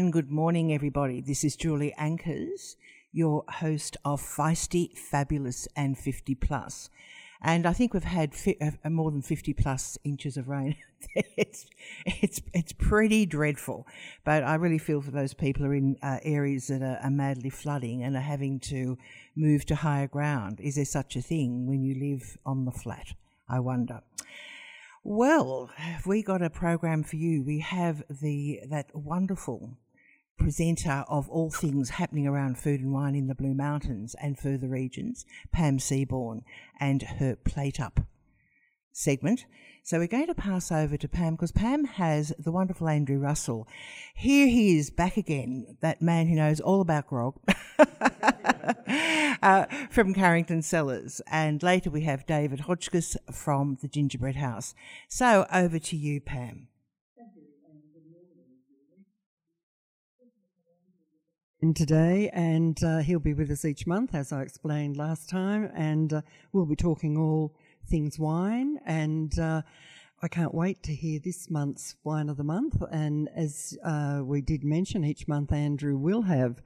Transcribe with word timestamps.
And 0.00 0.14
good 0.14 0.30
morning, 0.30 0.72
everybody. 0.72 1.20
This 1.20 1.44
is 1.44 1.56
Julie 1.56 1.92
Ankers, 2.00 2.76
your 3.12 3.44
host 3.46 3.98
of 4.02 4.22
Feisty, 4.22 4.96
Fabulous, 4.96 5.68
and 5.76 5.98
50 5.98 6.36
Plus. 6.36 6.88
And 7.42 7.66
I 7.66 7.74
think 7.74 7.92
we've 7.92 8.02
had 8.02 8.34
fi- 8.34 8.56
uh, 8.62 8.88
more 8.88 9.10
than 9.10 9.20
50 9.20 9.52
plus 9.52 9.98
inches 10.02 10.38
of 10.38 10.48
rain. 10.48 10.76
it's, 11.36 11.66
it's, 12.06 12.40
it's 12.54 12.72
pretty 12.72 13.26
dreadful. 13.26 13.86
But 14.24 14.42
I 14.42 14.54
really 14.54 14.78
feel 14.78 15.02
for 15.02 15.10
those 15.10 15.34
people 15.34 15.66
who 15.66 15.70
are 15.70 15.74
in 15.74 15.98
uh, 16.02 16.16
areas 16.22 16.68
that 16.68 16.80
are, 16.80 16.98
are 17.02 17.10
madly 17.10 17.50
flooding 17.50 18.02
and 18.02 18.16
are 18.16 18.20
having 18.20 18.58
to 18.70 18.96
move 19.36 19.66
to 19.66 19.74
higher 19.74 20.08
ground. 20.08 20.60
Is 20.60 20.76
there 20.76 20.86
such 20.86 21.14
a 21.14 21.20
thing 21.20 21.66
when 21.66 21.82
you 21.82 21.94
live 21.94 22.38
on 22.46 22.64
the 22.64 22.72
flat? 22.72 23.12
I 23.50 23.60
wonder. 23.60 24.00
Well, 25.04 25.70
have 25.76 26.06
we 26.06 26.22
got 26.22 26.40
a 26.40 26.48
program 26.48 27.02
for 27.02 27.16
you? 27.16 27.42
We 27.42 27.58
have 27.58 28.02
the 28.08 28.60
that 28.70 28.96
wonderful 28.96 29.76
presenter 30.40 31.04
of 31.08 31.28
all 31.28 31.50
things 31.50 31.90
happening 31.90 32.26
around 32.26 32.58
food 32.58 32.80
and 32.80 32.92
wine 32.92 33.14
in 33.14 33.28
the 33.28 33.34
Blue 33.34 33.54
Mountains 33.54 34.16
and 34.20 34.38
further 34.38 34.68
regions, 34.68 35.24
Pam 35.52 35.78
Seaborn, 35.78 36.42
and 36.80 37.02
her 37.02 37.36
plate 37.36 37.78
up 37.78 38.00
segment. 38.92 39.44
So 39.82 39.98
we're 39.98 40.06
going 40.06 40.26
to 40.26 40.34
pass 40.34 40.72
over 40.72 40.96
to 40.96 41.08
Pam 41.08 41.34
because 41.34 41.52
Pam 41.52 41.84
has 41.84 42.32
the 42.38 42.52
wonderful 42.52 42.88
Andrew 42.88 43.18
Russell. 43.18 43.66
Here 44.14 44.46
he 44.46 44.78
is 44.78 44.90
back 44.90 45.16
again, 45.16 45.76
that 45.80 46.02
man 46.02 46.26
who 46.26 46.34
knows 46.34 46.60
all 46.60 46.80
about 46.80 47.08
grog 47.08 47.38
uh, 49.42 49.66
from 49.90 50.14
Carrington 50.14 50.62
Cellars. 50.62 51.20
And 51.26 51.62
later 51.62 51.90
we 51.90 52.02
have 52.02 52.26
David 52.26 52.60
Hotchkiss 52.60 53.16
from 53.30 53.78
the 53.80 53.88
Gingerbread 53.88 54.36
House. 54.36 54.74
So 55.08 55.46
over 55.52 55.78
to 55.78 55.96
you, 55.96 56.20
Pam. 56.20 56.69
In 61.62 61.74
today, 61.74 62.30
and 62.32 62.82
uh, 62.82 62.98
he'll 62.98 63.18
be 63.18 63.34
with 63.34 63.50
us 63.50 63.64
each 63.64 63.86
month, 63.86 64.14
as 64.14 64.32
I 64.32 64.42
explained 64.42 64.96
last 64.96 65.28
time, 65.28 65.70
and 65.74 66.12
uh, 66.12 66.20
we'll 66.52 66.66
be 66.66 66.76
talking 66.76 67.16
all 67.16 67.54
things 67.88 68.18
wine. 68.18 68.78
And 68.86 69.38
uh, 69.38 69.62
I 70.22 70.28
can't 70.28 70.54
wait 70.54 70.82
to 70.84 70.94
hear 70.94 71.20
this 71.22 71.50
month's 71.50 71.96
wine 72.02 72.28
of 72.28 72.36
the 72.36 72.44
month. 72.44 72.82
And 72.90 73.28
as 73.36 73.76
uh, 73.84 74.22
we 74.24 74.40
did 74.40 74.64
mention, 74.64 75.04
each 75.04 75.28
month 75.28 75.52
Andrew 75.52 75.96
will 75.98 76.22
have 76.22 76.62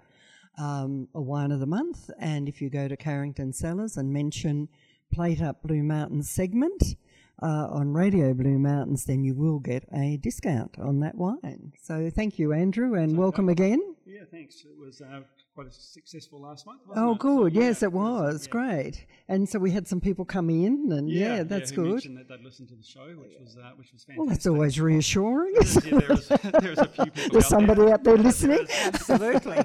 um, 0.59 1.09
a 1.15 1.21
wine 1.21 1.51
of 1.51 1.61
the 1.61 1.67
month. 1.67 2.11
And 2.21 2.49
if 2.49 2.61
you 2.61 2.71
go 2.71 2.87
to 2.87 2.97
Carrington 2.97 3.53
Cellars 3.53 3.97
and 3.97 4.13
mention 4.13 4.69
Plate 5.13 5.43
Up 5.43 5.63
Blue 5.63 5.83
Mountains 5.83 6.31
segment, 6.31 6.97
uh, 7.43 7.67
on 7.69 7.93
Radio 7.93 8.33
Blue 8.33 8.59
Mountains, 8.59 9.07
then 9.07 9.25
you 9.25 9.35
will 9.35 9.59
get 9.59 9.85
a 9.93 10.17
discount 10.19 10.77
on 10.79 11.01
that 11.01 11.17
wine. 11.17 11.73
So 11.83 12.09
thank 12.09 12.39
you, 12.39 12.53
Andrew, 12.53 12.95
and 12.95 13.19
welcome 13.19 13.49
again. 13.49 13.94
Yeah, 14.07 14.21
thanks. 14.31 14.65
It 14.65 14.79
was 14.79 15.01
uh, 15.01 15.21
quite 15.55 15.67
a 15.67 15.73
successful 15.73 16.41
last 16.41 16.67
month. 16.67 16.81
oh, 16.95 17.13
it? 17.13 17.19
good. 17.19 17.55
So, 17.55 17.61
yes, 17.61 17.81
yeah, 17.81 17.89
it 17.89 17.93
was. 17.93 18.47
Yeah. 18.47 18.51
Great. 18.51 19.07
And 19.29 19.49
so 19.49 19.59
we 19.59 19.71
had 19.71 19.89
some 19.89 20.01
people 20.01 20.25
come 20.27 20.51
in, 20.51 20.93
and 20.93 21.09
yeah, 21.09 21.37
yeah 21.37 21.43
that's 21.43 21.71
yeah, 21.71 21.77
good. 21.77 21.91
mentioned 21.93 22.19
that 22.19 22.29
they'd 22.29 22.45
listened 22.45 22.69
to 22.69 22.75
the 22.75 22.83
show, 22.83 23.07
which 23.07 23.33
was 23.41 23.57
uh, 23.57 23.71
which 23.77 23.93
was 23.93 24.05
fantastic. 24.05 24.19
Well, 24.19 24.29
that's 24.29 24.47
always 24.47 24.79
reassuring. 24.79 25.55
yeah, 25.55 26.01
there's, 26.01 26.29
there's 26.29 26.79
a 26.79 26.87
few 26.87 27.05
people. 27.07 27.31
There's 27.33 27.45
out 27.45 27.51
somebody 27.51 27.83
there. 27.83 27.95
out 27.95 28.05
there 28.05 28.19
listening. 28.19 28.67
Absolutely. 28.85 29.59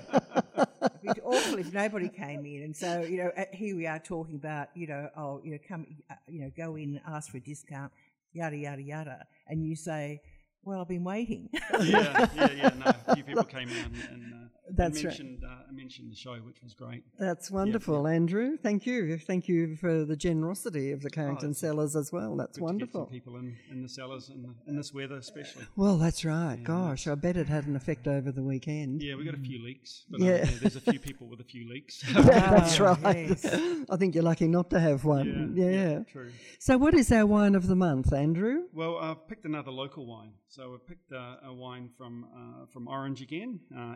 It'd 1.04 1.16
be 1.16 1.22
awful 1.22 1.60
if 1.60 1.74
nobody 1.74 2.08
came 2.08 2.46
in, 2.46 2.64
and 2.64 2.76
so 2.76 3.02
you 3.02 3.18
know, 3.18 3.32
here 3.52 3.76
we 3.76 3.88
are 3.88 4.00
talking 4.00 4.36
about 4.36 4.70
you 4.74 4.88
know, 4.88 5.10
oh, 5.18 5.42
you 5.44 5.52
know, 5.52 5.60
come, 5.68 5.86
uh, 6.10 6.16
you 6.28 6.42
know, 6.42 6.52
go 6.56 6.78
in, 6.78 7.02
ask 7.06 7.30
for 7.30 7.38
a 7.38 7.42
discount, 7.42 7.92
yada 8.32 8.56
yada 8.56 8.82
yada, 8.82 9.26
and 9.48 9.66
you 9.66 9.76
say, 9.76 10.22
well, 10.70 10.82
I've 10.82 10.88
been 10.88 11.04
waiting. 11.04 11.50
yeah, 11.82 12.28
yeah, 12.36 12.52
yeah. 12.52 12.70
No, 12.78 12.92
a 13.08 13.16
few 13.16 13.24
people 13.30 13.44
came 13.44 13.70
in 13.70 14.02
and. 14.12 14.34
Uh, 14.34 14.38
that's 14.72 15.04
mentioned, 15.04 15.44
right. 15.44 15.52
Uh, 15.52 15.70
I 15.70 15.72
mentioned 15.72 16.12
the 16.12 16.16
show, 16.16 16.36
which 16.36 16.62
was 16.64 16.74
great. 16.74 17.04
That's 17.18 17.52
wonderful, 17.52 18.04
yeah, 18.04 18.10
yeah. 18.10 18.16
Andrew. 18.16 18.58
Thank 18.58 18.86
you. 18.86 19.18
Thank 19.18 19.48
you 19.48 19.76
for 19.76 20.06
the 20.06 20.16
generosity 20.16 20.92
of 20.92 21.02
the 21.02 21.10
Carrington 21.10 21.50
oh, 21.50 21.54
cellars 21.54 21.96
as 21.96 22.12
well. 22.12 22.36
That's 22.36 22.60
wonderful. 22.60 23.06
people 23.08 23.38
in, 23.38 23.58
in 23.72 23.82
the 23.82 23.90
cellars 23.90 24.30
in, 24.30 24.54
in 24.68 24.76
this 24.76 24.94
weather, 24.94 25.18
especially. 25.18 25.66
Well, 25.76 25.98
that's 25.98 26.26
right. 26.26 26.58
Yeah, 26.60 26.66
Gosh, 26.66 27.08
I 27.08 27.16
bet 27.16 27.38
it 27.38 27.48
had 27.48 27.66
an 27.66 27.76
effect 27.76 28.08
over 28.08 28.32
the 28.32 28.44
weekend. 28.44 29.02
Yeah, 29.02 29.16
we 29.16 29.26
got 29.26 29.34
a 29.34 29.38
few 29.38 29.64
leaks. 29.64 30.06
But, 30.10 30.22
uh, 30.22 30.26
yeah. 30.26 30.42
Um, 30.44 30.50
there's 30.62 30.76
a 30.76 30.82
few 30.82 31.00
people 31.00 31.28
with 31.28 31.40
a 31.40 31.44
few 31.44 31.70
leaks. 31.70 32.02
that's 32.14 32.80
right. 32.80 33.30
Yes. 33.30 33.46
I 33.90 33.96
think 33.98 34.16
you're 34.16 34.24
lucky 34.24 34.48
not 34.48 34.70
to 34.72 34.80
have 34.80 35.06
one. 35.06 35.54
Yeah, 35.56 36.00
true. 36.12 36.32
So, 36.60 36.78
what 36.78 36.94
is 36.94 37.12
our 37.12 37.26
wine 37.26 37.56
of 37.56 37.68
the 37.68 37.76
month, 37.76 38.14
Andrew? 38.14 38.64
Well, 38.74 38.98
I've 38.98 39.28
picked 39.28 39.46
another 39.46 39.72
local 39.72 40.06
wine. 40.06 40.34
So, 40.48 40.74
I've 40.74 40.88
picked 40.88 41.12
uh, 41.12 41.38
a 41.46 41.54
wine 41.54 41.90
from 41.98 42.26
uh, 42.36 42.66
from 42.72 42.88
Orange 42.88 43.22
again. 43.22 43.60
Uh, 43.76 43.96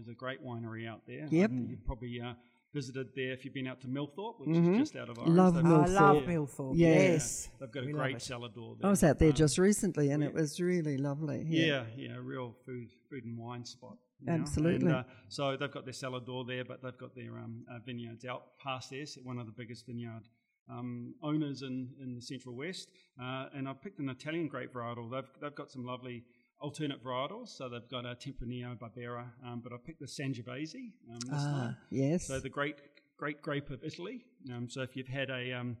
Angullong 0.00 0.02
is 0.02 0.08
a 0.08 0.14
great 0.14 0.44
winery 0.44 0.88
out 0.88 1.02
there. 1.06 1.26
Yep. 1.30 1.50
you've 1.68 1.84
probably 1.84 2.20
uh, 2.20 2.32
visited 2.74 3.08
there 3.14 3.32
if 3.32 3.44
you've 3.44 3.54
been 3.54 3.66
out 3.66 3.80
to 3.82 3.88
Millthorpe, 3.88 4.40
which 4.40 4.50
mm-hmm. 4.50 4.74
is 4.74 4.80
just 4.80 4.96
out 4.96 5.08
of 5.08 5.18
Orange. 5.18 5.36
Love 5.36 5.54
They've 5.54 5.64
Millthorpe. 5.64 5.88
I 5.88 6.12
love 6.12 6.22
Millthorpe. 6.24 6.72
Yes. 6.74 7.48
Yeah. 7.48 7.56
They've 7.60 7.72
got 7.72 7.84
a 7.84 7.92
great 7.92 8.22
cellar 8.22 8.48
door 8.48 8.76
there. 8.80 8.86
I 8.86 8.90
was 8.90 9.04
out 9.04 9.18
there 9.18 9.28
um, 9.28 9.34
just 9.34 9.58
recently 9.58 10.10
and 10.10 10.22
yeah. 10.22 10.28
it 10.28 10.34
was 10.34 10.60
really 10.60 10.96
lovely. 10.96 11.44
Yeah, 11.48 11.84
yeah, 11.96 12.10
yeah 12.10 12.16
real 12.20 12.54
food 12.66 12.88
food 13.08 13.24
and 13.24 13.38
wine 13.38 13.64
spot. 13.64 13.96
Absolutely. 14.28 14.86
And, 14.86 14.96
uh, 14.96 15.02
so 15.28 15.56
they've 15.56 15.70
got 15.70 15.84
their 15.84 15.94
cellar 15.94 16.20
door 16.20 16.44
there, 16.44 16.64
but 16.64 16.82
they've 16.82 16.98
got 16.98 17.14
their 17.14 17.38
um, 17.38 17.64
uh, 17.70 17.78
vineyards 17.84 18.26
out 18.26 18.58
past 18.62 18.90
there, 18.90 19.06
so 19.06 19.22
one 19.22 19.38
of 19.38 19.46
the 19.46 19.52
biggest 19.52 19.86
vineyard 19.86 20.28
um, 20.70 21.14
owners 21.22 21.62
in, 21.62 21.88
in 22.02 22.14
the 22.14 22.20
Central 22.20 22.54
West. 22.54 22.90
Uh, 23.20 23.46
and 23.54 23.66
I've 23.66 23.80
picked 23.82 23.98
an 23.98 24.10
Italian 24.10 24.46
grape 24.46 24.74
varietal. 24.74 25.10
They've, 25.10 25.30
they've 25.40 25.54
got 25.54 25.70
some 25.70 25.84
lovely 25.84 26.24
alternate 26.60 27.02
varietals. 27.04 27.48
So 27.48 27.68
they've 27.68 27.88
got 27.88 28.04
a 28.04 28.14
Tempranillo 28.14 28.78
Barbera, 28.78 29.26
um, 29.44 29.60
but 29.62 29.72
I 29.72 29.76
picked 29.84 30.00
the 30.00 30.06
Sangiovese 30.06 30.92
um, 31.10 31.20
this 31.20 31.30
ah, 31.32 31.52
time. 31.52 31.76
Yes. 31.90 32.26
So 32.26 32.38
the 32.38 32.48
great 32.48 32.76
great 33.16 33.42
grape 33.42 33.70
of 33.70 33.84
Italy. 33.84 34.24
Um, 34.50 34.68
so 34.68 34.80
if 34.82 34.96
you've 34.96 35.08
had 35.08 35.30
a 35.30 35.52
um, 35.52 35.76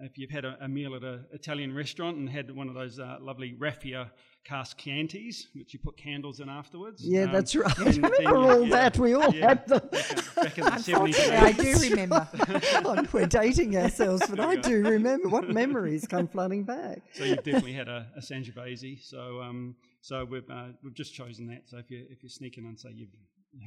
if 0.00 0.16
you've 0.16 0.30
had 0.30 0.44
a, 0.44 0.56
a 0.60 0.68
meal 0.68 0.94
at 0.94 1.02
an 1.02 1.24
Italian 1.32 1.74
restaurant 1.74 2.16
and 2.16 2.30
had 2.30 2.54
one 2.54 2.68
of 2.68 2.74
those 2.74 2.98
uh, 2.98 3.16
lovely 3.20 3.54
raffia 3.58 4.10
cast 4.44 4.78
Chiantis, 4.78 5.46
which 5.54 5.74
you 5.74 5.80
put 5.80 5.96
candles 5.96 6.40
in 6.40 6.48
afterwards. 6.48 7.04
Yeah, 7.04 7.24
um, 7.24 7.32
that's 7.32 7.54
right. 7.54 7.78
I 7.78 7.84
remember 7.84 8.36
all 8.36 8.62
yeah, 8.62 8.76
that. 8.76 8.98
We 8.98 9.14
all 9.14 9.34
yeah, 9.34 9.48
had 9.48 9.66
them. 9.66 9.80
Back 9.90 10.10
in, 10.10 10.24
back 10.34 10.58
in 10.58 10.64
the 10.64 10.70
70s. 11.14 11.30
I 11.30 11.52
do 11.52 11.78
remember. 11.90 12.28
oh, 12.84 13.06
we're 13.12 13.26
dating 13.26 13.76
ourselves, 13.76 14.22
but 14.28 14.40
I 14.40 14.56
do 14.56 14.82
remember. 14.82 15.28
What 15.28 15.48
memories 15.50 16.06
come 16.06 16.28
flooding 16.28 16.64
back? 16.64 17.02
So 17.14 17.24
you've 17.24 17.42
definitely 17.42 17.74
had 17.74 17.88
a, 17.88 18.06
a 18.16 18.20
Sangiovese. 18.20 19.04
So 19.04 19.42
um, 19.42 19.74
so 20.08 20.24
we've 20.24 20.48
uh, 20.48 20.68
we've 20.82 20.94
just 20.94 21.12
chosen 21.12 21.46
that. 21.48 21.64
So 21.66 21.76
if 21.76 21.90
you 21.90 22.06
if 22.08 22.22
you're 22.22 22.30
sneaking 22.30 22.64
and 22.64 22.80
say 22.80 22.88
you've 22.94 23.10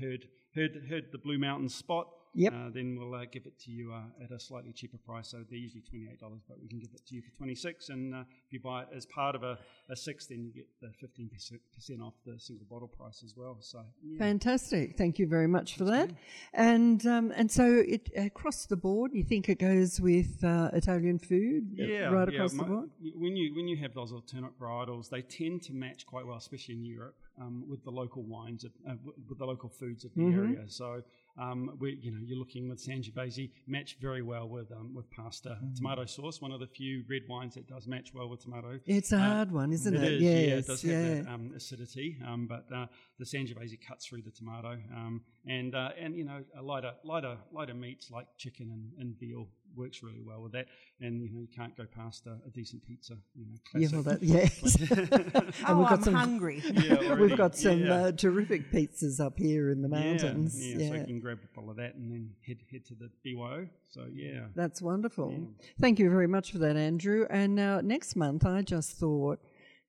heard 0.02 0.26
heard 0.56 0.88
heard 0.90 1.06
the 1.12 1.20
Blue 1.20 1.38
Mountain 1.38 1.70
spot, 1.70 2.08
Yep. 2.34 2.54
uh, 2.54 2.70
then 2.74 2.98
we'll 2.98 3.14
uh, 3.14 3.26
give 3.30 3.46
it 3.46 3.60
to 3.60 3.72
you 3.72 3.92
uh, 3.94 4.24
at 4.24 4.32
a 4.32 4.40
slightly 4.40 4.72
cheaper 4.72 4.98
price. 4.98 5.28
So 5.30 5.44
they're 5.50 5.60
usually 5.60 5.82
twenty 5.82 6.08
eight 6.10 6.20
dollars, 6.20 6.42
but 6.48 6.62
we 6.62 6.70
can 6.70 6.80
give 6.80 6.92
it 6.94 7.06
to 7.06 7.16
you 7.16 7.22
for 7.22 7.32
twenty 7.38 7.56
six. 7.56 7.90
And 7.90 8.16
uh, 8.16 8.24
if 8.48 8.54
you 8.54 8.62
buy 8.62 8.84
it 8.84 8.88
as 8.96 9.06
part 9.06 9.36
of 9.36 9.44
a, 9.44 9.58
a 9.90 9.96
six, 9.96 10.28
then 10.28 10.44
you 10.46 10.54
get 10.54 10.68
the 10.82 10.92
fifteen 11.00 11.30
percent 11.30 12.02
off 12.02 12.14
the 12.26 12.40
single 12.40 12.66
bottle 12.70 12.88
price 12.88 13.22
as 13.24 13.34
well. 13.36 13.58
So 13.60 13.82
yeah. 14.04 14.18
Fantastic. 14.18 14.98
Thank 14.98 15.20
you 15.20 15.28
very 15.28 15.48
much 15.48 15.76
for 15.76 15.84
that. 15.86 16.12
And 16.54 17.06
um, 17.06 17.34
and 17.36 17.52
so 17.52 17.66
it 17.66 18.10
across 18.16 18.66
the 18.66 18.78
board, 18.78 19.12
you 19.14 19.24
think 19.24 19.50
it 19.50 19.60
goes 19.60 20.00
with 20.00 20.42
uh, 20.44 20.70
Italian 20.74 21.20
food 21.20 21.68
yeah, 21.74 22.06
right 22.06 22.30
yeah, 22.32 22.36
across 22.36 22.54
the 22.54 22.64
board? 22.64 22.90
When 23.16 23.36
you 23.36 23.54
when 23.56 23.68
you 23.68 23.76
have 23.78 23.94
those 23.94 24.14
alternate 24.14 24.58
varietals, 24.58 25.10
they 25.10 25.22
tend 25.22 25.64
to 25.64 25.74
match 25.74 26.06
quite 26.06 26.26
well, 26.26 26.38
especially 26.38 26.76
in 26.76 26.86
Europe, 26.86 27.18
um, 27.42 27.66
with 27.68 27.84
the 27.84 27.92
local 27.92 28.24
wines, 28.24 28.64
of, 28.64 28.72
uh, 28.90 28.94
with 29.28 29.38
the 29.38 29.46
local 29.46 29.68
foods 29.68 30.06
of 30.06 30.12
the 30.16 30.22
Mm-hmm. 30.22 30.40
area. 30.40 30.64
So 30.68 31.02
um, 31.38 31.78
we, 31.80 31.98
you 32.02 32.12
know, 32.12 32.20
you're 32.24 32.38
looking 32.38 32.68
with 32.70 32.80
Sangiovese 32.86 33.52
match 33.68 33.98
very 34.02 34.22
well 34.22 34.48
with 34.50 34.72
um, 34.72 34.94
with 34.94 35.10
pasta, 35.12 35.58
Mm. 35.64 35.76
tomato 35.78 36.06
sauce. 36.06 36.42
One 36.42 36.52
of 36.52 36.60
the 36.60 36.68
few 36.68 37.04
red 37.10 37.24
wines 37.30 37.56
that 37.56 37.68
does 37.68 37.88
match 37.88 38.14
well 38.14 38.30
with 38.30 38.42
tomato. 38.42 38.80
It's 38.86 39.12
a 39.12 39.18
Uh, 39.18 39.20
hard 39.20 39.52
one, 39.52 39.72
isn't 39.74 39.94
it? 39.96 40.04
It 40.04 40.14
is, 40.14 40.22
yes, 40.22 40.34
yeah. 40.34 40.56
It 40.58 40.68
does 40.68 40.82
have 40.82 41.26
that 41.26 41.32
um, 41.34 41.52
acidity, 41.56 42.18
um, 42.26 42.48
but 42.48 42.66
uh, 42.74 42.88
the 43.20 43.26
Sangiovese 43.26 43.78
cuts 43.88 44.06
through 44.06 44.24
the 44.24 44.32
tomato, 44.32 44.78
um, 44.96 45.22
and 45.46 45.74
uh, 45.76 45.90
and 46.00 46.16
you 46.16 46.26
know 46.26 46.44
a 46.58 46.62
lighter 46.62 46.94
lighter 47.04 47.38
lighter 47.52 47.74
meats 47.74 48.12
like 48.12 48.28
chicken 48.38 48.70
and, 48.72 48.92
and 49.00 49.20
veal 49.20 49.48
works 49.76 50.04
really 50.04 50.22
well 50.26 50.42
with 50.42 50.52
that. 50.54 50.68
And 51.00 51.22
you 51.22 51.30
know 51.32 51.40
you 51.42 51.48
can't 51.56 51.76
go 51.76 51.86
past 51.86 52.28
a, 52.28 52.38
a 52.46 52.50
decent 52.52 52.84
pizza. 52.86 53.16
You 53.36 53.46
know, 53.48 53.80
yeah, 53.80 53.88
well, 53.94 54.04
that, 54.04 54.24
yes. 54.24 54.76
and 54.92 55.54
oh, 55.68 55.78
we've 55.80 55.90
got 55.90 55.94
I'm 56.00 56.04
some. 56.04 56.14
hungry. 56.14 56.62
yeah, 56.74 57.14
We've 57.16 57.38
got 57.38 57.56
some 57.56 57.82
yeah. 57.86 57.94
uh, 57.94 58.12
terrific 58.12 58.72
pizzas 58.72 59.20
up 59.20 59.38
here 59.38 59.70
in 59.70 59.82
the 59.82 59.90
mountains. 59.90 60.56
Yeah, 60.58 60.78
Yeah, 60.78 60.90
so 60.90 60.96
you 60.96 61.06
can 61.06 61.20
grab 61.20 61.40
a 61.44 61.56
bottle 61.56 61.72
of 61.72 61.78
that 61.78 61.96
and 61.96 62.12
then 62.12 62.32
head 62.46 62.58
head 62.72 62.86
to 62.86 62.96
the 62.96 63.10
BYO. 63.24 63.68
So 63.90 64.06
yeah, 64.14 64.46
that's 64.56 64.82
wonderful. 64.82 65.34
Thank 65.80 66.00
you 66.00 66.10
very 66.10 66.28
much 66.28 66.52
for 66.52 66.58
that, 66.60 66.76
Andrew. 66.78 67.26
And 67.30 67.56
now 67.56 67.82
next 67.82 68.16
month, 68.16 68.46
I 68.46 68.62
just 68.62 68.94
thought 68.98 69.40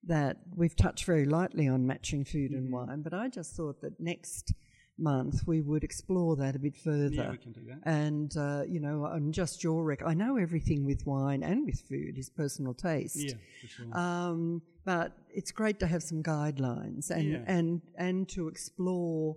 that 0.04 0.38
we've 0.56 0.74
touched 0.74 1.04
very 1.04 1.24
lightly 1.24 1.68
on 1.68 1.86
matching 1.86 2.24
food 2.24 2.50
and 2.50 2.64
Mm-hmm. 2.64 2.74
wine, 2.88 3.02
but 3.02 3.14
I 3.14 3.28
just 3.28 3.54
thought 3.54 3.80
that 3.82 4.00
next 4.00 4.52
month 4.98 5.46
we 5.46 5.60
would 5.60 5.82
explore 5.84 6.36
that 6.36 6.54
a 6.54 6.58
bit 6.58 6.76
further. 6.76 7.08
yeah, 7.14 7.30
we 7.30 7.36
can 7.38 7.52
do 7.52 7.60
that. 7.68 7.80
And 7.84 8.36
uh, 8.36 8.62
you 8.68 8.80
know, 8.80 9.06
I'm 9.06 9.32
just 9.32 9.64
your 9.64 9.84
rec, 9.84 10.02
I 10.04 10.14
know 10.14 10.36
everything 10.36 10.84
with 10.84 11.06
wine 11.06 11.42
and 11.42 11.64
with 11.66 11.80
food 11.80 12.18
is 12.18 12.28
personal 12.30 12.74
taste. 12.74 13.16
Yeah, 13.16 13.34
for 13.60 13.66
sure. 13.68 13.98
Um, 13.98 14.62
but 14.84 15.12
it's 15.30 15.50
great 15.52 15.78
to 15.80 15.86
have 15.86 16.02
some 16.02 16.22
guidelines 16.22 17.10
and 17.10 17.32
Yeah. 17.32 17.44
and 17.46 17.80
and 17.96 18.28
to 18.30 18.48
explore 18.48 19.36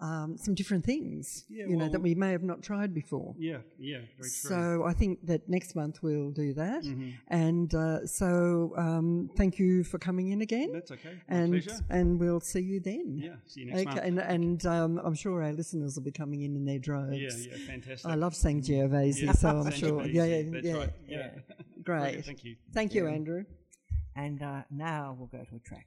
um, 0.00 0.36
some 0.38 0.54
different 0.54 0.84
things. 0.84 1.44
Yeah, 1.48 1.66
you 1.66 1.76
know 1.76 1.88
that 1.88 2.00
we 2.00 2.14
may 2.14 2.32
have 2.32 2.42
not 2.42 2.62
tried 2.62 2.94
before. 2.94 3.34
yeah, 3.38 3.58
yeah, 3.78 3.98
very 3.98 4.08
true. 4.18 4.50
So 4.50 4.84
I 4.84 4.92
think 4.92 5.26
that 5.26 5.48
next 5.48 5.74
month 5.74 6.02
we'll 6.02 6.30
do 6.30 6.54
that. 6.54 6.82
Mm-hmm. 6.84 7.10
And 7.28 7.74
uh, 7.74 8.06
so 8.06 8.72
um, 8.76 9.30
thank 9.36 9.58
you 9.58 9.84
for 9.84 9.98
coming 9.98 10.28
in 10.28 10.40
again. 10.42 10.72
That's 10.72 10.90
okay. 10.90 11.14
My 11.28 11.36
and 11.36 11.52
pleasure. 11.52 11.80
and 11.90 12.18
we'll 12.18 12.40
see 12.40 12.60
you 12.60 12.80
then. 12.80 13.18
Yeah, 13.22 13.34
see 13.46 13.60
you 13.60 13.66
next 13.66 13.84
month. 13.84 13.98
Okay, 13.98 14.08
and, 14.08 14.18
and 14.18 14.66
um, 14.66 15.00
I'm 15.04 15.14
sure 15.14 15.42
our 15.42 15.52
listeners 15.52 15.96
will 15.96 16.04
be 16.04 16.12
coming 16.12 16.42
in 16.42 16.56
in 16.56 16.64
their 16.64 16.78
droves. 16.78 17.16
Yeah, 17.16 17.52
yeah, 17.56 17.66
fantastic. 17.66 18.10
I 18.10 18.14
love 18.14 18.34
Sangiovese, 18.34 19.22
Yeah, 19.22 19.32
so 19.32 19.48
I'm 19.48 19.70
sure. 19.82 20.06
Yeah, 20.06 20.24
yeah, 20.24 20.42
that's 20.50 20.66
yeah, 20.66 20.74
right. 20.74 20.90
yeah. 21.08 21.16
Yeah. 21.48 21.64
Great. 21.82 22.16
good, 22.16 22.24
Thank 22.26 22.44
you. 22.44 22.56
Thank 22.74 22.94
you, 22.94 23.06
Andrew. 23.06 23.44
And 24.16 24.42
uh, 24.42 24.62
now 24.70 25.14
we'll 25.18 25.28
go 25.28 25.44
to 25.44 25.56
a 25.56 25.58
track. 25.60 25.86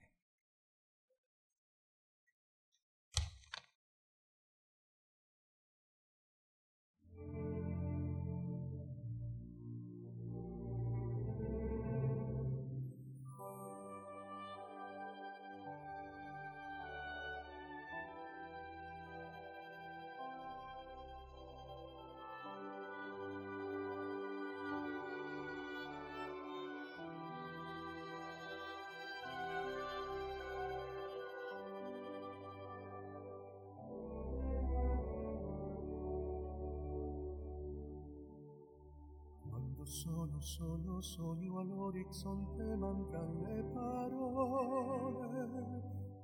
Solo 40.44 41.00
sogno 41.00 41.60
all'orizzonte 41.60 42.76
mancan 42.76 43.42
le 43.44 43.64
parole. 43.74 45.52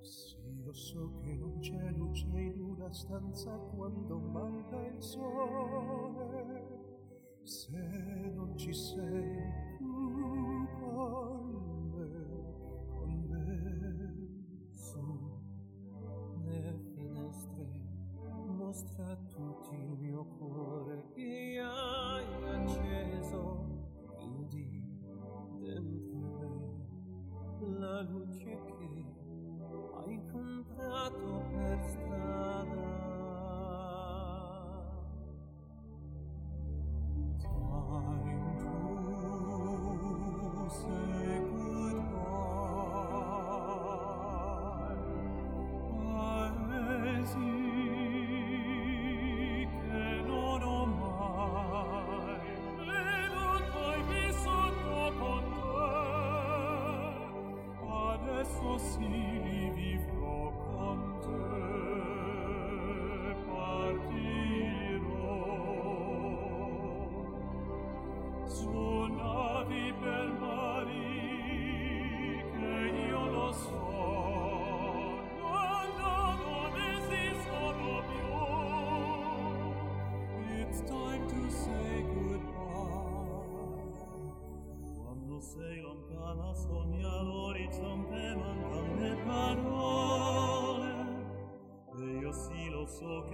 Sì, 0.02 0.62
lo 0.62 0.74
so 0.74 1.20
che 1.22 1.34
non 1.36 1.58
c'è 1.60 1.90
luce 1.92 2.28
in 2.28 2.62
una 2.62 2.92
stanza 2.92 3.52
quando 3.52 4.20
manca 4.20 4.86
il 4.88 5.02
sole. 5.02 6.68
Se 7.44 7.78
non 8.36 8.58
ci 8.58 8.74
sei 8.74 9.69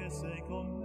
sei 0.10 0.42
con 0.48 0.80
me, 0.80 0.85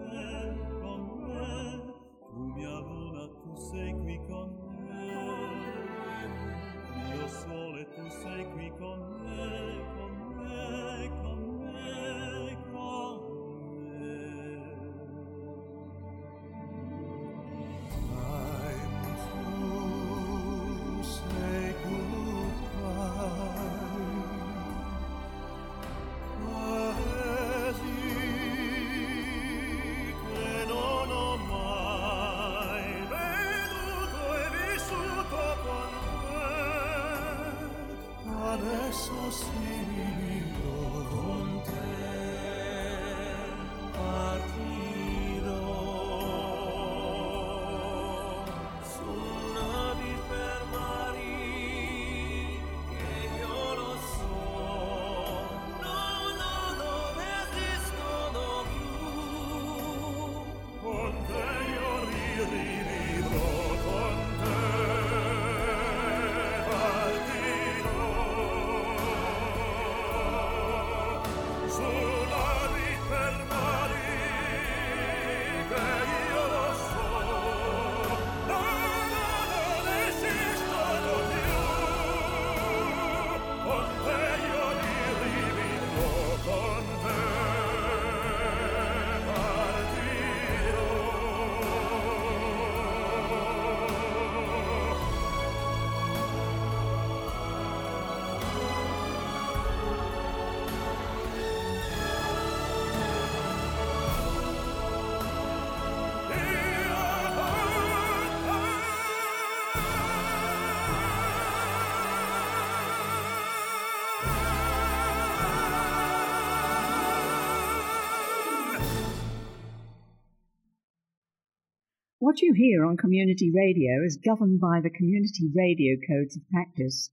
What 122.30 122.42
you 122.42 122.52
hear 122.52 122.84
on 122.84 122.96
community 122.96 123.50
radio 123.52 124.04
is 124.06 124.16
governed 124.24 124.60
by 124.60 124.80
the 124.80 124.88
Community 124.88 125.50
Radio 125.52 125.96
Codes 126.08 126.36
of 126.36 126.48
Practice. 126.48 127.10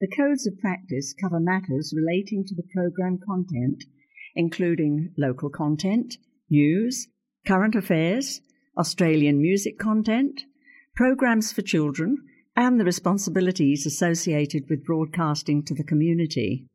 The 0.00 0.08
Codes 0.08 0.44
of 0.44 0.58
Practice 0.58 1.14
cover 1.14 1.38
matters 1.38 1.94
relating 1.96 2.44
to 2.46 2.54
the 2.56 2.64
program 2.74 3.20
content, 3.24 3.84
including 4.34 5.12
local 5.16 5.50
content, 5.50 6.16
news, 6.50 7.06
current 7.46 7.76
affairs, 7.76 8.40
Australian 8.76 9.40
music 9.40 9.78
content, 9.78 10.42
programs 10.96 11.52
for 11.52 11.62
children, 11.62 12.16
and 12.56 12.80
the 12.80 12.84
responsibilities 12.84 13.86
associated 13.86 14.64
with 14.68 14.84
broadcasting 14.84 15.62
to 15.62 15.74
the 15.76 15.84
community. 15.84 16.66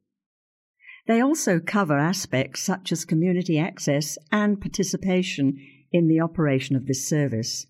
They 1.08 1.20
also 1.20 1.60
cover 1.60 1.98
aspects 1.98 2.62
such 2.62 2.94
as 2.94 3.04
community 3.04 3.60
access 3.60 4.18
and 4.32 4.62
participation 4.62 5.58
in 5.92 6.08
the 6.08 6.20
operation 6.20 6.76
of 6.76 6.86
this 6.86 7.08
service. 7.08 7.66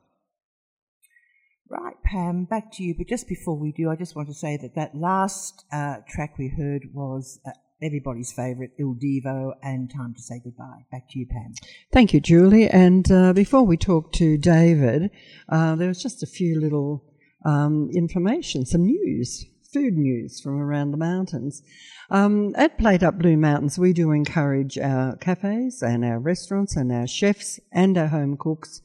Right, 1.70 1.96
Pam, 2.04 2.46
back 2.46 2.72
to 2.74 2.84
you. 2.84 2.96
But 2.98 3.08
just 3.08 3.28
before 3.28 3.58
we 3.58 3.72
do, 3.72 3.92
I 3.92 3.96
just 3.96 4.16
want 4.16 4.28
to 4.30 4.34
say 4.34 4.58
that 4.58 4.74
that 4.76 4.96
last 4.96 5.66
uh, 5.72 5.98
track 6.08 6.38
we 6.40 6.50
heard 6.50 6.90
was 6.92 7.40
uh, 7.46 7.52
everybody's 7.82 8.32
favourite, 8.32 8.72
Il 8.80 8.96
Divo, 8.96 9.54
and 9.62 9.92
Time 9.92 10.14
to 10.14 10.22
Say 10.22 10.40
Goodbye. 10.44 10.86
Back 10.92 11.10
to 11.10 11.20
you, 11.20 11.28
Pam. 11.28 11.54
Thank 11.92 12.14
you, 12.14 12.20
Julie. 12.20 12.70
And 12.70 13.10
uh, 13.12 13.34
before 13.34 13.64
we 13.64 13.78
talk 13.78 14.12
to 14.14 14.38
David, 14.38 15.12
uh, 15.50 15.76
there 15.76 15.88
was 15.88 16.02
just 16.02 16.24
a 16.24 16.28
few 16.28 16.60
little 16.60 17.04
um, 17.46 17.90
information, 17.94 18.66
some 18.66 18.86
news, 18.86 19.46
food 19.74 19.94
news 19.94 20.40
from 20.40 20.60
around 20.62 20.92
the 20.92 20.98
mountains. 20.98 21.64
Um, 22.10 22.54
at 22.56 22.78
Plate 22.78 23.04
Up 23.04 23.18
Blue 23.18 23.38
Mountains, 23.38 23.80
we 23.80 23.92
do 23.94 24.12
encourage 24.12 24.78
our 24.78 25.16
cafes 25.18 25.82
and 25.82 26.06
our 26.06 26.20
restaurants 26.20 26.76
and 26.76 26.92
our 26.92 27.08
chefs 27.08 27.60
and 27.72 27.98
our 27.98 28.08
home 28.08 28.38
cooks 28.38 28.82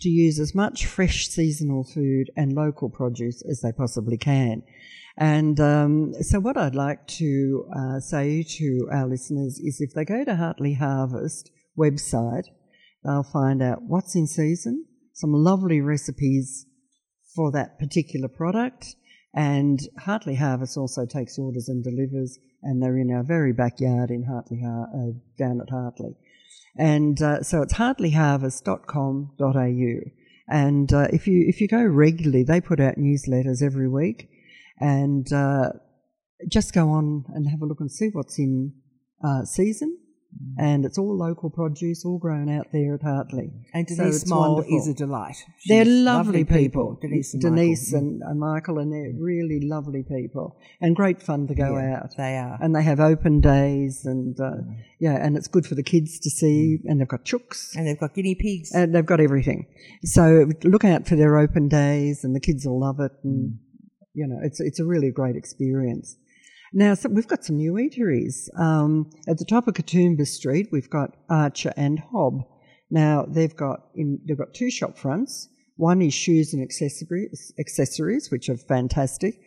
to 0.00 0.08
use 0.08 0.38
as 0.38 0.54
much 0.54 0.86
fresh 0.86 1.28
seasonal 1.28 1.84
food 1.84 2.30
and 2.36 2.52
local 2.52 2.90
produce 2.90 3.42
as 3.48 3.60
they 3.60 3.72
possibly 3.72 4.18
can. 4.18 4.62
And 5.16 5.60
um, 5.60 6.12
so, 6.22 6.40
what 6.40 6.56
I'd 6.56 6.74
like 6.74 7.06
to 7.06 7.68
uh, 7.74 8.00
say 8.00 8.42
to 8.42 8.88
our 8.92 9.06
listeners 9.06 9.60
is 9.60 9.80
if 9.80 9.94
they 9.94 10.04
go 10.04 10.24
to 10.24 10.34
Hartley 10.34 10.74
Harvest 10.74 11.52
website, 11.78 12.46
they'll 13.04 13.22
find 13.22 13.62
out 13.62 13.82
what's 13.82 14.16
in 14.16 14.26
season, 14.26 14.86
some 15.12 15.32
lovely 15.32 15.80
recipes 15.80 16.66
for 17.34 17.52
that 17.52 17.78
particular 17.78 18.28
product. 18.28 18.96
And 19.34 19.80
Hartley 19.98 20.36
Harvest 20.36 20.76
also 20.76 21.06
takes 21.06 21.38
orders 21.38 21.68
and 21.68 21.82
delivers, 21.82 22.38
and 22.62 22.82
they're 22.82 22.98
in 22.98 23.12
our 23.12 23.24
very 23.24 23.52
backyard 23.52 24.10
in 24.10 24.24
Hartley, 24.24 24.62
uh, 24.64 25.12
down 25.38 25.60
at 25.60 25.70
Hartley. 25.70 26.16
And 26.76 27.22
uh, 27.22 27.42
so 27.42 27.62
it's 27.62 27.74
hartleyharvest.com.au. 27.74 30.10
And 30.46 30.92
uh, 30.92 31.06
if 31.10 31.26
you 31.26 31.44
if 31.48 31.60
you 31.60 31.68
go 31.68 31.82
regularly, 31.82 32.42
they 32.42 32.60
put 32.60 32.80
out 32.80 32.96
newsletters 32.96 33.62
every 33.62 33.88
week, 33.88 34.28
and 34.78 35.32
uh, 35.32 35.70
just 36.50 36.74
go 36.74 36.90
on 36.90 37.24
and 37.28 37.48
have 37.48 37.62
a 37.62 37.66
look 37.66 37.80
and 37.80 37.90
see 37.90 38.10
what's 38.12 38.38
in 38.38 38.74
uh, 39.24 39.44
season. 39.44 39.98
And 40.56 40.84
it's 40.84 40.98
all 40.98 41.16
local 41.16 41.50
produce, 41.50 42.04
all 42.04 42.18
grown 42.18 42.48
out 42.48 42.68
there 42.72 42.94
at 42.94 43.02
Hartley. 43.02 43.50
And 43.72 43.86
Denise 43.86 44.16
it's 44.16 44.24
Small 44.26 44.54
wonderful. 44.56 44.78
is 44.78 44.86
a 44.88 44.94
delight. 44.94 45.36
They're 45.66 45.84
She's 45.84 45.94
lovely, 46.04 46.44
people. 46.44 46.98
Denise 47.00 47.34
and 47.34 47.42
Denise 47.42 47.92
Michael. 47.92 48.06
and, 48.08 48.22
and 48.22 48.40
Michael, 48.40 48.78
and 48.78 48.92
they're 48.92 49.12
really 49.18 49.60
lovely 49.62 50.04
people, 50.04 50.56
and 50.80 50.94
great 50.94 51.20
fun 51.20 51.48
to 51.48 51.54
go 51.54 51.76
Yeah, 51.76 51.96
out. 51.96 52.16
They 52.16 52.36
are. 52.36 52.56
And 52.60 52.74
they 52.74 52.82
have 52.84 53.00
open 53.00 53.40
days, 53.40 54.06
and 54.06 54.38
uh, 54.40 54.58
yeah, 55.00 55.16
and 55.24 55.36
it's 55.36 55.48
good 55.48 55.66
for 55.66 55.74
the 55.74 55.82
kids 55.82 56.20
to 56.20 56.30
see. 56.30 56.78
Mm. 56.84 56.90
And 56.90 57.00
they've 57.00 57.08
got 57.08 57.24
chooks, 57.24 57.74
And 57.76 57.86
they've 57.86 57.98
got 57.98 58.14
guinea 58.14 58.36
pigs. 58.36 58.70
and 58.72 58.94
they've 58.94 59.04
got 59.06 59.20
everything. 59.20 59.66
So 60.04 60.46
look 60.62 60.84
out 60.84 61.08
for 61.08 61.16
their 61.16 61.36
open 61.38 61.68
days, 61.68 62.22
and 62.22 62.34
the 62.34 62.40
kids 62.40 62.64
will 62.66 62.78
love 62.80 63.00
it. 63.00 63.12
And 63.24 63.54
mm. 63.54 63.56
you 64.14 64.26
know, 64.28 64.38
it's 64.42 64.60
it's 64.60 64.78
a 64.78 64.84
really 64.84 65.10
great 65.10 65.34
experience. 65.36 66.16
Now 66.76 66.94
so 66.94 67.08
we've 67.08 67.28
got 67.28 67.44
some 67.44 67.56
new 67.56 67.74
eateries 67.74 68.48
um, 68.58 69.08
at 69.28 69.38
the 69.38 69.44
top 69.44 69.68
of 69.68 69.74
Katoomba 69.74 70.26
Street. 70.26 70.70
We've 70.72 70.90
got 70.90 71.16
Archer 71.30 71.72
and 71.76 72.00
Hob. 72.00 72.42
Now 72.90 73.24
they've 73.28 73.54
got 73.54 73.86
in, 73.94 74.18
they've 74.26 74.36
got 74.36 74.54
two 74.54 74.72
shop 74.72 74.98
fronts. 74.98 75.48
One 75.76 76.02
is 76.02 76.14
shoes 76.14 76.52
and 76.52 76.60
accessories, 76.60 77.52
accessories, 77.60 78.30
which 78.30 78.48
are 78.48 78.56
fantastic. 78.56 79.40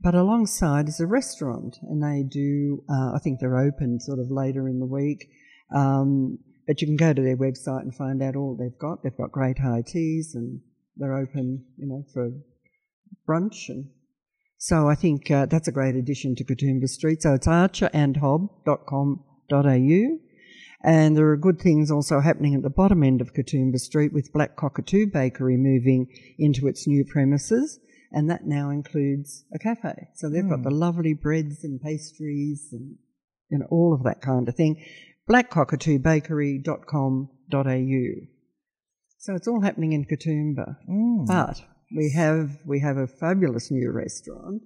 But 0.00 0.16
alongside 0.16 0.88
is 0.88 0.98
a 0.98 1.06
restaurant, 1.06 1.78
and 1.82 2.02
they 2.02 2.24
do. 2.28 2.82
Uh, 2.90 3.12
I 3.14 3.18
think 3.22 3.38
they're 3.38 3.56
open 3.56 4.00
sort 4.00 4.18
of 4.18 4.30
later 4.30 4.68
in 4.68 4.80
the 4.80 4.86
week. 4.86 5.28
Um, 5.74 6.38
but 6.66 6.80
you 6.80 6.88
can 6.88 6.96
go 6.96 7.12
to 7.12 7.22
their 7.22 7.36
website 7.36 7.82
and 7.82 7.94
find 7.94 8.20
out 8.20 8.36
all 8.36 8.56
they've 8.56 8.78
got. 8.78 9.02
They've 9.02 9.16
got 9.16 9.32
great 9.32 9.58
high 9.58 9.82
teas, 9.86 10.34
and 10.34 10.60
they're 10.96 11.16
open, 11.16 11.64
you 11.76 11.86
know, 11.86 12.04
for 12.12 12.32
brunch. 13.28 13.68
And 13.68 13.86
so 14.64 14.88
I 14.88 14.94
think 14.94 15.30
uh, 15.30 15.44
that's 15.44 15.68
a 15.68 15.72
great 15.72 15.94
addition 15.94 16.34
to 16.36 16.42
Katoomba 16.42 16.88
Street. 16.88 17.20
So 17.20 17.34
it's 17.34 17.46
archerandhob.com.au. 17.46 20.18
And 20.82 21.14
there 21.14 21.28
are 21.28 21.36
good 21.36 21.60
things 21.60 21.90
also 21.90 22.20
happening 22.20 22.54
at 22.54 22.62
the 22.62 22.70
bottom 22.70 23.02
end 23.02 23.20
of 23.20 23.34
Katoomba 23.34 23.78
Street 23.78 24.14
with 24.14 24.32
Black 24.32 24.56
Cockatoo 24.56 25.04
Bakery 25.04 25.58
moving 25.58 26.06
into 26.38 26.66
its 26.66 26.86
new 26.86 27.04
premises. 27.04 27.78
And 28.10 28.30
that 28.30 28.46
now 28.46 28.70
includes 28.70 29.44
a 29.54 29.58
cafe. 29.58 30.08
So 30.14 30.30
they've 30.30 30.48
got 30.48 30.62
the 30.62 30.70
lovely 30.70 31.12
breads 31.12 31.62
and 31.62 31.78
pastries 31.78 32.70
and 32.72 32.96
you 33.50 33.58
know, 33.58 33.66
all 33.70 33.92
of 33.92 34.02
that 34.04 34.22
kind 34.22 34.48
of 34.48 34.54
thing. 34.54 34.82
blackcockatoobakery.com.au. 35.28 38.26
So 39.18 39.34
it's 39.34 39.46
all 39.46 39.60
happening 39.60 39.92
in 39.92 40.06
Katoomba. 40.06 40.76
But 41.26 41.60
we 41.94 42.10
have 42.10 42.58
we 42.66 42.80
have 42.80 42.96
a 42.96 43.06
fabulous 43.06 43.70
new 43.70 43.92
restaurant 43.92 44.62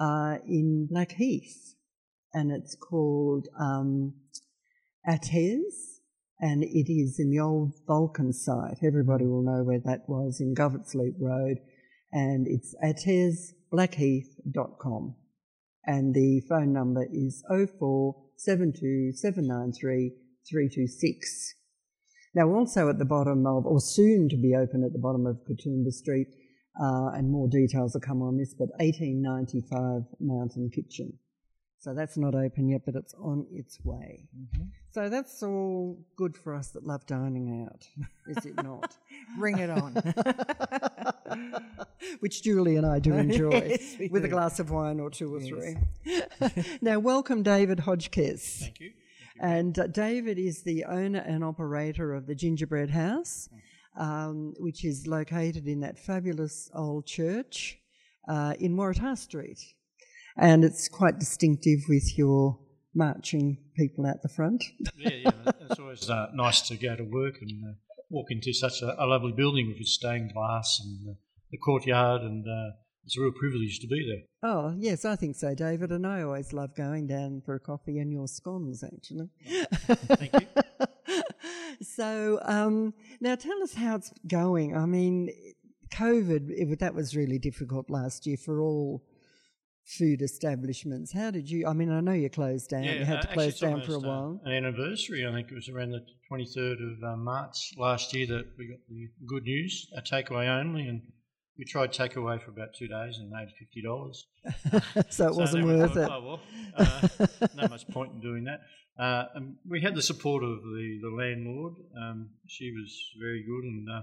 uh, 0.00 0.38
in 0.48 0.86
Blackheath, 0.90 1.74
and 2.32 2.50
it's 2.50 2.74
called 2.74 3.48
um, 3.60 4.14
Ates, 5.06 6.00
and 6.40 6.64
it 6.64 6.90
is 6.90 7.18
in 7.18 7.28
the 7.30 7.40
old 7.40 7.74
Vulcan 7.86 8.32
site. 8.32 8.78
Everybody 8.82 9.26
will 9.26 9.42
know 9.42 9.62
where 9.62 9.82
that 9.84 10.08
was 10.08 10.40
in 10.40 10.54
Govetts 10.54 10.94
Leap 10.94 11.16
Road, 11.20 11.58
and 12.12 12.46
it's 12.48 12.74
atesblackheath.com, 12.82 15.16
and 15.84 16.14
the 16.14 16.40
phone 16.48 16.72
number 16.72 17.06
is 17.12 17.44
0472 17.48 19.12
793 19.12 20.14
326. 20.48 21.56
Now, 22.32 22.48
also 22.48 22.88
at 22.88 22.98
the 22.98 23.04
bottom 23.04 23.44
of, 23.44 23.66
or 23.66 23.80
soon 23.80 24.28
to 24.28 24.36
be 24.36 24.54
open 24.54 24.84
at 24.84 24.92
the 24.92 25.00
bottom 25.00 25.26
of 25.26 25.40
Katoomba 25.50 25.90
Street, 25.90 26.28
uh, 26.80 27.10
and 27.14 27.30
more 27.30 27.48
details 27.48 27.94
will 27.94 28.00
come 28.00 28.22
on 28.22 28.36
this, 28.36 28.54
but 28.54 28.68
1895 28.78 30.04
Mountain 30.20 30.70
Kitchen. 30.70 31.12
So 31.78 31.94
that's 31.94 32.18
not 32.18 32.34
open 32.34 32.68
yet, 32.68 32.82
but 32.84 32.94
it's 32.94 33.14
on 33.14 33.46
its 33.50 33.82
way. 33.82 34.28
So 34.90 35.08
that's 35.08 35.42
all 35.42 35.98
good 36.16 36.36
for 36.36 36.54
us 36.54 36.68
that 36.72 36.84
love 36.86 37.06
dining 37.06 37.66
out, 37.66 37.86
is 38.28 38.44
it 38.44 38.62
not? 38.62 38.94
Bring 39.38 39.58
it 39.58 39.70
on. 39.70 39.94
Which 42.20 42.42
Julie 42.42 42.76
and 42.76 42.84
I 42.84 42.98
do 42.98 43.14
enjoy 43.26 43.50
Yes, 43.50 43.96
we 43.98 44.08
with 44.08 44.26
a 44.26 44.28
glass 44.28 44.60
of 44.60 44.70
wine 44.70 45.00
or 45.00 45.08
two 45.08 45.34
or 45.34 45.40
three. 45.40 45.76
now, 46.82 46.98
welcome 46.98 47.42
David 47.42 47.78
Hodgkiss. 47.78 48.60
Thank 48.60 48.80
you. 48.80 48.90
And 49.40 49.78
uh, 49.78 49.86
David 49.86 50.38
is 50.38 50.62
the 50.62 50.84
owner 50.84 51.20
and 51.20 51.42
operator 51.42 52.12
of 52.12 52.26
the 52.26 52.34
Gingerbread 52.34 52.90
House, 52.90 53.48
um, 53.98 54.54
which 54.58 54.84
is 54.84 55.06
located 55.06 55.66
in 55.66 55.80
that 55.80 55.98
fabulous 55.98 56.70
old 56.74 57.06
church 57.06 57.78
uh, 58.28 58.54
in 58.58 58.76
Waratah 58.76 59.18
Street. 59.18 59.58
And 60.36 60.64
it's 60.64 60.88
quite 60.88 61.18
distinctive 61.18 61.80
with 61.88 62.16
your 62.16 62.58
marching 62.94 63.58
people 63.76 64.06
out 64.06 64.22
the 64.22 64.28
front. 64.28 64.64
yeah, 64.96 65.10
yeah. 65.10 65.52
It's 65.68 65.78
always 65.78 66.08
uh, 66.08 66.26
nice 66.34 66.62
to 66.68 66.76
go 66.76 66.96
to 66.96 67.04
work 67.04 67.36
and 67.40 67.50
uh, 67.68 67.72
walk 68.08 68.26
into 68.30 68.52
such 68.52 68.82
a, 68.82 69.02
a 69.02 69.06
lovely 69.06 69.32
building 69.32 69.68
with 69.68 69.76
its 69.78 69.92
stained 69.92 70.32
glass 70.32 70.80
and 70.82 71.10
uh, 71.10 71.14
the 71.50 71.58
courtyard, 71.58 72.22
and 72.22 72.44
uh, 72.46 72.76
it's 73.04 73.16
a 73.16 73.20
real 73.20 73.32
privilege 73.32 73.80
to 73.80 73.86
be 73.86 74.06
there. 74.06 74.50
Oh, 74.50 74.74
yes, 74.78 75.04
I 75.04 75.16
think 75.16 75.36
so, 75.36 75.54
David. 75.54 75.90
And 75.90 76.06
I 76.06 76.22
always 76.22 76.52
love 76.52 76.76
going 76.76 77.06
down 77.06 77.42
for 77.44 77.54
a 77.54 77.60
coffee 77.60 77.98
and 77.98 78.12
your 78.12 78.28
scones, 78.28 78.84
actually. 78.84 79.28
Thank 80.16 80.32
you. 80.34 80.62
So, 81.82 82.40
um, 82.44 82.94
now 83.20 83.34
tell 83.34 83.62
us 83.62 83.74
how 83.74 83.96
it's 83.96 84.12
going. 84.26 84.76
I 84.76 84.86
mean, 84.86 85.30
COVID, 85.92 86.50
it, 86.50 86.78
that 86.80 86.94
was 86.94 87.16
really 87.16 87.38
difficult 87.38 87.90
last 87.90 88.26
year 88.26 88.36
for 88.36 88.60
all 88.60 89.02
food 89.84 90.22
establishments. 90.22 91.12
How 91.12 91.30
did 91.30 91.50
you? 91.50 91.66
I 91.66 91.72
mean, 91.72 91.90
I 91.90 92.00
know 92.00 92.12
you 92.12 92.30
closed 92.30 92.70
down. 92.70 92.84
you 92.84 93.04
had 93.04 93.22
to 93.22 93.28
close 93.28 93.58
down 93.58 93.82
for 93.82 93.92
a 93.92 93.98
uh, 93.98 94.00
while. 94.00 94.40
An 94.44 94.52
anniversary, 94.52 95.26
I 95.26 95.32
think 95.32 95.50
it 95.50 95.54
was 95.54 95.68
around 95.68 95.90
the 95.90 96.04
23rd 96.30 96.96
of 96.96 97.04
uh, 97.04 97.16
March 97.16 97.72
last 97.76 98.14
year 98.14 98.26
that 98.28 98.46
we 98.58 98.68
got 98.68 98.78
the 98.88 99.08
good 99.26 99.44
news, 99.44 99.90
a 99.96 100.02
takeaway 100.02 100.48
only, 100.48 100.86
and 100.86 101.02
we 101.58 101.64
tried 101.64 101.92
takeaway 101.92 102.40
for 102.40 102.50
about 102.50 102.74
two 102.74 102.88
days 102.88 103.18
and 103.18 103.30
made 103.30 103.48
fifty 103.58 103.82
dollars. 103.82 104.26
so 105.10 105.28
it 105.28 105.34
wasn't 105.34 105.66
worth 105.66 105.96
it. 105.96 106.08
Well, 106.08 106.40
uh, 106.76 107.08
no 107.56 107.68
much 107.68 107.86
point 107.88 108.12
in 108.12 108.20
doing 108.20 108.44
that. 108.44 108.60
Uh, 109.00 109.24
and 109.34 109.56
we 109.66 109.80
had 109.80 109.94
the 109.94 110.02
support 110.02 110.42
of 110.44 110.62
the, 110.62 110.98
the 111.02 111.08
landlord. 111.08 111.74
Um, 111.96 112.30
she 112.46 112.70
was 112.70 112.92
very 113.18 113.42
good, 113.42 113.64
and 113.64 113.88
uh, 113.90 114.02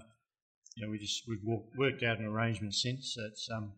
you 0.75 0.86
know, 0.86 0.92
we 0.92 0.98
just 0.98 1.24
we've 1.27 1.44
walk, 1.44 1.66
worked 1.77 2.01
out 2.04 2.18
an 2.20 2.25
arrangement 2.25 2.74
since. 2.74 3.16
That's 3.16 3.48
um, 3.56 3.74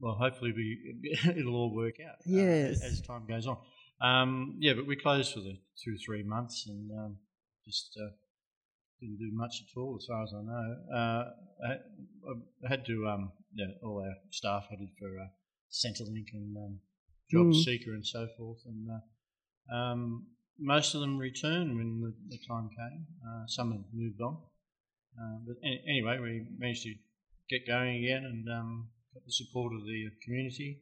well, 0.00 0.14
hopefully 0.14 0.52
we 0.52 0.96
it'll 1.36 1.56
all 1.56 1.74
work 1.74 1.96
out. 2.00 2.16
uh, 2.20 2.22
Yes. 2.26 2.82
as, 2.82 2.92
as 2.92 3.00
time 3.00 3.24
goes 3.28 3.46
on. 3.48 3.58
Um, 4.00 4.56
yeah, 4.60 4.74
but 4.74 4.86
we 4.86 4.94
closed 4.94 5.32
for 5.34 5.40
the 5.40 5.58
two 5.84 5.96
three 6.06 6.22
months 6.22 6.66
and 6.68 6.88
um, 6.92 7.16
just 7.66 7.98
uh, 8.00 8.10
didn't 9.00 9.18
do 9.18 9.30
much 9.32 9.54
at 9.60 9.76
all, 9.76 9.96
as 10.00 10.06
far 10.06 10.22
as 10.22 10.32
I 10.32 10.42
know. 10.42 10.76
Uh, 10.94 11.24
I, 11.66 11.72
I 12.64 12.68
had 12.68 12.86
to 12.86 13.08
um, 13.08 13.32
yeah, 13.54 13.66
all 13.82 14.00
our 14.06 14.14
staff 14.30 14.66
headed 14.70 14.90
for 15.00 15.08
uh, 15.18 15.26
Centrelink 15.72 16.26
and 16.32 16.56
um, 16.56 16.78
Job 17.30 17.46
Mm. 17.48 17.64
Seeker 17.64 17.92
and 17.92 18.06
so 18.06 18.28
forth, 18.38 18.58
and 18.66 18.88
uh, 18.88 19.74
um, 19.76 20.26
most 20.58 20.94
of 20.94 21.00
them 21.00 21.18
returned 21.18 21.76
when 21.76 22.00
the, 22.00 22.12
the 22.28 22.38
time 22.48 22.68
came. 22.68 23.06
Uh, 23.26 23.44
some 23.46 23.72
have 23.72 23.84
moved 23.92 24.20
on, 24.20 24.36
uh, 25.20 25.38
but 25.46 25.56
any, 25.64 25.82
anyway, 25.88 26.18
we 26.20 26.46
managed 26.58 26.82
to 26.84 26.94
get 27.48 27.66
going 27.66 28.04
again 28.04 28.24
and 28.24 28.46
um, 28.52 28.88
got 29.14 29.24
the 29.24 29.32
support 29.32 29.72
of 29.72 29.84
the 29.84 30.06
community, 30.24 30.80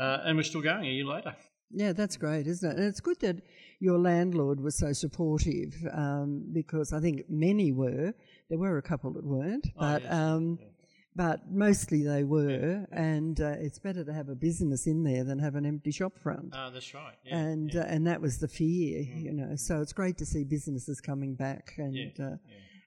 uh, 0.00 0.18
and 0.24 0.36
we're 0.36 0.42
still 0.42 0.62
going 0.62 0.84
a 0.84 0.88
year 0.88 1.04
later. 1.04 1.34
Yeah, 1.70 1.92
that's 1.92 2.16
great, 2.16 2.46
isn't 2.46 2.70
it? 2.70 2.76
And 2.76 2.86
it's 2.86 3.00
good 3.00 3.18
that 3.20 3.36
your 3.80 3.98
landlord 3.98 4.60
was 4.60 4.78
so 4.78 4.92
supportive 4.92 5.74
um, 5.92 6.50
because 6.52 6.92
I 6.92 7.00
think 7.00 7.22
many 7.28 7.72
were. 7.72 8.12
There 8.48 8.58
were 8.58 8.78
a 8.78 8.82
couple 8.82 9.12
that 9.14 9.24
weren't, 9.24 9.66
Oh, 9.76 9.80
but 9.80 10.02
yes, 10.02 10.12
um, 10.12 10.58
yeah. 10.60 10.66
But 11.16 11.50
mostly 11.50 12.02
they 12.02 12.24
were. 12.24 12.86
And 12.92 13.40
uh, 13.40 13.54
it's 13.58 13.78
better 13.78 14.04
to 14.04 14.12
have 14.12 14.28
a 14.28 14.34
business 14.34 14.86
in 14.86 15.04
there 15.04 15.24
than 15.24 15.38
have 15.38 15.54
an 15.54 15.64
empty 15.66 15.90
shop 15.92 16.18
front. 16.18 16.50
Ah, 16.52 16.70
that's 16.70 16.92
right. 16.94 17.14
Yeah, 17.24 17.38
and 17.38 17.72
yeah. 17.72 17.80
Uh, 17.82 17.84
and 17.86 18.06
that 18.06 18.20
was 18.20 18.38
the 18.38 18.48
fear, 18.48 19.00
you 19.02 19.32
know. 19.32 19.56
So 19.56 19.80
it's 19.80 19.92
great 19.92 20.18
to 20.18 20.26
see 20.26 20.44
businesses 20.44 21.00
coming 21.00 21.34
back, 21.34 21.74
and 21.78 21.94
Yeah, 21.94 22.08
uh, 22.18 22.30
yeah. 22.30 22.36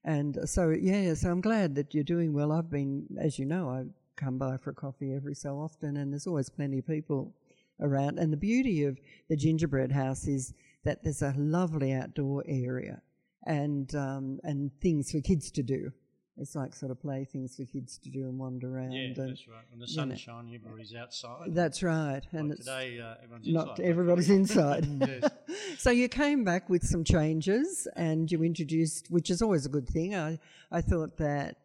and 0.04 0.38
so 0.46 0.70
yeah. 0.70 1.13
So 1.13 1.30
I'm 1.32 1.42
glad 1.42 1.76
that 1.76 1.94
you're 1.94 2.04
doing 2.04 2.34
well. 2.34 2.52
I've 2.52 2.70
been, 2.70 3.06
as 3.20 3.40
you 3.40 3.46
know, 3.46 3.70
I 3.70 3.86
come 4.16 4.38
by 4.38 4.58
for 4.58 4.72
a 4.72 4.76
coffee 4.76 5.13
every 5.13 5.36
so 5.36 5.58
often, 5.60 5.98
and 5.98 6.12
there's 6.12 6.28
always 6.28 6.50
plenty 6.50 6.80
of 6.80 6.88
people 6.88 7.34
around. 7.80 8.18
And 8.20 8.34
the 8.34 8.38
beauty 8.38 8.84
of 8.84 8.98
the 9.30 9.36
gingerbread 9.38 9.92
house 9.92 10.28
is 10.28 10.54
that 10.84 11.04
there's 11.04 11.22
a 11.22 11.34
lovely 11.38 11.94
outdoor 11.94 12.44
area, 12.48 13.02
and 13.46 13.94
um, 13.96 14.40
and 14.44 14.72
things 14.82 15.12
for 15.12 15.22
kids 15.22 15.50
to 15.52 15.63
do. 15.63 15.92
It's 16.39 16.56
like 16.56 16.73
sort 16.76 16.91
of 16.91 17.02
playthings 17.02 17.56
for 17.56 17.65
kids 17.65 17.97
to 18.00 18.10
do 18.10 18.21
and 18.30 18.38
wander 18.38 18.76
around. 18.78 18.91
Yeah, 18.91 19.06
and 19.06 19.15
that's 19.15 19.47
right. 19.47 19.63
When 19.71 19.80
the 19.80 19.88
you 19.88 19.93
sun's 19.93 20.10
know. 20.12 20.15
shining, 20.17 20.54
everybody's 20.56 20.93
outside. 20.93 21.56
that's 21.56 21.82
right. 21.82 22.21
And 22.32 22.50
Like 22.50 22.60
today, 22.60 23.00
uh, 23.00 23.15
everyone's 23.23 23.47
not 23.47 23.69
inside. 23.80 23.86
everybody's 23.86 24.30
inside. 24.30 25.32
So 25.78 25.89
you 25.91 26.08
came 26.10 26.43
back 26.43 26.69
with 26.69 26.86
some 26.86 27.04
changes 27.04 27.88
and 27.95 28.32
you 28.32 28.43
introduced, 28.43 29.10
which 29.10 29.30
is 29.30 29.41
always 29.41 29.65
a 29.65 29.69
good 29.69 29.88
thing. 29.88 30.15
I, 30.15 30.39
I 30.71 30.82
thought 30.82 31.17
that 31.17 31.58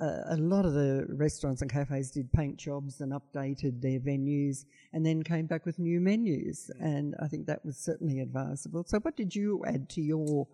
uh, 0.00 0.22
a 0.30 0.36
lot 0.36 0.64
of 0.64 0.72
the 0.72 1.06
restaurants 1.10 1.60
and 1.62 1.70
cafes 1.70 2.10
did 2.10 2.32
paint 2.32 2.56
jobs 2.56 3.00
and 3.00 3.12
updated 3.12 3.80
their 3.82 4.00
venues 4.00 4.64
and 4.92 5.04
then 5.04 5.22
came 5.22 5.46
back 5.46 5.66
with 5.66 5.78
new 5.78 6.00
menus. 6.00 6.70
And 6.80 7.14
I 7.20 7.28
think 7.28 7.46
that 7.46 7.64
was 7.64 7.76
certainly 7.76 8.20
advisable. 8.20 8.84
So, 8.86 8.98
what 9.00 9.16
did 9.16 9.34
you 9.36 9.62
add 9.66 9.88
to 9.90 10.00
your 10.00 10.46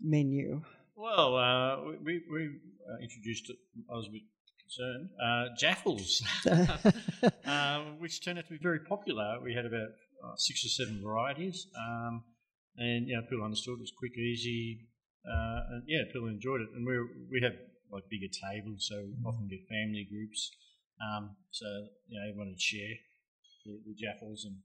menu? 0.00 0.62
Well, 0.96 1.36
uh, 1.36 1.92
we, 2.02 2.22
we, 2.32 2.56
uh, 2.88 2.96
introduced 3.02 3.50
it, 3.50 3.56
I 3.92 3.96
was 3.96 4.08
a 4.08 4.12
bit 4.12 4.22
concerned, 4.64 5.10
uh, 5.22 5.54
Jaffles, 5.58 6.22
uh, 7.46 7.80
which 7.98 8.24
turned 8.24 8.38
out 8.38 8.46
to 8.46 8.52
be 8.52 8.58
very 8.62 8.80
popular. 8.80 9.38
We 9.44 9.52
had 9.52 9.66
about 9.66 9.92
uh, 10.24 10.36
six 10.36 10.64
or 10.64 10.68
seven 10.68 11.02
varieties, 11.04 11.66
um, 11.76 12.24
and 12.78 13.08
you 13.08 13.14
know, 13.14 13.20
people 13.28 13.44
understood 13.44 13.76
it 13.76 13.80
was 13.80 13.92
quick, 13.98 14.16
easy, 14.16 14.88
uh, 15.28 15.60
and 15.76 15.82
yeah, 15.86 16.00
people 16.10 16.28
enjoyed 16.28 16.62
it. 16.62 16.68
And 16.74 16.86
we 16.86 16.96
we 17.30 17.40
have 17.42 17.52
like 17.92 18.04
bigger 18.08 18.32
tables, 18.32 18.86
so 18.88 18.96
we 18.96 19.20
often 19.26 19.48
get 19.48 19.68
family 19.68 20.08
groups. 20.08 20.50
Um, 20.96 21.36
so 21.50 21.66
you 22.08 22.18
know, 22.18 22.26
everyone 22.30 22.48
would 22.48 22.60
share 22.60 22.96
the, 23.66 23.80
the 23.84 23.94
Jaffles, 24.00 24.46
and 24.48 24.56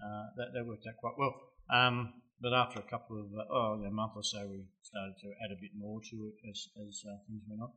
uh, 0.00 0.32
that, 0.38 0.48
that 0.54 0.66
worked 0.66 0.86
out 0.88 0.96
quite 0.96 1.18
well. 1.18 1.34
Um, 1.68 2.23
but 2.44 2.52
after 2.62 2.78
a 2.78 2.88
couple 2.94 3.14
of 3.22 3.26
uh, 3.40 3.52
oh, 3.58 3.82
a 3.86 3.90
month 4.00 4.12
or 4.20 4.22
so, 4.34 4.40
we 4.54 4.60
started 4.90 5.14
to 5.24 5.28
add 5.42 5.50
a 5.56 5.58
bit 5.64 5.72
more 5.84 5.98
to 6.10 6.16
it 6.28 6.36
as 6.50 6.58
as 6.86 6.94
uh, 7.10 7.16
things 7.26 7.42
went 7.48 7.62
on. 7.66 7.72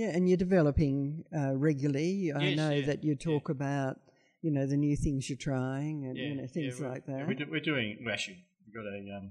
Yeah, 0.00 0.10
and 0.14 0.22
you're 0.28 0.36
developing 0.48 1.24
uh, 1.40 1.52
regularly. 1.68 2.32
I 2.34 2.44
Yes, 2.48 2.56
know 2.60 2.70
yeah, 2.70 2.86
that 2.86 3.00
you 3.02 3.14
yeah. 3.18 3.24
talk 3.30 3.48
about, 3.48 3.94
you 4.44 4.50
know, 4.54 4.66
the 4.66 4.76
new 4.86 4.96
things 5.04 5.28
you're 5.30 5.44
trying 5.50 5.96
and 6.06 6.16
you 6.16 6.34
know 6.36 6.46
things 6.56 6.78
we're- 6.78 6.90
like 6.92 7.04
yeah, 7.08 7.16
that. 7.18 7.28
we're, 7.28 7.50
we're 7.52 7.60
doing. 7.72 7.88
We 8.04 8.12
actually 8.12 8.38
we've 8.64 8.74
got 8.78 8.86
a 8.98 9.00
um, 9.18 9.26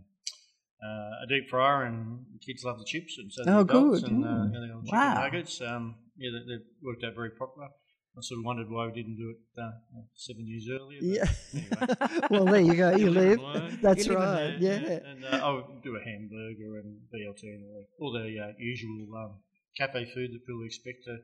uh, 0.85 1.23
a 1.23 1.27
deep 1.29 1.45
fryer, 1.49 1.83
and 1.89 2.25
kids 2.45 2.63
love 2.67 2.77
the 2.79 2.85
chips, 2.93 3.13
and 3.19 3.31
so 3.33 3.41
Oh, 3.47 3.63
the 3.63 3.71
adults, 3.73 4.01
good. 4.01 4.11
and 4.11 4.23
uh, 4.25 4.27
Mm. 4.27 4.53
yeah, 4.53 4.59
they 4.61 4.67
got 4.73 4.83
chicken 4.85 4.99
Wow. 4.99 5.23
nuggets. 5.23 5.61
Um, 5.61 5.83
yeah, 6.17 6.29
they've 6.49 6.67
worked 6.87 7.03
out 7.05 7.15
very 7.15 7.31
popular. 7.31 7.69
I 8.17 8.21
sort 8.21 8.39
of 8.39 8.45
wondered 8.45 8.69
why 8.69 8.85
we 8.87 8.93
didn't 8.93 9.17
do 9.17 9.29
it 9.35 9.61
uh, 9.61 9.71
seven 10.15 10.47
years 10.47 10.67
earlier. 10.71 10.99
Yeah. 11.01 11.27
Anyway. 11.53 12.27
well, 12.31 12.45
there 12.45 12.61
you 12.61 12.75
go. 12.75 12.95
You 12.95 13.09
live 13.09 13.41
live. 13.41 13.81
That's 13.81 14.07
You 14.07 14.15
right. 14.15 14.55
learn, 14.55 14.61
Yeah. 14.61 14.99
And 15.11 15.25
uh, 15.25 15.43
I'll 15.43 15.67
do 15.83 15.95
a 15.97 16.03
hamburger 16.03 16.79
and 16.79 16.95
BLT 17.13 17.43
and 17.43 17.63
all, 17.67 17.85
all 17.99 18.11
the 18.13 18.39
uh, 18.39 18.53
usual 18.57 19.07
um, 19.17 19.39
cafe 19.77 20.05
food 20.13 20.31
that 20.31 20.39
people 20.47 20.63
expect 20.65 21.03
to, 21.05 21.17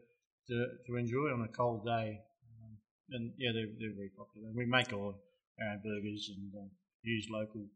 to, 0.49 0.65
to 0.88 0.95
enjoy 0.97 1.32
on 1.32 1.47
a 1.47 1.51
cold 1.56 1.86
day. 1.86 2.19
Um, 2.60 2.71
and 3.12 3.32
yeah, 3.38 3.51
they're, 3.54 3.71
they're 3.80 3.95
very 3.95 4.12
popular. 4.17 4.47
And 4.49 4.56
we 4.58 4.65
make 4.65 4.91
all 4.91 5.15
our 5.62 5.67
own 5.71 5.80
burgers 5.84 6.30
and 6.36 6.51
uh, 6.54 6.67
use 7.04 7.27
local 7.32 7.67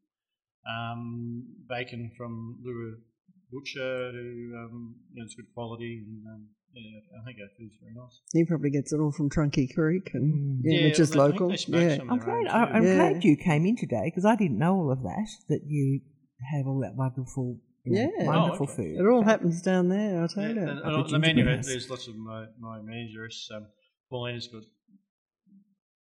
um, 0.68 1.46
bacon 1.70 2.12
from 2.18 2.60
Leura 2.64 2.98
Butcher, 3.52 4.12
who 4.12 4.54
um, 4.58 4.96
you 5.14 5.22
know, 5.22 5.26
it's 5.26 5.36
good 5.36 5.52
quality. 5.54 6.04
And 6.06 6.24
um, 6.28 6.48
yeah, 6.74 7.20
I 7.22 7.26
think 7.26 7.38
our 7.42 7.50
food's 7.58 7.76
very 7.82 7.94
nice. 7.96 8.20
He 8.34 8.44
probably 8.46 8.70
gets 8.72 8.92
it 8.94 8.98
all 9.00 9.12
from 9.12 9.30
Trunky 9.30 9.74
Creek, 9.74 10.12
and 10.14 10.62
yeah, 10.64 10.80
Yeah, 10.80 10.86
which 10.88 11.00
is 11.00 11.12
they- 11.12 11.20
I 11.20 11.28
think 11.30 11.40
local. 11.40 11.56
Yeah. 11.70 11.98
I'm 12.02 12.10
of 12.20 12.26
their 12.26 12.36
own 12.36 12.44
glad. 12.46 12.54
I, 12.54 12.64
I'm 12.76 12.84
Yeah. 12.84 12.96
glad 12.96 13.24
you 13.24 13.38
came 13.38 13.66
in 13.66 13.76
today 13.78 14.04
because 14.06 14.26
I 14.26 14.36
didn't 14.36 14.58
know 14.58 14.76
all 14.76 14.92
of 14.92 15.02
that. 15.04 15.28
That 15.50 15.62
you 15.66 16.02
have 16.54 16.68
all 16.68 16.80
that 16.82 16.96
wonderful, 16.96 17.60
you 17.86 17.98
Yeah. 18.18 18.26
wonderful 18.26 18.68
Oh, 18.70 18.72
okay. 18.74 18.96
food. 18.96 19.00
It 19.00 19.08
all 19.08 19.24
happens 19.24 19.62
down 19.62 19.90
there. 19.90 20.22
I'll 20.22 20.28
tell 20.28 20.44
Yeah, 20.44 20.50
you. 20.54 20.60
and, 20.62 20.70
and 20.70 20.80
the 20.80 20.86
on 21.00 21.12
the 21.12 21.20
menu, 21.20 21.46
there's 21.46 21.90
lots 21.90 22.08
of 22.08 22.16
my, 22.18 22.46
my 22.60 22.82
managers. 22.82 23.50
Um, 23.56 23.68
Paulina's 24.12 24.48
got 24.48 24.64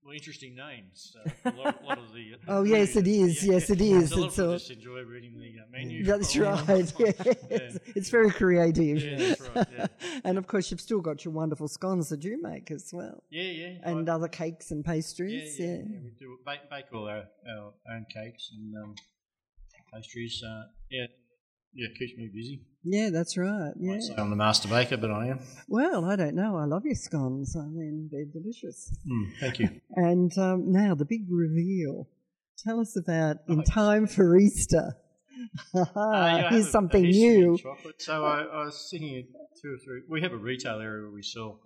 well, 0.04 0.14
interesting 0.14 0.54
names. 0.56 1.14
A 1.44 1.50
lot, 1.50 1.84
lot 1.84 1.98
of 1.98 2.12
the. 2.14 2.34
Oh, 2.48 2.62
yes, 2.64 2.96
it 2.96 3.06
is. 3.22 3.44
Yes, 3.44 3.70
it 3.70 3.80
is. 3.80 4.10
So 4.10 4.22
a 4.22 4.26
It's 4.26 4.38
all- 4.38 4.52
just 4.54 4.70
enjoy 4.70 5.02
reading 5.02 5.38
the 5.38 5.60
uh, 5.60 5.64
menu. 5.70 6.04
That's 6.10 6.36
right. 6.36 6.64
Paulina. 6.66 7.14
Yes. 7.50 7.78
It's 7.96 8.10
very 8.10 8.30
creative. 8.30 9.02
Yeah, 9.02 9.18
that's 9.18 9.40
right, 9.54 9.66
yeah. 9.76 9.86
and 10.24 10.38
of 10.38 10.46
course, 10.46 10.70
you've 10.70 10.80
still 10.80 11.00
got 11.00 11.24
your 11.24 11.32
wonderful 11.34 11.68
scones 11.68 12.08
that 12.08 12.24
you 12.24 12.40
make 12.42 12.70
as 12.70 12.90
well, 12.92 13.22
Yeah, 13.30 13.42
yeah. 13.42 13.72
and 13.84 14.08
I- 14.08 14.14
other 14.14 14.28
cakes 14.28 14.70
and 14.70 14.82
yeah, 14.84 14.92
pastries. 14.92 15.58
yeah, 15.58 15.66
yeah, 15.66 15.98
We 16.04 16.10
do 16.18 16.38
bake, 16.46 16.68
bake 16.70 16.86
all 16.94 17.06
our, 17.08 17.24
our 17.48 17.72
own 17.92 18.06
cakes 18.12 18.50
and 18.52 18.74
um, 18.82 18.94
pastries. 19.92 20.42
Uh, 20.42 20.64
yeah, 20.90 21.06
yeah, 21.74 21.88
keeps 21.98 22.16
me 22.16 22.30
busy. 22.35 22.62
Yeah, 22.85 23.11
that's 23.12 23.37
right. 23.37 23.72
Yeah. 23.78 23.94
I'd 23.94 24.02
say 24.02 24.14
I'm 24.16 24.30
the 24.30 24.37
master 24.37 24.68
baker, 24.68 24.96
but 24.96 25.11
I 25.11 25.28
am. 25.28 25.40
Well, 25.68 26.04
I 26.04 26.16
don't 26.16 26.35
know. 26.35 26.56
I 26.56 26.64
love 26.64 26.83
your 26.85 26.94
scones. 26.94 27.54
I 27.56 27.66
mean, 27.66 28.09
they're 28.11 28.24
delicious. 28.24 28.92
Mm, 29.06 29.30
thank 29.40 29.59
you. 29.59 29.68
And 29.96 30.37
um, 30.38 30.72
now 30.72 30.94
the 30.94 31.04
big 31.04 31.26
reveal. 31.30 32.09
Tell 32.64 32.80
us 32.80 32.96
about 32.96 33.38
in 33.48 33.61
Oh, 33.61 33.62
time 33.62 34.06
for 34.06 34.37
Easter. 34.37 34.96
Uh, 35.74 35.87
yeah, 35.96 36.50
Here's 36.50 36.70
something 36.70 37.02
new. 37.02 37.56
Chocolate. 37.56 38.00
So 38.02 38.24
I, 38.26 38.42
I 38.42 38.64
was 38.66 38.88
thinking 38.90 39.26
two 39.62 39.72
or 39.72 39.78
three. 39.78 40.02
We 40.09 40.20
have 40.20 40.33
a 40.33 40.37
retail 40.37 40.80
area 40.80 41.02
where 41.02 41.11
we 41.11 41.22
sell. 41.22 41.61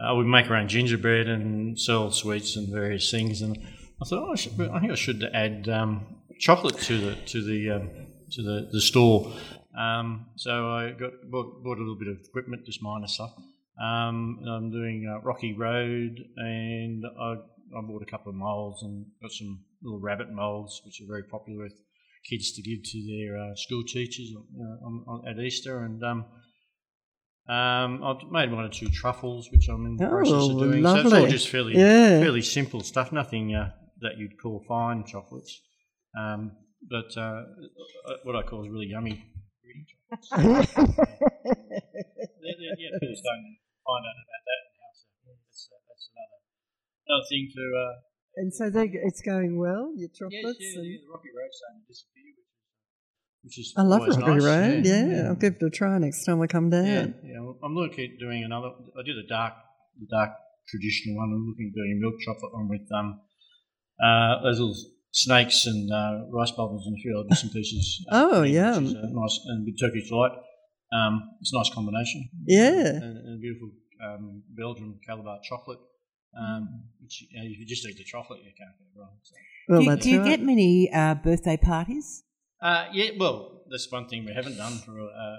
Uh, 0.00 0.16
we 0.16 0.24
make 0.24 0.50
our 0.50 0.56
own 0.56 0.66
gingerbread 0.66 1.28
and 1.28 1.78
sell 1.78 2.10
sweets 2.10 2.56
and 2.56 2.68
various 2.68 3.10
things. 3.12 3.40
And 3.40 3.56
I 4.02 4.04
thought, 4.08 4.28
oh, 4.28 4.32
I, 4.32 4.34
should, 4.34 4.60
I 4.60 4.80
think 4.80 4.90
I 4.92 4.96
should 4.96 5.24
add 5.32 5.68
um, 5.68 6.16
chocolate 6.40 6.78
to 6.80 6.98
the 6.98 7.14
to 7.26 7.44
the 7.44 7.70
um, 7.70 7.90
to 8.32 8.42
the, 8.42 8.68
the 8.72 8.80
store. 8.80 9.32
Um, 9.78 10.26
so 10.36 10.70
I 10.70 10.90
got 10.90 11.12
bought, 11.30 11.62
bought 11.64 11.78
a 11.78 11.80
little 11.80 11.98
bit 11.98 12.08
of 12.08 12.18
equipment, 12.28 12.66
just 12.66 12.82
minor 12.82 13.06
stuff, 13.06 13.32
Um, 13.82 14.38
I'm 14.46 14.70
doing 14.70 15.08
uh, 15.10 15.20
Rocky 15.22 15.54
Road, 15.54 16.14
and 16.36 17.04
I, 17.18 17.34
I 17.76 17.80
bought 17.86 18.02
a 18.02 18.10
couple 18.10 18.30
of 18.30 18.36
molds 18.36 18.82
and 18.82 19.06
got 19.22 19.32
some 19.32 19.64
little 19.82 20.00
rabbit 20.00 20.30
molds, 20.30 20.82
which 20.84 21.00
are 21.00 21.06
very 21.08 21.24
popular 21.24 21.64
with 21.64 21.74
kids 22.28 22.52
to 22.52 22.62
give 22.62 22.82
to 22.84 22.98
their 23.10 23.36
uh, 23.36 23.54
school 23.56 23.82
teachers 23.84 24.30
uh, 24.36 24.86
on, 24.86 25.04
on, 25.08 25.28
at 25.28 25.42
Easter. 25.42 25.84
And 25.84 26.02
um, 26.04 26.24
um, 27.48 28.04
I've 28.04 28.30
made 28.30 28.52
one 28.52 28.64
or 28.64 28.68
two 28.68 28.88
truffles, 28.88 29.48
which 29.50 29.68
I'm 29.68 29.86
in 29.86 29.96
the 29.96 30.06
process 30.06 30.32
Oh, 30.34 30.50
of 30.52 30.58
doing. 30.58 30.84
So 30.84 30.96
it's 30.96 31.12
all 31.12 31.26
just 31.26 31.48
fairly, 31.48 31.76
Yeah. 31.76 32.20
fairly 32.20 32.42
simple 32.42 32.82
stuff, 32.82 33.10
nothing 33.10 33.54
uh, 33.54 33.70
that 34.02 34.18
you'd 34.18 34.40
call 34.40 34.64
fine 34.68 35.04
chocolates. 35.04 35.60
Um, 36.18 36.52
but 36.88 37.10
uh, 37.16 37.20
uh, 38.08 38.16
what 38.24 38.36
I 38.36 38.42
call 38.42 38.64
is 38.64 38.70
really 38.70 38.86
yummy. 38.86 39.24
Yeah, 42.42 42.90
people 43.00 43.22
don't 43.22 43.56
find 43.86 44.04
out 44.04 44.18
about 44.22 44.42
that 44.46 44.60
in 44.62 44.72
house. 44.82 45.00
That's, 45.24 45.68
uh, 45.72 45.78
that's 45.88 46.06
another, 46.12 46.38
another 47.08 47.26
thing 47.30 47.44
to. 47.54 47.64
Uh, 47.72 47.94
and 48.36 48.48
so 48.52 48.70
they, 48.70 48.90
it's 48.92 49.20
going 49.22 49.58
well, 49.58 49.92
your 49.96 50.08
yes, 50.08 50.18
chocolates. 50.18 50.58
yeah, 50.60 50.80
and- 50.80 50.86
yeah, 50.90 50.98
the 51.04 51.10
Rocky 51.12 51.30
Road 51.32 51.52
starting 51.52 51.80
to 51.82 51.88
disappear, 51.88 52.28
which 53.44 53.58
is, 53.58 53.58
which 53.58 53.58
is 53.58 53.74
I 53.76 53.82
love 53.82 54.02
Rocky 54.08 54.36
nice. 54.36 54.44
Road. 54.44 54.86
Yeah, 54.86 55.28
I'll 55.28 55.36
give 55.40 55.54
it 55.60 55.62
a 55.64 55.70
try 55.70 55.98
next 55.98 56.24
time 56.24 56.40
I 56.42 56.46
come 56.46 56.70
down. 56.70 56.86
Yeah, 56.86 57.06
yeah. 57.24 57.40
well, 57.40 57.58
I'm 57.62 57.74
looking 57.74 58.04
at 58.12 58.18
doing 58.18 58.42
another. 58.44 58.70
I 58.98 59.02
did 59.04 59.16
a 59.16 59.26
dark, 59.28 59.54
the 60.00 60.06
dark 60.10 60.30
traditional 60.68 61.16
one. 61.16 61.30
I'm 61.32 61.46
looking 61.48 61.72
at 61.72 61.76
doing 61.76 61.92
a 61.96 62.00
milk 62.00 62.16
chocolate 62.24 62.52
one 62.52 62.68
with 62.68 62.86
um, 62.92 63.20
uh, 64.02 64.42
those 64.44 64.58
little 64.60 64.76
snakes 65.12 65.66
and 65.66 65.92
uh, 65.92 66.26
rice 66.30 66.50
bubbles 66.50 66.86
and 66.86 66.96
a 66.98 67.00
few 67.00 67.16
other 67.16 67.28
bits 67.28 67.42
and 67.42 67.52
pieces. 67.52 68.04
uh, 68.10 68.28
Oh, 68.32 68.40
which 68.40 68.50
is, 68.50 68.56
yum. 68.56 68.86
uh, 68.86 69.08
nice 69.12 69.40
and 69.46 69.64
with 69.66 69.78
Turkish 69.78 70.08
delight. 70.08 70.32
Um, 70.92 71.22
it's 71.40 71.52
a 71.52 71.56
nice 71.56 71.70
combination. 71.70 72.28
Yeah. 72.46 72.86
and, 72.86 73.18
and 73.18 73.38
a 73.38 73.40
beautiful 73.40 73.70
um, 74.04 74.42
Belgian 74.50 74.98
Callebaut 75.08 75.42
chocolate. 75.42 75.78
Um, 76.34 76.84
which 77.02 77.26
you 77.30 77.38
know, 77.38 77.46
if 77.46 77.58
you 77.58 77.66
just 77.66 77.86
eat 77.86 77.96
the 77.98 78.04
chocolate, 78.04 78.40
you 78.40 78.52
can't 78.56 78.72
go 78.78 79.02
wrong. 79.02 79.16
So. 79.22 79.36
Well, 79.68 79.80
do 79.80 79.84
you, 79.84 79.96
do 79.96 80.10
you 80.10 80.20
right. 80.20 80.30
get 80.30 80.40
many 80.40 80.90
uh, 80.90 81.14
birthday 81.14 81.58
parties? 81.58 82.24
Uh, 82.60 82.86
yeah, 82.92 83.10
well, 83.18 83.64
that's 83.70 83.90
one 83.92 84.08
thing 84.08 84.24
we 84.24 84.32
haven't 84.32 84.56
done 84.56 84.78
for 84.78 84.92
uh, 84.92 85.36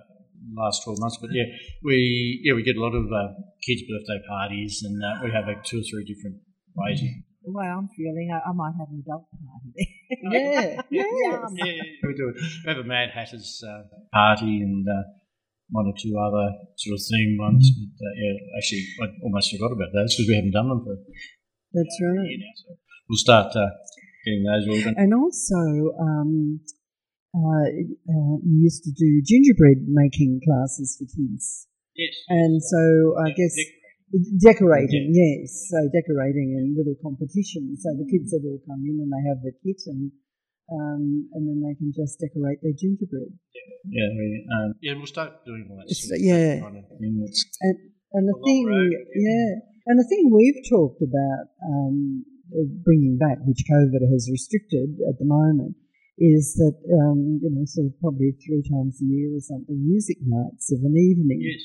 the 0.54 0.62
last 0.62 0.84
twelve 0.84 1.00
months. 1.00 1.18
But 1.20 1.32
yeah, 1.34 1.46
we 1.84 2.42
yeah 2.44 2.54
we 2.54 2.62
get 2.62 2.76
a 2.76 2.82
lot 2.82 2.94
of 2.94 3.06
uh, 3.06 3.34
kids' 3.66 3.82
birthday 3.90 4.22
parties, 4.30 4.84
and 4.86 5.02
uh, 5.04 5.24
we 5.24 5.32
have 5.32 5.48
like 5.48 5.64
two 5.64 5.80
or 5.80 5.84
three 5.90 6.04
different 6.06 6.38
ways. 6.76 7.02
Of 7.46 7.54
The 7.54 7.58
way 7.58 7.66
I'm 7.68 7.90
feeling, 7.96 8.32
I, 8.32 8.50
I 8.50 8.54
might 8.54 8.74
have 8.80 8.90
an 8.90 9.04
adult 9.06 9.28
party. 9.32 9.84
yeah, 10.32 10.82
yeah. 10.90 11.08
Yeah, 11.52 11.82
we 12.04 12.14
do. 12.16 12.34
We 12.34 12.68
have 12.68 12.78
a 12.78 12.84
Mad 12.84 13.10
Hatters 13.14 13.62
uh, 13.68 13.84
party 14.14 14.62
and 14.62 14.88
uh, 14.88 15.04
one 15.70 15.88
or 15.88 15.94
two 16.00 16.16
other 16.18 16.54
sort 16.78 16.94
of 16.96 17.02
themed 17.02 17.40
ones. 17.40 17.70
But 17.76 18.06
uh, 18.06 18.14
yeah, 18.16 18.58
actually, 18.58 18.86
I 19.02 19.06
almost 19.24 19.52
forgot 19.52 19.72
about 19.74 19.92
those 19.94 20.16
because 20.16 20.28
we 20.30 20.36
haven't 20.36 20.52
done 20.52 20.70
them 20.70 20.84
for 20.86 20.96
That's 21.74 21.98
a 22.02 22.06
right. 22.08 22.30
year 22.30 22.38
now. 22.40 22.54
So 22.56 22.78
we'll 23.10 23.18
start 23.18 23.56
uh, 23.56 23.68
getting 24.26 24.44
those 24.44 24.68
organized. 24.68 24.98
And 24.98 25.14
also, 25.14 25.60
um, 26.00 26.60
uh, 27.36 27.66
uh, 28.08 28.36
you 28.46 28.62
used 28.70 28.84
to 28.84 28.92
do 28.94 29.22
gingerbread 29.26 29.86
making 29.90 30.42
classes 30.46 30.96
for 30.98 31.06
kids. 31.10 31.68
Yes. 31.96 32.14
And 32.30 32.62
so 32.62 33.18
I 33.20 33.30
Yeah, 33.30 33.36
guess 33.38 33.56
decorating. 34.14 34.40
decorating, 34.40 35.06
yes. 35.14 35.70
So 35.74 35.90
decorating 35.90 36.54
and 36.58 36.78
little 36.78 36.98
competitions. 37.02 37.82
So 37.82 37.98
the 37.98 38.06
kids 38.06 38.30
would 38.34 38.46
all 38.46 38.62
come 38.70 38.86
in 38.86 39.02
and 39.02 39.10
they 39.10 39.24
have 39.28 39.42
the 39.42 39.54
kit 39.66 39.82
and 39.90 40.14
um, 40.72 41.28
and 41.36 41.44
then 41.44 41.60
they 41.60 41.76
can 41.76 41.92
just 41.92 42.20
decorate 42.24 42.64
their 42.64 42.72
gingerbread. 42.72 43.36
Yeah, 43.84 44.10
we, 44.16 44.48
um, 44.48 44.74
yeah, 44.80 44.94
we'll 44.96 45.12
start 45.12 45.44
doing 45.46 45.68
all 45.70 45.78
that. 45.78 45.92
It's- 45.92 46.08
sort 46.08 46.18
of 46.18 46.24
yeah. 46.24 46.64
kind 46.64 46.78
of 46.80 46.88
thing. 46.88 47.20
And 47.20 47.78
and 48.14 48.30
the 48.30 48.38
thing, 48.46 48.66
road, 48.70 48.94
yeah, 48.94 49.50
and 49.90 50.00
the 50.00 50.08
thing 50.08 50.30
we've 50.32 50.62
talked 50.70 51.02
about 51.02 51.52
um, 51.66 52.24
uh, 52.54 52.70
bringing 52.86 53.18
back, 53.18 53.42
which 53.44 53.66
COVID 53.66 54.06
has 54.08 54.30
restricted 54.32 55.02
at 55.10 55.18
the 55.20 55.26
moment, 55.26 55.76
is 56.18 56.54
that 56.62 56.78
um, 56.94 57.42
you 57.42 57.50
know, 57.50 57.66
sort 57.66 57.88
of 57.90 58.00
probably 58.00 58.32
three 58.40 58.64
times 58.64 59.02
a 59.02 59.06
year 59.06 59.36
or 59.36 59.42
something, 59.42 59.76
music 59.82 60.18
nights 60.22 60.72
of 60.72 60.80
an 60.86 60.96
evening. 60.96 61.42
yes. 61.42 61.62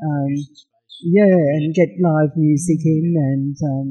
Um, 0.00 0.32
use 0.32 0.48
the 0.48 0.56
space. 0.56 0.69
Yeah, 1.02 1.38
and 1.56 1.74
get 1.74 1.88
live 2.00 2.34
music 2.36 2.80
in, 2.84 3.14
and 3.16 3.56
um, 3.62 3.88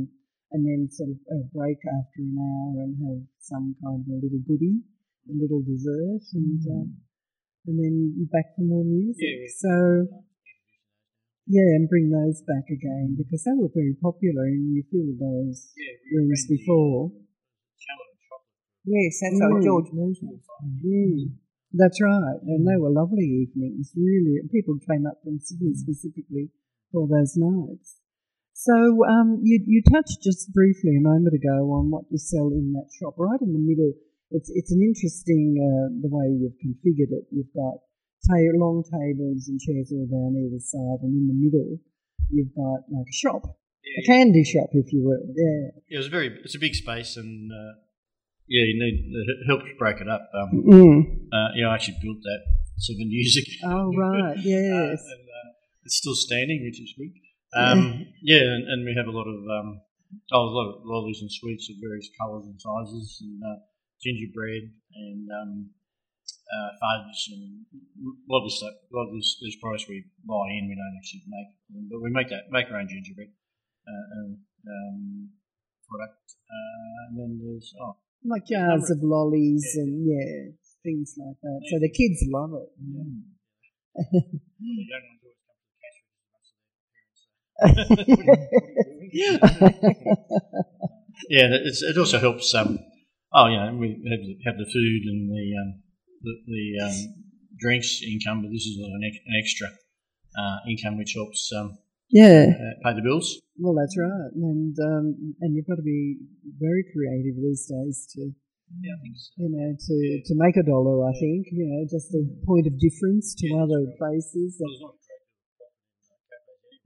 and 0.52 0.62
then 0.66 0.90
sort 0.92 1.10
of 1.10 1.20
a 1.32 1.40
break 1.56 1.80
after 1.86 2.20
an 2.22 2.36
hour 2.38 2.84
and 2.84 2.94
have 3.06 3.22
some 3.40 3.76
kind 3.84 4.02
of 4.02 4.08
a 4.10 4.18
little 4.22 4.44
goodie, 4.46 4.82
a 5.30 5.34
little 5.34 5.62
dessert, 5.64 6.24
and 6.34 6.62
uh, 6.68 6.86
and 7.68 7.76
then 7.80 8.28
back 8.32 8.54
for 8.56 8.64
more 8.66 8.84
music. 8.86 9.22
Yeah, 9.22 9.48
so 9.58 9.74
yeah, 11.50 11.66
and 11.78 11.90
bring 11.90 12.14
those 12.14 12.42
back 12.46 12.70
again 12.70 13.18
because 13.18 13.42
they 13.44 13.58
were 13.58 13.74
very 13.74 13.98
popular, 14.02 14.46
and 14.46 14.74
you 14.76 14.84
filled 14.94 15.18
those 15.18 15.74
Yeah, 15.74 15.98
we 16.14 16.18
rooms 16.30 16.46
before. 16.46 17.10
Cello 17.80 18.06
and 18.06 18.94
yes, 18.94 19.18
that's 19.22 19.40
Mm. 19.42 19.50
right, 19.50 19.64
George 19.64 19.90
Newton. 19.94 20.40
Mm. 20.86 21.34
That's 21.74 22.02
right, 22.02 22.40
and 22.46 22.66
they 22.68 22.78
were 22.78 22.90
lovely 22.90 23.26
evenings. 23.46 23.94
Really, 23.96 24.42
people 24.50 24.78
came 24.82 25.06
up 25.06 25.22
from 25.24 25.40
Sydney 25.40 25.74
specifically 25.74 26.50
for 26.92 27.08
those 27.08 27.34
nights. 27.38 27.98
So 28.54 28.76
um, 29.08 29.40
you 29.44 29.64
you 29.66 29.82
touched 29.88 30.20
just 30.22 30.52
briefly 30.52 30.98
a 31.00 31.02
moment 31.02 31.34
ago 31.34 31.72
on 31.72 31.90
what 31.92 32.04
you 32.12 32.18
sell 32.18 32.52
in 32.52 32.74
that 32.74 32.90
shop, 33.00 33.16
right 33.18 33.40
in 33.42 33.54
the 33.54 33.60
middle. 33.64 33.94
It's 34.32 34.52
it's 34.54 34.72
an 34.72 34.82
interesting 34.84 35.56
uh, 35.58 35.88
the 36.04 36.12
way 36.12 36.28
you've 36.36 36.60
configured 36.60 37.12
it. 37.16 37.24
You've 37.32 37.54
got 37.56 37.80
ta- 38.28 38.58
long 38.60 38.84
tables 38.84 39.48
and 39.48 39.60
chairs 39.64 39.94
all 39.96 40.06
down 40.12 40.36
either 40.36 40.60
side, 40.60 41.00
and 41.08 41.16
in 41.16 41.26
the 41.32 41.40
middle 41.40 41.80
you've 42.30 42.54
got 42.54 42.84
like 42.92 43.08
a 43.10 43.16
shop, 43.16 43.42
a 43.48 44.04
candy 44.06 44.44
shop, 44.44 44.70
if 44.74 44.92
you 44.94 45.02
will. 45.08 45.24
Yeah. 45.34 45.80
Yeah, 45.90 45.96
it 45.96 46.04
was 46.04 46.08
very. 46.08 46.28
It's 46.44 46.56
a 46.56 46.60
big 46.60 46.76
space, 46.76 47.16
and 47.18 47.50
uh, 47.52 47.80
yeah, 48.48 48.66
you 48.68 48.76
need 48.76 49.08
it 49.08 49.48
helps 49.48 49.72
break 49.80 50.02
it 50.02 50.10
up. 50.10 50.30
Um, 50.36 50.64
Mm. 50.68 51.00
uh, 51.32 51.50
yeah, 51.56 51.70
I 51.70 51.76
actually 51.76 51.98
built 52.04 52.20
that 52.22 52.42
seven 52.78 53.08
years 53.10 53.38
ago. 53.40 53.72
Oh 53.72 53.92
right, 53.98 54.36
Uh, 54.38 54.42
yes. 54.44 55.00
and, 55.00 55.29
it's 55.84 55.98
still 55.98 56.16
standing, 56.16 56.64
which 56.64 56.82
is 56.82 56.94
good. 56.98 57.14
Um, 57.56 58.06
yeah, 58.22 58.46
and, 58.46 58.68
and 58.68 58.86
we 58.86 58.94
have 58.96 59.08
a 59.08 59.16
lot 59.16 59.26
of 59.26 59.42
um, 59.42 59.82
oh, 60.32 60.46
a 60.46 60.54
lot 60.54 60.70
of 60.70 60.82
lollies 60.86 61.22
and 61.22 61.32
sweets 61.32 61.70
of 61.70 61.78
various 61.82 62.10
colours 62.20 62.46
and 62.46 62.62
sizes, 62.62 63.18
and 63.22 63.42
uh, 63.42 63.60
gingerbread 64.02 64.70
and 64.96 65.28
um, 65.34 65.70
uh, 66.50 66.70
fudge 66.82 67.20
and 67.34 67.66
a 67.70 68.30
lot 68.30 68.42
of 68.42 68.50
this 68.50 68.58
stuff. 68.58 68.74
A 68.74 68.94
lot 68.96 69.10
of 69.10 69.14
this, 69.18 69.38
these 69.42 69.58
products 69.62 69.86
we 69.88 70.06
buy 70.26 70.50
in, 70.58 70.70
we 70.70 70.78
don't 70.78 70.98
actually 70.98 71.26
make, 71.30 71.52
them, 71.70 71.90
but 71.90 72.02
we 72.02 72.10
make 72.10 72.30
that 72.30 72.50
make 72.50 72.70
our 72.72 72.80
own 72.80 72.90
gingerbread 72.90 73.30
uh, 73.86 74.06
and, 74.22 74.38
um, 74.66 75.30
product. 75.86 76.22
Uh, 76.50 76.98
and 77.10 77.14
then 77.18 77.32
there's 77.42 77.74
oh, 77.82 77.98
like 78.26 78.46
jars 78.46 78.90
of 78.90 79.00
lollies 79.02 79.66
and 79.78 80.06
yeah, 80.06 80.54
things 80.84 81.14
like 81.18 81.38
that. 81.42 81.62
So 81.70 81.80
the 81.80 81.90
kids 81.90 82.26
love 82.30 82.54
it. 82.58 82.70
Mm. 82.78 83.30
the 84.10 84.86
young 84.86 85.06
ones 85.06 85.22
always 85.22 85.42
come 85.46 85.58
to 85.58 85.70
the 85.70 85.78
cash 85.82 85.98
register 86.02 86.26
once 86.34 86.50
they're 86.56 87.49
Yeah, 91.30 91.48
it's, 91.52 91.82
it 91.84 91.98
also 91.98 92.20
helps. 92.20 92.54
Um, 92.56 92.80
oh, 93.34 93.48
you 93.48 93.58
know, 93.58 93.76
we 93.78 93.90
have, 94.10 94.20
the- 94.24 94.38
have 94.46 94.58
the 94.58 94.66
food 94.66 95.02
and 95.06 95.30
the 95.30 95.46
um, 95.62 95.82
the, 96.22 96.34
the 96.48 96.86
um, 96.86 96.96
drinks 97.60 98.02
income, 98.04 98.42
but 98.42 98.52
this 98.52 98.66
is 98.66 98.78
an, 98.80 98.92
an 99.04 99.12
extra 99.40 99.68
uh, 100.38 100.58
income 100.68 100.98
which 100.98 101.14
helps 101.14 101.52
um, 101.56 101.78
yeah, 102.10 102.48
uh, 102.56 102.74
pay 102.84 102.96
the 102.96 103.02
bills. 103.04 103.40
well, 103.60 103.76
that's 103.76 103.96
right, 104.00 104.32
and 104.36 104.76
um, 104.80 105.36
and 105.42 105.56
you've 105.56 105.68
got 105.68 105.76
to 105.76 105.84
be 105.86 106.18
very 106.60 106.84
creative 106.94 107.36
these 107.38 107.68
days 107.68 108.08
to 108.16 108.32
Yeah, 108.82 108.96
so. 109.16 109.44
you 109.44 109.50
know 109.54 109.76
to 109.76 109.96
to 110.26 110.34
make 110.40 110.56
a 110.58 110.64
dollar. 110.64 111.06
I 111.08 111.14
think 111.20 111.48
you 111.52 111.68
know 111.68 111.86
just 111.90 112.12
the 112.12 112.24
point 112.48 112.66
of 112.68 112.80
difference 112.80 113.36
to 113.36 113.48
Yeah, 113.48 113.64
other 113.64 113.82
right. 113.86 113.98
places. 114.00 114.58
Well, 114.60 114.96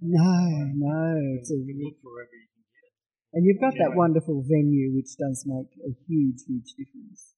No, 0.04 0.32
no, 0.76 1.00
it's 1.40 1.48
a, 1.52 1.56
You 1.56 1.80
look 1.80 1.96
wherever 2.04 2.36
you 2.36 2.48
can 2.52 2.64
get 2.68 2.84
it. 2.92 2.94
and 3.34 3.42
you've 3.48 3.62
got 3.64 3.74
that 3.80 3.96
wonderful 3.96 4.44
venue, 4.44 4.92
which 4.92 5.16
does 5.16 5.48
make 5.48 5.72
a 5.80 5.92
huge, 6.08 6.44
huge 6.44 6.76
difference. 6.76 7.32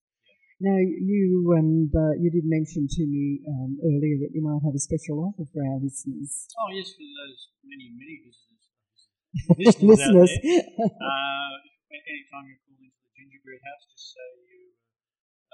Now, 0.58 0.74
you 0.80 1.52
and 1.54 1.92
uh, 1.94 2.16
you 2.18 2.32
did 2.32 2.42
mention 2.48 2.88
to 2.88 3.02
me 3.06 3.44
um, 3.46 3.76
earlier 3.86 4.16
that 4.24 4.32
you 4.34 4.40
might 4.42 4.64
have 4.66 4.74
a 4.74 4.80
special 4.82 5.20
offer 5.30 5.44
for 5.52 5.60
our 5.62 5.78
listeners. 5.78 6.48
Oh, 6.58 6.72
yes, 6.74 6.90
for 6.96 7.04
those 7.06 7.40
many, 7.62 7.92
many 7.94 8.24
visitors. 8.24 8.62
listeners 9.62 10.00
listeners. 10.00 10.32
Uh, 11.06 11.54
if 11.92 12.02
anytime 12.08 12.48
you 12.50 12.56
call 12.66 12.74
into 12.82 12.88
the 13.04 13.10
Gingerbread 13.14 13.60
House, 13.62 13.84
just 13.92 14.16
say 14.16 14.26
you 14.48 14.74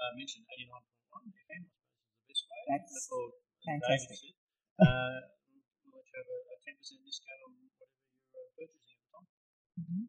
uh, 0.01 0.11
mention 0.17 0.41
89.1 0.49 1.29
FM, 1.29 1.61
I 1.67 1.71
suppose 1.77 2.17
the 2.17 2.25
best 2.31 2.43
way. 2.49 2.61
That's 2.73 2.89
or, 3.11 3.23
as 3.27 3.37
David 3.37 3.83
fantastic. 3.85 4.33
Uh, 4.81 5.19
we'll 5.93 6.01
have 6.15 6.27
a, 6.31 6.37
a 6.47 6.52
10% 6.52 6.52
discount 6.83 7.39
on 7.47 7.51
whatever 7.55 7.95
you're 7.95 8.35
uh, 8.35 8.47
purchasing 8.59 8.99
at 8.99 8.99
the 8.99 9.09
time. 9.15 9.27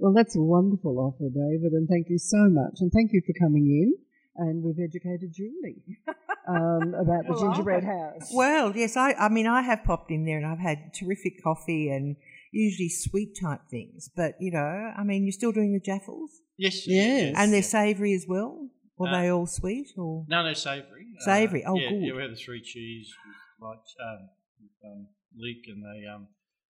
well, 0.03 0.13
that's 0.13 0.35
a 0.37 0.43
wonderful 0.43 0.99
offer, 0.99 1.31
David, 1.31 1.73
and 1.73 1.87
thank 1.89 2.11
you 2.11 2.19
so 2.19 2.49
much. 2.51 2.81
And 2.81 2.91
thank 2.93 3.13
you 3.13 3.23
for 3.27 3.33
coming 3.39 3.67
in. 3.71 3.95
And 4.37 4.65
we've 4.65 4.83
educated 4.83 5.31
Julie 5.33 5.85
um, 6.49 6.91
about 6.99 7.23
the 7.23 7.35
Well, 7.39 7.41
gingerbread 7.55 7.85
house. 7.85 8.33
Well, 8.35 8.75
yes, 8.75 8.97
I, 8.97 9.13
I 9.15 9.29
mean, 9.29 9.47
I 9.47 9.63
have 9.63 9.85
popped 9.85 10.11
in 10.11 10.25
there 10.27 10.39
and 10.39 10.45
I've 10.47 10.59
had 10.59 10.93
terrific 10.93 11.41
coffee 11.41 11.89
and 11.89 12.17
usually 12.51 12.89
sweet 12.89 13.39
type 13.41 13.61
things. 13.71 14.11
But 14.17 14.35
you 14.41 14.51
know, 14.51 14.93
I 14.99 15.05
mean, 15.05 15.23
you're 15.23 15.31
still 15.33 15.53
doing 15.53 15.73
the 15.73 15.79
jaffles, 15.79 16.33
Yes. 16.59 16.85
Yes. 16.87 17.35
and 17.39 17.53
they're 17.53 17.63
savoury 17.63 18.13
as 18.15 18.27
well. 18.29 18.71
Or 18.97 19.09
Uh, 19.09 19.21
they 19.23 19.29
all 19.29 19.47
sweet? 19.47 19.87
Or 19.97 20.25
No, 20.29 20.43
they're 20.43 20.55
savoury. 20.57 21.07
Savoury, 21.21 21.65
oh, 21.65 21.77
yeah, 21.77 21.91
good. 21.91 22.03
Yeah, 22.03 22.15
we 22.15 22.23
have 22.23 22.31
the 22.33 22.37
three 22.37 22.61
cheese 22.61 23.09
with 23.25 23.37
like 23.69 23.79
um, 24.03 24.29
with, 24.61 24.91
um, 24.91 25.07
leek 25.37 25.63
and 25.69 25.81
they 25.85 26.09
um, 26.13 26.27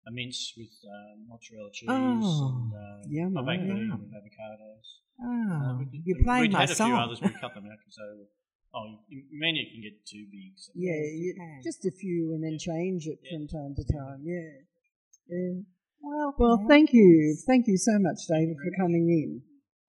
a 0.07 0.11
mince 0.11 0.53
with 0.57 0.73
um, 0.85 1.27
mozzarella 1.29 1.69
cheese 1.71 1.89
Oh, 1.89 1.95
and 1.95 2.73
uh, 2.73 3.01
yum, 3.07 3.37
avocado 3.37 3.75
yum. 3.75 3.99
with 4.01 4.11
avocados. 4.11 4.87
oh, 5.21 5.53
Uh, 5.53 5.77
we 5.79 5.85
did- 5.85 6.03
you're 6.05 6.23
playing 6.23 6.41
we'd 6.43 6.51
my 6.53 6.61
had 6.61 6.71
a 6.71 6.75
few 6.75 6.95
others, 6.95 7.21
we 7.21 7.29
cut 7.39 7.53
them 7.55 7.65
out 7.71 7.77
because 7.79 7.95
they 7.97 8.09
were. 8.19 8.27
Oh, 8.75 8.99
you- 9.07 9.23
many 9.31 9.69
can 9.71 9.81
get 9.85 10.03
too 10.05 10.25
big. 10.31 10.53
So. 10.57 10.71
Yeah, 10.75 10.97
you 10.97 11.33
you- 11.37 11.61
just 11.63 11.85
a 11.85 11.91
few 11.91 12.33
and 12.33 12.43
then 12.43 12.57
change 12.57 13.05
it 13.07 13.19
Yeah. 13.23 13.37
from 13.37 13.47
time 13.47 13.73
to 13.79 13.83
time. 13.85 14.19
Yeah. 14.25 14.49
yeah. 15.29 15.61
Well, 16.01 16.35
Well, 16.37 16.57
Pam, 16.57 16.67
thank 16.67 16.91
you. 16.91 17.37
Thank 17.47 17.67
you 17.67 17.77
so 17.77 17.97
much, 17.99 18.19
David, 18.27 18.57
for 18.57 18.71
coming 18.81 19.07
in. 19.09 19.41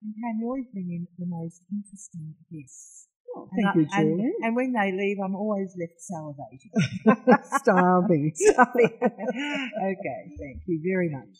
And 0.02 0.14
Pam, 0.20 0.38
you 0.38 0.46
always 0.46 0.66
bring 0.72 0.90
in 0.92 1.08
the 1.18 1.26
most 1.26 1.62
interesting 1.72 2.34
guests. 2.52 3.08
Oh, 3.36 3.48
And 3.52 3.64
thank 3.64 3.76
I- 3.76 3.78
you, 3.78 3.86
and, 3.92 4.18
Julie. 4.20 4.32
and 4.42 4.56
when 4.56 4.72
they 4.72 4.92
leave, 4.92 5.18
I'm 5.24 5.34
always 5.34 5.74
left 5.78 5.98
salivating. 6.00 7.42
starving, 7.58 8.32
Starving. 8.34 8.98
okay, 9.02 10.20
thank 10.38 10.62
you 10.66 10.80
very 10.84 11.10
much. 11.10 11.34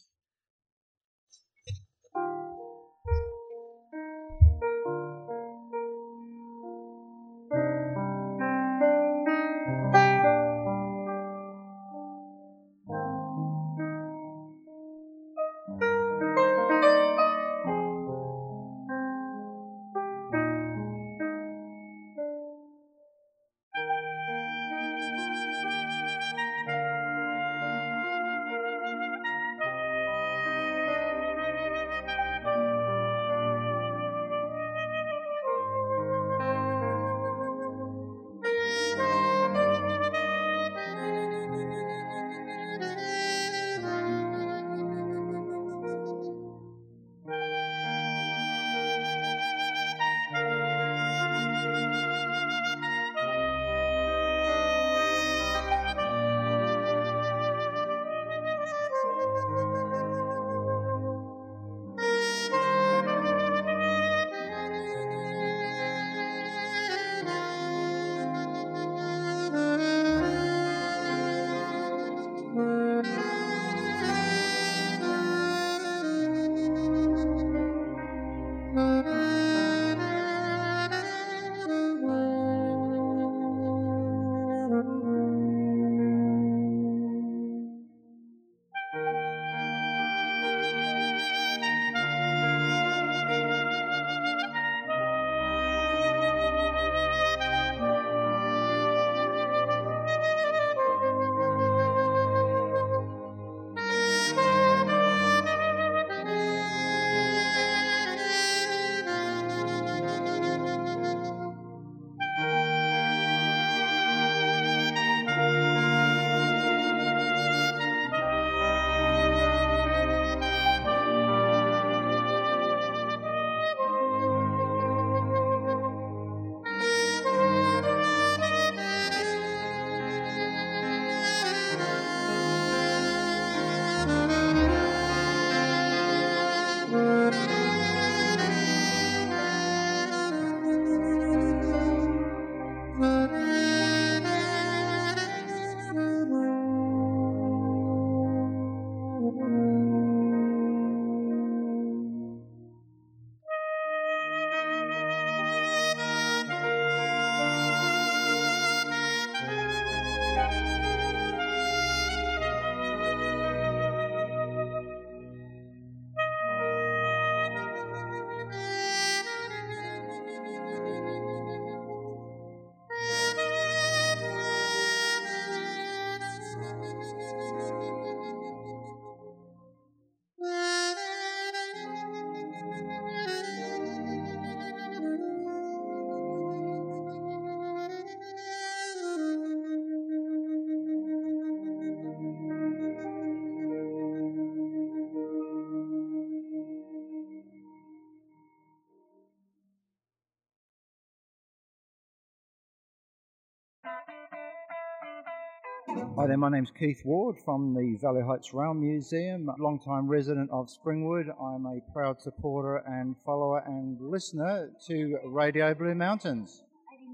Hi 206.04 206.26
there, 206.28 206.36
my 206.36 206.48
name's 206.48 206.70
Keith 206.70 207.02
Ward 207.04 207.36
from 207.44 207.74
the 207.74 207.96
Valley 208.00 208.22
Heights 208.22 208.54
Rail 208.54 208.72
Museum, 208.74 209.50
long-time 209.58 210.06
resident 210.06 210.50
of 210.52 210.68
Springwood. 210.68 211.26
I'm 211.42 211.66
a 211.66 211.80
proud 211.92 212.20
supporter 212.20 212.76
and 212.86 213.16
follower 213.24 213.64
and 213.66 213.98
listener 214.00 214.70
to 214.86 215.18
Radio 215.24 215.74
Blue 215.74 215.94
Mountains. 215.94 216.62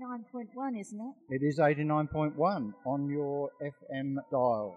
89.1, 0.03 0.81
isn't 0.81 1.01
it? 1.01 1.37
It 1.37 1.43
is 1.47 1.59
89.1 1.59 2.73
on 2.85 3.09
your 3.09 3.51
FM 3.63 4.17
dial. 4.31 4.77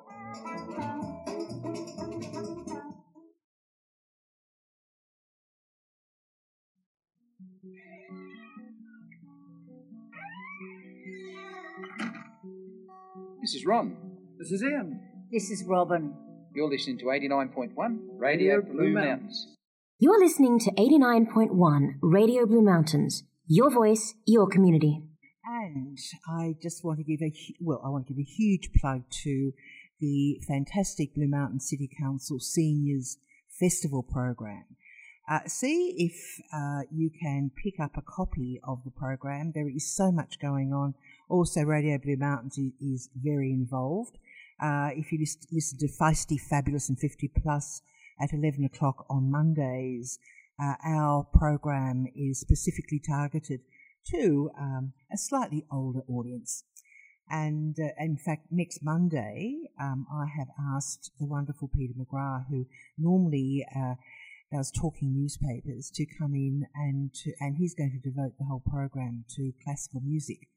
This 13.41 13.55
is 13.55 13.65
Ron. 13.65 14.02
This 14.43 14.51
is 14.51 14.63
Ian. 14.63 14.99
This 15.31 15.49
is 15.49 15.63
Robin. 15.65 16.13
You're 16.53 16.69
listening 16.69 16.97
to 16.97 17.05
89.1 17.05 17.99
Radio 18.17 18.61
Blue 18.61 18.91
Mountains. 18.91 19.47
You're 19.99 20.19
listening 20.19 20.59
to 20.59 20.71
89.1 20.71 21.93
Radio 22.01 22.45
Blue 22.45 22.61
Mountains. 22.61 23.23
Your 23.47 23.71
voice, 23.71 24.15
your 24.25 24.49
community. 24.49 25.01
And 25.45 25.97
I 26.27 26.57
just 26.61 26.83
want 26.83 26.97
to 26.97 27.05
give 27.05 27.21
a 27.21 27.29
hu- 27.29 27.53
well, 27.61 27.81
I 27.85 27.89
want 27.89 28.05
to 28.07 28.13
give 28.13 28.19
a 28.19 28.29
huge 28.29 28.71
plug 28.81 29.03
to 29.23 29.53
the 30.01 30.41
fantastic 30.45 31.15
Blue 31.15 31.29
Mountain 31.29 31.61
City 31.61 31.89
Council 31.97 32.41
Seniors 32.41 33.19
Festival 33.57 34.03
program. 34.03 34.65
Uh, 35.29 35.39
see 35.47 35.95
if 35.97 36.43
uh, 36.53 36.81
you 36.91 37.09
can 37.09 37.49
pick 37.63 37.79
up 37.79 37.91
a 37.95 38.01
copy 38.01 38.59
of 38.67 38.83
the 38.83 38.91
program. 38.91 39.53
There 39.55 39.69
is 39.69 39.89
so 39.89 40.11
much 40.11 40.37
going 40.37 40.73
on. 40.73 40.95
Also, 41.29 41.61
Radio 41.61 41.97
Blue 41.97 42.17
Mountains 42.17 42.57
is, 42.57 42.73
is 42.81 43.09
very 43.15 43.49
involved. 43.53 44.17
Uh, 44.61 44.89
if 44.95 45.11
you 45.11 45.19
listen, 45.19 45.41
listen 45.51 45.77
to 45.79 45.87
Feisty, 45.87 46.39
Fabulous, 46.39 46.89
and 46.89 46.99
50 46.99 47.31
Plus 47.41 47.81
at 48.19 48.33
11 48.33 48.63
o'clock 48.65 49.05
on 49.09 49.31
Mondays, 49.31 50.19
uh, 50.61 50.75
our 50.85 51.23
program 51.23 52.05
is 52.15 52.39
specifically 52.39 52.99
targeted 52.99 53.61
to 54.11 54.51
um, 54.59 54.93
a 55.11 55.17
slightly 55.17 55.65
older 55.71 56.01
audience. 56.07 56.63
And 57.29 57.75
uh, 57.79 57.89
in 57.97 58.17
fact, 58.17 58.47
next 58.51 58.83
Monday, 58.83 59.69
um, 59.81 60.05
I 60.13 60.25
have 60.37 60.49
asked 60.75 61.11
the 61.19 61.25
wonderful 61.25 61.69
Peter 61.69 61.93
McGrath, 61.93 62.45
who 62.49 62.65
normally 62.97 63.65
uh, 63.75 63.95
does 64.51 64.71
talking 64.71 65.13
newspapers, 65.13 65.89
to 65.95 66.05
come 66.05 66.35
in 66.35 66.67
and 66.75 67.13
to, 67.13 67.31
and 67.39 67.57
he's 67.57 67.73
going 67.73 67.91
to 67.91 68.09
devote 68.09 68.33
the 68.37 68.45
whole 68.45 68.63
program 68.69 69.25
to 69.35 69.53
classical 69.63 70.01
music 70.01 70.47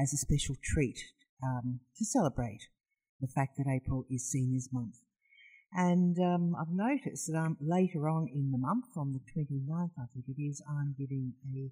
as 0.00 0.12
a 0.12 0.16
special 0.16 0.56
treat 0.62 0.98
um, 1.42 1.80
to 1.96 2.04
celebrate 2.04 2.68
the 3.20 3.28
fact 3.28 3.56
that 3.58 3.66
April 3.66 4.04
is 4.10 4.30
Seniors 4.30 4.68
Month. 4.72 4.96
And 5.72 6.18
um, 6.18 6.56
I've 6.58 6.72
noticed 6.72 7.30
that 7.30 7.38
um, 7.38 7.56
later 7.60 8.08
on 8.08 8.28
in 8.32 8.50
the 8.52 8.58
month, 8.58 8.86
on 8.96 9.12
the 9.12 9.20
29th, 9.20 9.90
I 9.98 10.06
think 10.14 10.24
it 10.28 10.40
is, 10.40 10.62
I'm 10.68 10.94
giving 10.98 11.34
a 11.54 11.70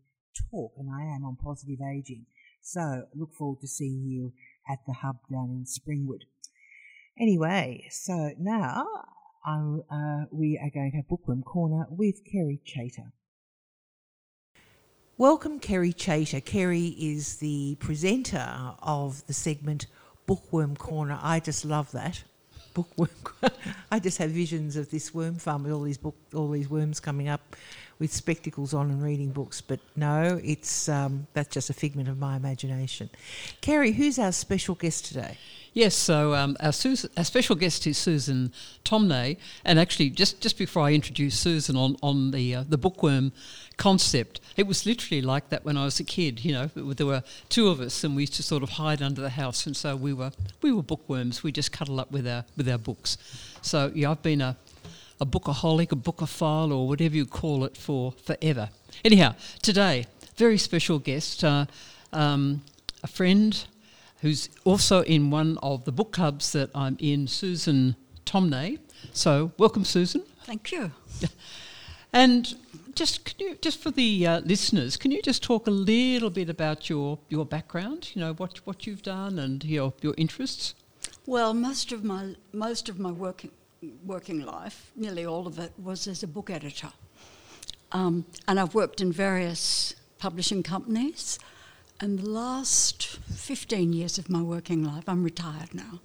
talk, 0.51 0.73
and 0.77 0.91
I 0.91 1.03
am 1.03 1.25
on 1.25 1.37
positive 1.37 1.79
aging. 1.81 2.27
So 2.61 3.05
look 3.15 3.33
forward 3.33 3.61
to 3.61 3.69
seeing 3.69 4.05
you 4.07 4.33
at 4.69 4.81
the 4.87 4.93
hub 4.93 5.17
down 5.31 5.51
in 5.51 5.65
Springwood. 5.65 6.23
Anyway, 7.19 7.87
so 7.91 8.33
now 8.39 8.87
uh, 9.47 10.25
we 10.31 10.61
are 10.63 10.71
going 10.71 10.91
to 10.91 10.97
have 10.97 11.09
Bookworm 11.09 11.43
Corner 11.43 11.87
with 11.89 12.17
Kerry 12.31 12.61
Chater. 12.65 13.13
Welcome, 15.17 15.61
Kerry 15.61 15.95
Chater. 15.97 16.41
Kerry 16.41 16.89
is 16.89 17.37
the 17.37 17.77
presenter 17.81 18.75
of 18.83 19.27
the 19.27 19.33
segment 19.33 19.87
Bookworm 20.27 20.77
Corner. 20.77 21.19
I 21.23 21.41
just 21.41 21.65
love 21.65 21.91
that. 21.93 22.23
Bookworm. 22.75 23.11
I 23.91 23.99
just 23.99 24.19
have 24.19 24.31
visions 24.31 24.77
of 24.77 24.91
this 24.91 25.15
worm 25.15 25.37
farm 25.37 25.63
with 25.63 25.73
all 25.73 25.83
these 25.83 25.99
book, 25.99 26.17
all 26.35 26.51
these 26.51 26.69
worms 26.69 27.01
coming 27.01 27.29
up 27.29 27.57
with 27.99 28.13
spectacles 28.13 28.75
on 28.75 28.91
and 28.91 29.03
reading 29.03 29.31
books. 29.31 29.61
But 29.61 29.81
no, 29.95 30.41
it's 30.45 30.89
um, 30.89 31.27
that's 31.33 31.55
just 31.55 31.71
a 31.71 31.75
figment 31.75 32.09
of 32.09 32.19
my 32.19 32.37
imagination. 32.37 33.11
Kerry, 33.61 33.93
who's 33.93 34.19
our 34.19 34.33
special 34.33 34.75
guest 34.75 35.07
today? 35.07 35.39
Yes, 35.77 35.95
so 35.95 36.35
um, 36.35 36.57
our, 36.61 36.73
our 37.19 37.25
special 37.25 37.55
guest 37.55 37.87
is 37.87 37.99
Susan 37.99 38.51
Tomney, 38.83 39.37
and 39.63 39.79
actually, 39.79 40.09
just, 40.09 40.41
just 40.41 40.57
before 40.57 40.85
I 40.85 40.95
introduce 40.95 41.39
Susan 41.39 41.77
on 41.77 41.99
on 42.03 42.31
the 42.31 42.55
uh, 42.55 42.65
the 42.67 42.79
bookworm 42.79 43.33
concept, 43.77 44.41
it 44.57 44.67
was 44.67 44.87
literally 44.87 45.21
like 45.21 45.51
that 45.51 45.67
when 45.67 45.77
I 45.77 45.85
was 45.85 46.01
a 46.01 46.05
kid. 46.05 46.43
You 46.47 46.53
know, 46.53 46.67
there 46.75 47.05
were 47.05 47.23
two 47.51 47.69
of 47.69 47.81
us, 47.81 48.05
and 48.05 48.17
we 48.17 48.23
used 48.23 48.33
to 48.37 48.43
sort 48.43 48.63
of 48.63 48.71
hide 48.71 49.03
under 49.03 49.21
the 49.21 49.29
house, 49.29 49.67
and 49.67 49.77
so 49.77 49.97
we 49.97 50.15
were 50.15 50.33
we 50.63 50.73
were 50.73 50.83
bookworms. 50.83 51.43
We 51.43 51.53
just 51.53 51.73
cuddle 51.73 52.01
up 52.01 52.11
with 52.11 52.27
our 52.27 52.47
with 52.57 52.71
our 52.71 52.79
books. 52.79 53.19
So 53.61 53.93
yeah, 53.95 54.11
I've 54.11 54.23
been 54.23 54.41
a 54.41 54.57
a 55.21 55.27
bookaholic, 55.27 55.93
a 55.93 55.97
bookophile, 55.97 56.73
or 56.73 56.87
whatever 56.89 57.17
you 57.17 57.27
call 57.27 57.65
it 57.65 57.77
for 57.77 58.13
forever. 58.13 58.69
Anyhow, 59.05 59.35
today, 59.63 60.07
very 60.37 60.59
special 60.59 60.99
guest, 60.99 61.45
uh, 61.45 61.67
um, 62.13 62.63
a 63.03 63.07
friend 63.07 63.67
who's 64.21 64.49
also 64.65 65.03
in 65.03 65.31
one 65.31 65.59
of 65.63 65.85
the 65.85 65.93
book 65.93 66.13
clubs 66.13 66.53
that 66.53 66.71
I'm 66.75 66.97
in, 67.01 67.27
Susan 67.27 67.97
Tomney. 68.25 68.79
So, 69.13 69.53
welcome, 69.59 69.85
Susan. 69.85 70.23
Thank 70.45 70.73
you. 70.73 70.93
And 72.13 72.55
just 72.95 73.27
can 73.27 73.47
you, 73.47 73.57
just 73.61 73.79
for 73.83 73.91
the 73.91 74.27
uh, 74.27 74.41
listeners, 74.41 74.97
can 74.97 75.11
you 75.11 75.21
just 75.21 75.43
talk 75.43 75.67
a 75.67 75.71
little 75.71 76.31
bit 76.31 76.49
about 76.49 76.89
your, 76.89 77.19
your 77.29 77.45
background? 77.45 78.11
You 78.15 78.23
know 78.23 78.33
what 78.33 78.67
what 78.67 78.87
you've 78.87 79.03
done 79.03 79.39
and 79.39 79.63
your 79.63 79.93
your 80.01 80.15
interests. 80.17 80.75
Well, 81.27 81.53
most 81.53 81.93
of 81.93 82.05
my 82.05 82.37
most 82.53 82.89
of 82.89 82.99
my 82.99 83.11
working 83.11 83.51
working 84.05 84.41
life, 84.41 84.91
nearly 84.97 85.25
all 85.25 85.47
of 85.47 85.59
it, 85.59 85.73
was 85.79 86.07
as 86.07 86.23
a 86.23 86.27
book 86.27 86.51
editor, 86.51 86.93
um, 87.93 88.25
and 88.49 88.59
I've 88.59 88.75
worked 88.75 89.01
in 89.01 89.13
various 89.13 89.95
publishing 90.19 90.63
companies. 90.63 91.39
And 92.01 92.19
the 92.19 92.29
last 92.29 93.07
15 93.35 93.93
years 93.93 94.19
of 94.19 94.29
my 94.29 94.43
working 94.43 94.85
life, 94.85 95.09
I'm 95.09 95.25
retired 95.25 95.75
now, 95.75 96.01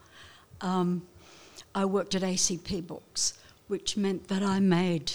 um, 0.61 1.07
I 1.75 1.85
worked 1.85 2.15
at 2.15 2.21
ACP 2.21 2.87
Books, 2.87 3.33
which 3.67 3.97
meant 3.97 4.27
that 4.27 4.43
I 4.43 4.59
made 4.59 5.11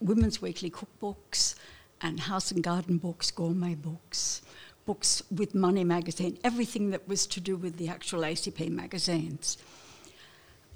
Women's 0.00 0.40
Weekly 0.40 0.70
cookbooks 0.70 1.54
and 2.00 2.20
house 2.20 2.50
and 2.50 2.62
garden 2.62 2.98
books, 2.98 3.30
gourmet 3.30 3.74
books, 3.74 4.42
books 4.84 5.22
with 5.30 5.54
Money 5.54 5.84
magazine, 5.84 6.38
everything 6.42 6.90
that 6.90 7.06
was 7.06 7.26
to 7.28 7.40
do 7.40 7.56
with 7.56 7.76
the 7.76 7.88
actual 7.88 8.20
ACP 8.20 8.70
magazines. 8.70 9.58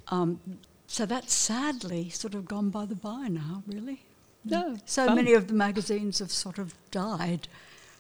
Um, 0.09 0.41
so 0.87 1.07
that's 1.07 1.33
sadly 1.33 2.11
sort 2.11 2.35
of 2.35 2.47
gone 2.47 2.71
by 2.71 2.85
the 2.85 2.95
by 2.95 3.29
now, 3.29 3.63
really. 3.67 4.03
No, 4.45 4.77
so 4.87 5.07
fun. 5.07 5.17
many 5.17 5.33
of 5.33 5.49
the 5.49 5.55
magazines 5.55 6.21
have 6.21 6.31
sort 6.31 6.59
of 6.59 6.75
died. 6.91 7.49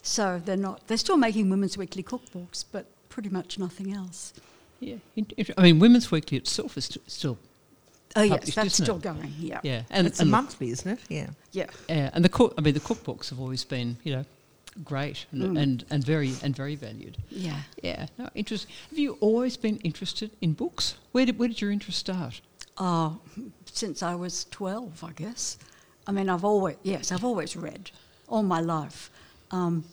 So 0.02 0.40
they're 0.44 0.56
not. 0.56 0.86
They're 0.86 0.96
still 0.96 1.16
making 1.16 1.50
Women's 1.50 1.76
Weekly 1.76 2.04
cookbooks, 2.04 2.64
but 2.70 2.86
pretty 3.08 3.28
much 3.28 3.58
nothing 3.58 3.92
else. 3.92 4.32
Yeah, 4.78 4.96
I 5.56 5.62
mean, 5.62 5.78
Women's 5.78 6.12
Weekly 6.12 6.38
itself 6.38 6.76
is 6.76 6.84
st- 6.84 7.10
still. 7.10 7.38
Oh 8.14 8.22
yes, 8.22 8.54
that's 8.54 8.74
still 8.74 8.96
it? 8.96 9.02
going. 9.02 9.34
Yeah, 9.38 9.60
yeah, 9.62 9.82
and 9.90 10.06
it's 10.06 10.20
and 10.20 10.28
a 10.28 10.30
monthly, 10.30 10.70
isn't 10.70 10.90
it? 10.90 11.00
Yeah, 11.08 11.30
yeah, 11.52 11.66
yeah. 11.88 12.10
And 12.12 12.24
the 12.24 12.28
cook, 12.28 12.54
I 12.56 12.60
mean, 12.60 12.74
the 12.74 12.80
cookbooks 12.80 13.30
have 13.30 13.40
always 13.40 13.64
been, 13.64 13.96
you 14.04 14.14
know, 14.14 14.24
great 14.84 15.26
and, 15.32 15.42
mm. 15.42 15.60
and, 15.60 15.84
and 15.90 16.04
very 16.04 16.32
and 16.42 16.54
very 16.54 16.76
valued. 16.76 17.16
Yeah, 17.30 17.60
yeah. 17.82 18.06
No, 18.16 18.30
interest. 18.34 18.68
Have 18.90 18.98
you 18.98 19.18
always 19.20 19.56
been 19.56 19.78
interested 19.78 20.30
in 20.40 20.52
books? 20.52 20.96
Where 21.12 21.26
did 21.26 21.38
where 21.38 21.48
did 21.48 21.60
your 21.60 21.72
interest 21.72 21.98
start? 21.98 22.40
Oh, 22.78 23.20
since 23.64 24.02
I 24.02 24.14
was 24.14 24.44
twelve, 24.50 25.02
I 25.02 25.12
guess. 25.12 25.58
I 26.06 26.12
mean, 26.12 26.28
I've 26.28 26.44
always 26.44 26.76
yes, 26.82 27.12
I've 27.12 27.24
always 27.24 27.56
read 27.56 27.90
all 28.28 28.42
my 28.42 28.60
life. 28.60 29.10
Um, 29.50 29.84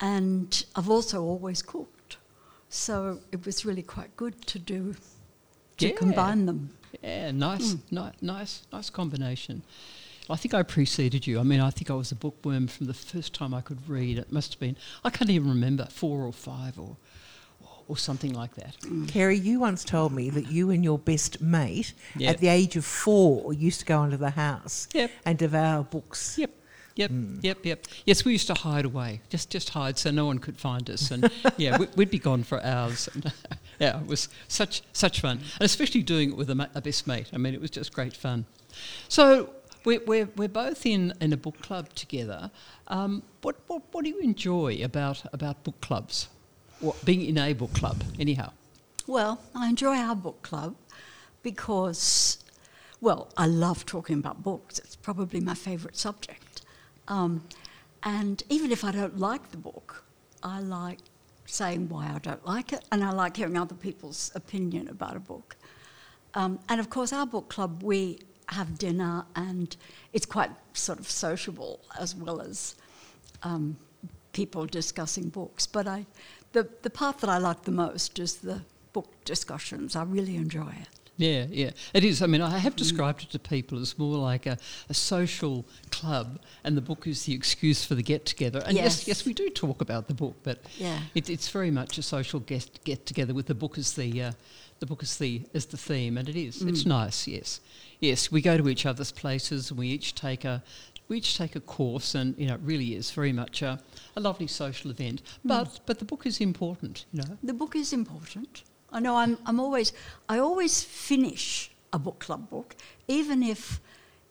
and 0.00 0.64
I've 0.74 0.90
also 0.90 1.22
always 1.22 1.62
cooked. 1.62 2.16
So 2.68 3.20
it 3.32 3.46
was 3.46 3.64
really 3.64 3.82
quite 3.82 4.16
good 4.16 4.46
to 4.46 4.58
do, 4.58 4.96
to 5.78 5.88
yeah. 5.88 5.94
combine 5.94 6.46
them. 6.46 6.70
Yeah, 7.02 7.30
nice, 7.30 7.74
mm. 7.74 7.80
ni- 7.90 8.18
nice, 8.20 8.66
nice 8.72 8.90
combination. 8.90 9.62
I 10.28 10.36
think 10.36 10.54
I 10.54 10.62
preceded 10.62 11.26
you. 11.26 11.38
I 11.38 11.44
mean, 11.44 11.60
I 11.60 11.70
think 11.70 11.90
I 11.90 11.94
was 11.94 12.10
a 12.10 12.16
bookworm 12.16 12.66
from 12.66 12.86
the 12.86 12.94
first 12.94 13.32
time 13.32 13.54
I 13.54 13.60
could 13.60 13.88
read. 13.88 14.18
It 14.18 14.32
must 14.32 14.54
have 14.54 14.60
been, 14.60 14.76
I 15.04 15.10
can't 15.10 15.30
even 15.30 15.48
remember, 15.48 15.86
four 15.90 16.24
or 16.24 16.32
five 16.32 16.78
or 16.78 16.96
or 17.88 17.96
something 17.96 18.32
like 18.32 18.54
that. 18.54 18.76
Mm. 18.80 19.08
Kerry, 19.08 19.38
you 19.38 19.60
once 19.60 19.84
told 19.84 20.12
me 20.12 20.30
that 20.30 20.50
you 20.50 20.70
and 20.70 20.82
your 20.82 20.98
best 20.98 21.40
mate, 21.40 21.92
yep. 22.16 22.34
at 22.34 22.40
the 22.40 22.48
age 22.48 22.76
of 22.76 22.84
four, 22.84 23.52
used 23.52 23.80
to 23.80 23.86
go 23.86 24.02
into 24.02 24.16
the 24.16 24.30
house 24.30 24.88
yep. 24.92 25.10
and 25.24 25.38
devour 25.38 25.84
books. 25.84 26.38
Yep. 26.38 26.50
Yep, 26.96 27.10
mm. 27.10 27.44
yep, 27.44 27.58
yep. 27.62 27.86
Yes, 28.06 28.24
we 28.24 28.32
used 28.32 28.46
to 28.46 28.54
hide 28.54 28.86
away, 28.86 29.20
just 29.28 29.50
just 29.50 29.68
hide 29.68 29.98
so 29.98 30.10
no 30.10 30.24
one 30.24 30.38
could 30.38 30.58
find 30.58 30.88
us, 30.88 31.10
and 31.10 31.30
yeah, 31.58 31.76
we, 31.76 31.86
would 31.94 32.10
be 32.10 32.18
gone 32.18 32.42
for 32.42 32.62
hours. 32.64 33.10
And, 33.12 33.30
yeah, 33.78 34.00
it 34.00 34.06
was 34.06 34.30
such 34.48 34.80
such 34.94 35.20
fun, 35.20 35.40
and 35.60 35.60
especially 35.60 36.02
doing 36.02 36.30
it 36.30 36.36
with 36.38 36.48
a, 36.48 36.54
ma- 36.54 36.68
a 36.74 36.80
best 36.80 37.06
mate. 37.06 37.28
I 37.34 37.36
mean, 37.36 37.52
it 37.52 37.60
was 37.60 37.70
just 37.70 37.92
great 37.92 38.16
fun. 38.16 38.46
So 39.08 39.50
we're 39.84 40.00
we're, 40.06 40.28
we're 40.36 40.48
both 40.48 40.86
in, 40.86 41.12
in 41.20 41.34
a 41.34 41.36
book 41.36 41.60
club 41.60 41.92
together. 41.94 42.50
Um, 42.88 43.22
what, 43.42 43.56
what 43.66 43.82
what 43.92 44.04
do 44.04 44.10
you 44.10 44.20
enjoy 44.20 44.80
about 44.82 45.22
about 45.34 45.64
book 45.64 45.78
clubs? 45.82 46.28
What 46.80 47.02
being 47.04 47.22
in 47.22 47.38
a 47.38 47.52
book 47.54 47.72
club, 47.72 48.02
anyhow? 48.18 48.52
Well, 49.06 49.40
I 49.54 49.68
enjoy 49.68 49.96
our 49.96 50.16
book 50.16 50.42
club 50.42 50.74
because, 51.42 52.44
well, 53.00 53.28
I 53.36 53.46
love 53.46 53.86
talking 53.86 54.18
about 54.18 54.42
books. 54.42 54.78
It's 54.78 54.96
probably 54.96 55.40
my 55.40 55.54
favourite 55.54 55.96
subject. 55.96 56.62
Um, 57.08 57.44
and 58.02 58.42
even 58.48 58.72
if 58.72 58.84
I 58.84 58.92
don't 58.92 59.18
like 59.18 59.50
the 59.52 59.56
book, 59.56 60.04
I 60.42 60.60
like 60.60 60.98
saying 61.46 61.88
why 61.88 62.12
I 62.14 62.18
don't 62.18 62.44
like 62.44 62.72
it, 62.72 62.84
and 62.92 63.02
I 63.02 63.12
like 63.12 63.36
hearing 63.36 63.56
other 63.56 63.74
people's 63.74 64.32
opinion 64.34 64.88
about 64.88 65.16
a 65.16 65.20
book. 65.20 65.56
Um, 66.34 66.58
and 66.68 66.80
of 66.80 66.90
course, 66.90 67.12
our 67.12 67.26
book 67.26 67.48
club, 67.48 67.82
we 67.82 68.18
have 68.48 68.78
dinner, 68.78 69.24
and 69.34 69.74
it's 70.12 70.26
quite 70.26 70.50
sort 70.74 70.98
of 70.98 71.08
sociable 71.08 71.80
as 71.98 72.14
well 72.14 72.40
as 72.40 72.74
um, 73.42 73.76
people 74.32 74.66
discussing 74.66 75.28
books. 75.30 75.66
But 75.66 75.88
I, 75.88 76.06
the, 76.56 76.66
the 76.80 76.90
part 76.90 77.18
that 77.18 77.28
I 77.28 77.36
like 77.36 77.64
the 77.64 77.70
most 77.70 78.18
is 78.18 78.36
the 78.36 78.62
book 78.94 79.12
discussions. 79.26 79.94
I 79.94 80.04
really 80.04 80.36
enjoy 80.36 80.70
it. 80.80 80.88
Yeah, 81.18 81.46
yeah, 81.50 81.70
it 81.94 82.04
is. 82.04 82.22
I 82.22 82.26
mean, 82.26 82.42
I 82.42 82.58
have 82.58 82.76
described 82.76 83.22
it 83.22 83.30
to 83.30 83.38
people 83.38 83.78
as 83.80 83.98
more 83.98 84.16
like 84.18 84.44
a, 84.46 84.58
a 84.90 84.94
social 84.94 85.64
club, 85.90 86.38
and 86.62 86.76
the 86.76 86.82
book 86.82 87.06
is 87.06 87.24
the 87.24 87.34
excuse 87.34 87.84
for 87.84 87.94
the 87.94 88.02
get 88.02 88.26
together. 88.26 88.62
And 88.66 88.74
yes. 88.74 88.84
yes, 89.00 89.08
yes, 89.08 89.26
we 89.26 89.32
do 89.32 89.48
talk 89.48 89.80
about 89.80 90.08
the 90.08 90.14
book, 90.14 90.34
but 90.42 90.58
yeah. 90.76 91.00
it, 91.14 91.30
it's 91.30 91.48
very 91.48 91.70
much 91.70 91.96
a 91.96 92.02
social 92.02 92.40
get 92.40 92.84
get 92.84 93.06
together 93.06 93.32
with 93.32 93.46
the 93.46 93.54
book 93.54 93.78
as 93.78 93.94
the 93.94 94.22
uh, 94.22 94.32
the 94.80 94.86
book 94.86 95.02
is 95.02 95.16
the 95.16 95.42
is 95.54 95.66
the 95.66 95.78
theme, 95.78 96.18
and 96.18 96.28
it 96.28 96.36
is. 96.36 96.62
Mm. 96.62 96.68
It's 96.68 96.84
nice. 96.84 97.26
Yes, 97.26 97.60
yes. 98.00 98.30
We 98.30 98.42
go 98.42 98.58
to 98.58 98.68
each 98.68 98.84
other's 98.84 99.12
places, 99.12 99.70
and 99.70 99.78
we 99.78 99.88
each 99.88 100.14
take 100.14 100.44
a 100.44 100.62
we 101.08 101.18
each 101.18 101.36
take 101.36 101.56
a 101.56 101.60
course, 101.60 102.14
and 102.14 102.36
you 102.38 102.46
know, 102.46 102.54
it 102.54 102.60
really 102.62 102.94
is 102.94 103.10
very 103.10 103.32
much 103.32 103.62
a, 103.62 103.78
a 104.16 104.20
lovely 104.20 104.46
social 104.46 104.90
event. 104.90 105.22
Mm. 105.22 105.48
But 105.48 105.80
but 105.86 105.98
the 105.98 106.04
book 106.04 106.26
is 106.26 106.40
important. 106.40 107.06
You 107.12 107.22
know, 107.22 107.38
the 107.42 107.54
book 107.54 107.76
is 107.76 107.92
important. 107.92 108.62
I 108.92 109.00
know. 109.00 109.16
I'm 109.16 109.38
I'm 109.46 109.60
always 109.60 109.92
I 110.28 110.38
always 110.38 110.82
finish 110.82 111.70
a 111.92 111.98
book 111.98 112.18
club 112.18 112.50
book, 112.50 112.76
even 113.08 113.42
if 113.42 113.80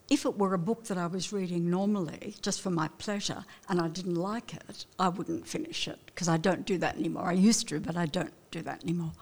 if 0.10 0.26
it 0.26 0.38
were 0.38 0.54
a 0.54 0.60
book 0.60 0.84
that 0.86 0.98
I 0.98 1.08
was 1.08 1.34
reading 1.34 1.70
normally, 1.70 2.36
just 2.42 2.62
for 2.62 2.70
my 2.70 2.88
pleasure, 3.00 3.44
and 3.70 3.82
I 3.82 3.88
didn't 3.88 4.16
like 4.16 4.54
it, 4.54 4.86
I 5.00 5.10
wouldn't 5.10 5.48
finish 5.48 5.88
it 5.88 6.00
because 6.06 6.30
I 6.30 6.38
don't 6.38 6.66
do 6.66 6.78
that 6.78 6.96
anymore. 6.96 7.26
I 7.26 7.34
used 7.34 7.68
to, 7.70 7.80
but 7.80 7.98
I 7.98 8.06
don't 8.06 8.34
do 8.52 8.62
that 8.62 8.84
anymore. 8.84 9.14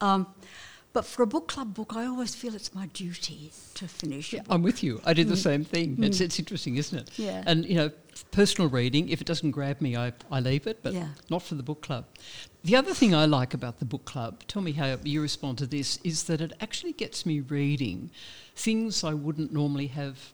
Um, 0.00 0.26
but 0.94 1.04
for 1.04 1.22
a 1.22 1.26
book 1.26 1.48
club 1.48 1.74
book, 1.74 1.94
I 1.96 2.06
always 2.06 2.36
feel 2.36 2.54
it's 2.54 2.72
my 2.72 2.86
duty 2.86 3.50
to 3.74 3.88
finish 3.88 4.32
yeah, 4.32 4.42
I'm 4.48 4.62
with 4.62 4.82
you. 4.82 5.00
I 5.04 5.12
did 5.12 5.28
the 5.28 5.34
mm. 5.34 5.42
same 5.42 5.64
thing. 5.64 5.96
Mm. 5.96 6.06
It's, 6.06 6.20
it's 6.20 6.38
interesting, 6.38 6.76
isn't 6.76 6.96
it? 6.96 7.18
Yeah. 7.18 7.42
And, 7.46 7.66
you 7.66 7.74
know, 7.74 7.90
personal 8.30 8.70
reading, 8.70 9.08
if 9.08 9.20
it 9.20 9.26
doesn't 9.26 9.50
grab 9.50 9.80
me, 9.80 9.96
I, 9.96 10.12
I 10.30 10.38
leave 10.38 10.68
it, 10.68 10.84
but 10.84 10.92
yeah. 10.92 11.08
not 11.28 11.42
for 11.42 11.56
the 11.56 11.64
book 11.64 11.82
club. 11.82 12.06
The 12.62 12.76
other 12.76 12.94
thing 12.94 13.12
I 13.12 13.26
like 13.26 13.54
about 13.54 13.80
the 13.80 13.84
book 13.84 14.04
club, 14.04 14.44
tell 14.46 14.62
me 14.62 14.70
how 14.70 14.96
you 15.02 15.20
respond 15.20 15.58
to 15.58 15.66
this, 15.66 15.98
is 16.04 16.22
that 16.24 16.40
it 16.40 16.52
actually 16.60 16.92
gets 16.92 17.26
me 17.26 17.40
reading 17.40 18.12
things 18.54 19.02
I 19.02 19.14
wouldn't 19.14 19.52
normally 19.52 19.88
have 19.88 20.32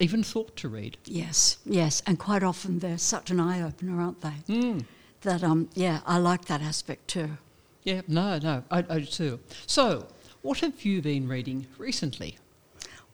even 0.00 0.24
thought 0.24 0.56
to 0.56 0.68
read. 0.68 0.96
Yes, 1.04 1.58
yes. 1.64 2.02
And 2.04 2.18
quite 2.18 2.42
often 2.42 2.80
they're 2.80 2.98
such 2.98 3.30
an 3.30 3.38
eye 3.38 3.62
opener, 3.62 4.02
aren't 4.02 4.22
they? 4.22 4.34
Mm. 4.48 4.84
That, 5.20 5.44
um, 5.44 5.68
yeah, 5.74 6.00
I 6.04 6.18
like 6.18 6.46
that 6.46 6.62
aspect 6.62 7.06
too. 7.06 7.38
Yeah, 7.84 8.02
no, 8.08 8.38
no, 8.38 8.62
I, 8.70 8.78
I 8.88 8.98
do 9.00 9.06
too. 9.06 9.40
So, 9.66 10.06
what 10.42 10.58
have 10.60 10.84
you 10.84 11.00
been 11.02 11.28
reading 11.28 11.66
recently? 11.78 12.38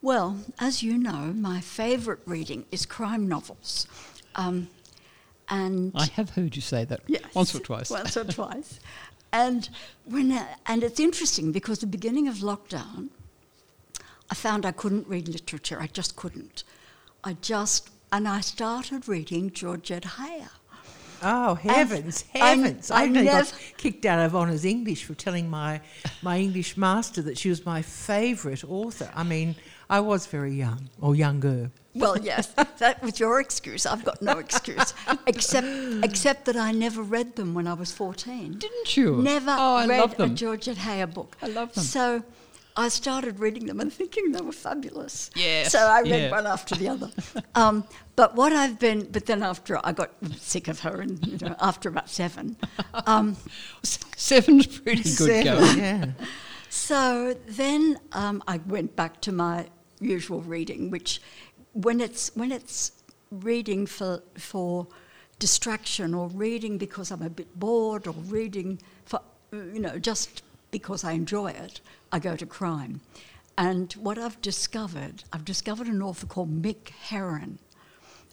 Well, 0.02 0.38
as 0.58 0.82
you 0.82 0.98
know, 0.98 1.32
my 1.34 1.60
favourite 1.60 2.20
reading 2.26 2.66
is 2.70 2.86
crime 2.86 3.26
novels. 3.28 3.86
Um, 4.34 4.68
and 5.48 5.92
I 5.94 6.06
have 6.06 6.30
heard 6.30 6.56
you 6.56 6.62
say 6.62 6.84
that 6.84 7.00
yes, 7.06 7.22
once 7.34 7.54
or 7.54 7.60
twice. 7.60 7.90
once 7.90 8.16
or 8.16 8.24
twice. 8.40 8.80
And 9.32 9.68
when 10.04 10.32
uh, 10.32 10.46
and 10.66 10.82
it's 10.82 11.00
interesting 11.00 11.52
because 11.52 11.78
the 11.78 11.86
beginning 11.86 12.28
of 12.28 12.36
lockdown, 12.36 13.08
I 14.30 14.34
found 14.34 14.66
I 14.66 14.72
couldn't 14.72 15.06
read 15.08 15.28
literature. 15.28 15.80
I 15.80 15.86
just 15.86 16.16
couldn't. 16.16 16.64
I 17.22 17.34
just 17.34 17.90
and 18.12 18.28
I 18.28 18.40
started 18.40 19.08
reading 19.08 19.50
Georgette 19.50 20.04
Heyer. 20.04 20.50
Oh 21.22 21.54
heavens, 21.54 22.22
heavens! 22.32 22.90
I, 22.90 23.04
I 23.04 23.06
nearly 23.08 23.28
got 23.28 23.52
kicked 23.76 24.04
out 24.04 24.24
of 24.24 24.34
honours 24.34 24.64
English 24.64 25.04
for 25.04 25.14
telling 25.14 25.48
my 25.48 25.80
my 26.22 26.38
English 26.38 26.76
master 26.76 27.22
that 27.22 27.38
she 27.38 27.48
was 27.48 27.64
my 27.64 27.82
favourite 27.82 28.64
author. 28.64 29.10
I 29.14 29.22
mean, 29.22 29.56
I 29.88 30.00
was 30.00 30.26
very 30.26 30.54
young 30.54 30.90
or 31.00 31.14
younger. 31.14 31.70
Well, 31.94 32.18
yes, 32.18 32.48
that 32.78 33.02
was 33.02 33.18
your 33.18 33.40
excuse. 33.40 33.86
I've 33.86 34.04
got 34.04 34.20
no 34.20 34.38
excuse, 34.38 34.92
except 35.26 35.66
except 36.04 36.44
that 36.44 36.56
I 36.56 36.72
never 36.72 37.02
read 37.02 37.36
them 37.36 37.54
when 37.54 37.66
I 37.66 37.74
was 37.74 37.92
fourteen. 37.92 38.58
Didn't 38.58 38.96
you? 38.96 39.16
Never 39.16 39.54
oh, 39.58 39.86
read 39.86 40.20
a 40.20 40.28
Georgette 40.28 40.76
Heyer 40.76 41.12
book. 41.12 41.36
I 41.40 41.46
love 41.48 41.72
them. 41.72 41.84
So 41.84 42.22
I 42.76 42.88
started 42.88 43.40
reading 43.40 43.66
them 43.66 43.80
and 43.80 43.92
thinking 44.00 44.32
they 44.32 44.40
were 44.40 44.52
fabulous. 44.52 45.30
Yes. 45.34 45.72
So 45.72 45.78
I 45.78 46.02
read 46.02 46.22
yeah. 46.22 46.30
one 46.30 46.46
after 46.46 46.74
the 46.74 46.88
other. 46.88 47.10
um, 47.54 47.84
but 48.14 48.34
what 48.34 48.52
I've 48.52 48.78
been, 48.78 49.08
but 49.10 49.26
then 49.26 49.42
after 49.42 49.78
I 49.84 49.92
got 49.92 50.10
sick 50.36 50.68
of 50.68 50.80
her, 50.80 51.00
and 51.00 51.24
you 51.26 51.38
know, 51.38 51.56
after 51.60 51.88
about 51.88 52.08
seven, 52.08 52.56
um, 53.06 53.36
seven's 53.82 54.66
pretty 54.66 55.02
good 55.02 55.44
seven, 55.44 55.44
going. 55.44 55.78
Yeah. 55.78 56.06
So 56.68 57.34
then 57.46 57.98
um, 58.12 58.42
I 58.46 58.58
went 58.58 58.96
back 58.96 59.20
to 59.22 59.32
my 59.32 59.66
usual 60.00 60.42
reading, 60.42 60.90
which 60.90 61.20
when 61.72 62.00
it's 62.00 62.34
when 62.34 62.52
it's 62.52 62.92
reading 63.30 63.86
for 63.86 64.22
for 64.36 64.86
distraction 65.38 66.14
or 66.14 66.28
reading 66.28 66.78
because 66.78 67.10
I'm 67.10 67.22
a 67.22 67.30
bit 67.30 67.58
bored 67.58 68.06
or 68.06 68.12
reading 68.12 68.80
for 69.04 69.20
you 69.52 69.80
know 69.80 69.98
just 69.98 70.42
because 70.70 71.04
I 71.04 71.12
enjoy 71.12 71.48
it, 71.50 71.80
I 72.12 72.18
go 72.18 72.36
to 72.36 72.46
crime. 72.46 73.00
And 73.58 73.92
what 73.94 74.18
I've 74.18 74.40
discovered, 74.42 75.24
I've 75.32 75.44
discovered 75.44 75.86
an 75.86 76.02
author 76.02 76.26
called 76.26 76.62
Mick 76.62 76.90
Herron, 76.90 77.58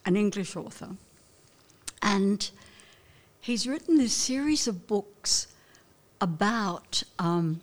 an 0.05 0.15
English 0.15 0.55
author. 0.55 0.97
And 2.01 2.49
he's 3.39 3.67
written 3.67 3.97
this 3.97 4.13
series 4.13 4.67
of 4.67 4.85
books 4.87 5.47
about 6.19 7.03
um, 7.19 7.61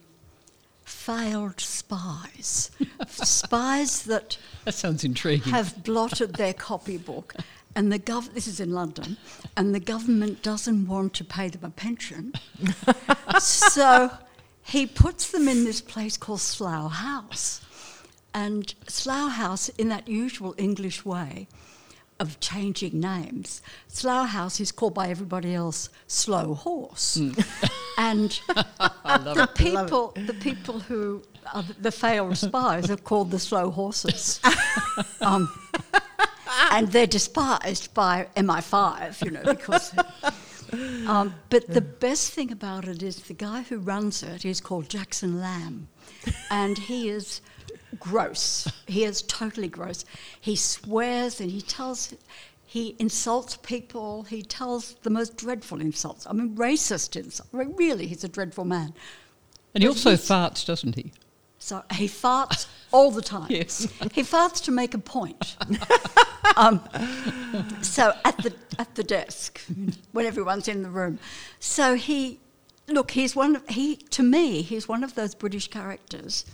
failed 0.84 1.60
spies, 1.60 2.70
spies 3.08 4.02
that 4.04 4.36
that 4.64 4.74
sounds 4.74 5.04
intriguing. 5.04 5.52
have 5.52 5.82
blotted 5.84 6.34
their 6.34 6.52
copybook, 6.68 7.34
and 7.74 7.92
the 7.92 7.98
gov 7.98 8.34
this 8.34 8.46
is 8.46 8.60
in 8.60 8.72
London, 8.72 9.16
and 9.56 9.74
the 9.74 9.80
government 9.80 10.42
doesn't 10.42 10.86
want 10.86 11.14
to 11.14 11.24
pay 11.24 11.48
them 11.48 11.64
a 11.64 11.70
pension, 11.70 12.32
so 13.38 14.10
he 14.70 14.86
puts 14.86 15.32
them 15.32 15.48
in 15.48 15.64
this 15.64 15.80
place 15.80 16.16
called 16.16 16.40
Slough 16.40 16.92
House. 16.92 17.60
And 18.32 18.72
Slough 18.86 19.32
House, 19.32 19.68
in 19.70 19.88
that 19.88 20.06
usual 20.06 20.54
English 20.56 21.04
way 21.04 21.48
of 22.20 22.38
changing 22.38 23.00
names, 23.00 23.62
Slough 23.88 24.28
House 24.28 24.60
is 24.60 24.70
called 24.70 24.94
by 24.94 25.08
everybody 25.08 25.54
else 25.54 25.88
Slow 26.06 26.54
Horse. 26.54 27.18
Mm. 27.18 27.70
And 27.98 28.30
the 28.48 29.46
it. 29.50 29.54
people, 29.56 30.14
the 30.16 30.32
people 30.32 30.80
who 30.80 31.22
are 31.52 31.64
the 31.78 31.92
failed 31.92 32.38
spies 32.38 32.90
are 32.90 32.96
called 32.96 33.30
the 33.30 33.38
Slow 33.38 33.70
Horses. 33.70 34.40
um, 35.20 35.52
and 36.70 36.88
they're 36.88 37.06
despised 37.06 37.92
by 37.92 38.28
MI5, 38.36 39.22
you 39.22 39.32
know, 39.32 39.42
because 39.44 39.92
um, 41.06 41.34
but 41.48 41.66
the 41.68 41.80
best 41.80 42.32
thing 42.32 42.52
about 42.52 42.86
it 42.86 43.02
is 43.02 43.16
the 43.22 43.34
guy 43.34 43.62
who 43.62 43.78
runs 43.78 44.22
it 44.22 44.44
is 44.44 44.60
called 44.60 44.88
Jackson 44.88 45.40
Lamb, 45.40 45.88
and 46.50 46.78
he 46.78 47.08
is 47.08 47.40
gross. 47.98 48.70
He 48.86 49.04
is 49.04 49.22
totally 49.22 49.68
gross. 49.68 50.04
He 50.40 50.56
swears 50.56 51.40
and 51.40 51.50
he 51.50 51.60
tells, 51.60 52.14
he 52.64 52.94
insults 52.98 53.56
people. 53.56 54.24
He 54.24 54.42
tells 54.42 54.94
the 55.02 55.10
most 55.10 55.36
dreadful 55.36 55.80
insults. 55.80 56.26
I 56.26 56.32
mean, 56.32 56.56
racist 56.56 57.16
insults. 57.16 57.50
Really, 57.52 58.06
he's 58.06 58.24
a 58.24 58.28
dreadful 58.28 58.64
man. 58.64 58.94
And 59.74 59.82
he 59.82 59.88
but 59.88 59.96
also 59.96 60.12
farts, 60.14 60.64
doesn't 60.64 60.94
he? 60.94 61.12
So 61.60 61.84
he 61.92 62.08
farts 62.08 62.66
all 62.92 63.10
the 63.12 63.22
time. 63.22 63.46
Yes. 63.50 63.86
He 64.12 64.22
farts 64.22 64.64
to 64.64 64.72
make 64.72 64.94
a 64.94 64.98
point. 64.98 65.56
um, 66.56 66.80
so 67.82 68.12
at 68.24 68.36
the 68.38 68.52
at 68.78 68.94
the 68.94 69.04
desk 69.04 69.60
when 70.12 70.26
everyone's 70.26 70.66
in 70.66 70.82
the 70.82 70.88
room. 70.88 71.18
So 71.60 71.94
he, 71.94 72.40
look, 72.88 73.12
he's 73.12 73.36
one. 73.36 73.56
Of, 73.56 73.68
he 73.68 73.96
to 73.96 74.22
me, 74.22 74.62
he's 74.62 74.88
one 74.88 75.04
of 75.04 75.14
those 75.14 75.34
British 75.34 75.68
characters 75.68 76.44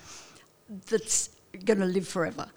that's 0.88 1.30
going 1.64 1.78
to 1.78 1.86
live 1.86 2.08
forever, 2.08 2.48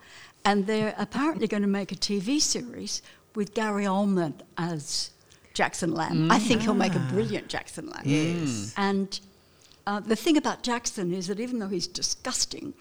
and 0.44 0.66
they're 0.66 0.96
apparently 0.98 1.48
going 1.48 1.62
to 1.62 1.70
make 1.70 1.92
a 1.92 1.96
TV 1.96 2.42
series 2.42 3.04
with 3.36 3.54
Gary 3.54 3.86
Oldman 3.86 4.34
as 4.58 5.12
Jackson 5.54 5.94
Lamb. 5.94 6.30
Mm. 6.30 6.32
I 6.32 6.40
think 6.40 6.64
he'll 6.64 6.74
make 6.74 6.96
a 6.96 7.08
brilliant 7.12 7.48
Jackson 7.48 7.90
Lamb. 7.90 8.04
Yes. 8.06 8.74
And 8.76 9.20
uh, 9.90 10.00
the 10.00 10.16
thing 10.16 10.38
about 10.38 10.62
Jackson 10.62 11.12
is 11.12 11.26
that 11.28 11.40
even 11.40 11.58
though 11.58 11.68
he's 11.68 11.88
disgusting, 11.88 12.76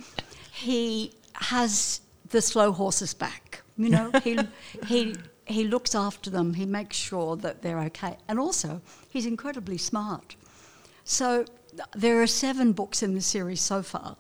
he 0.52 1.10
has 1.32 2.02
the 2.28 2.42
slow 2.42 2.70
horses 2.70 3.14
back. 3.14 3.62
You 3.78 3.88
know, 3.88 4.10
he 4.22 4.38
he 4.86 5.14
he 5.46 5.64
looks 5.64 5.94
after 5.94 6.28
them. 6.28 6.52
He 6.52 6.66
makes 6.66 6.98
sure 6.98 7.34
that 7.36 7.62
they're 7.62 7.80
okay, 7.90 8.18
and 8.28 8.38
also 8.38 8.82
he's 9.08 9.24
incredibly 9.24 9.78
smart. 9.78 10.36
So 11.04 11.46
there 11.96 12.20
are 12.20 12.26
seven 12.26 12.72
books 12.72 13.02
in 13.02 13.14
the 13.14 13.22
series 13.22 13.62
so 13.62 13.82
far, 13.82 14.18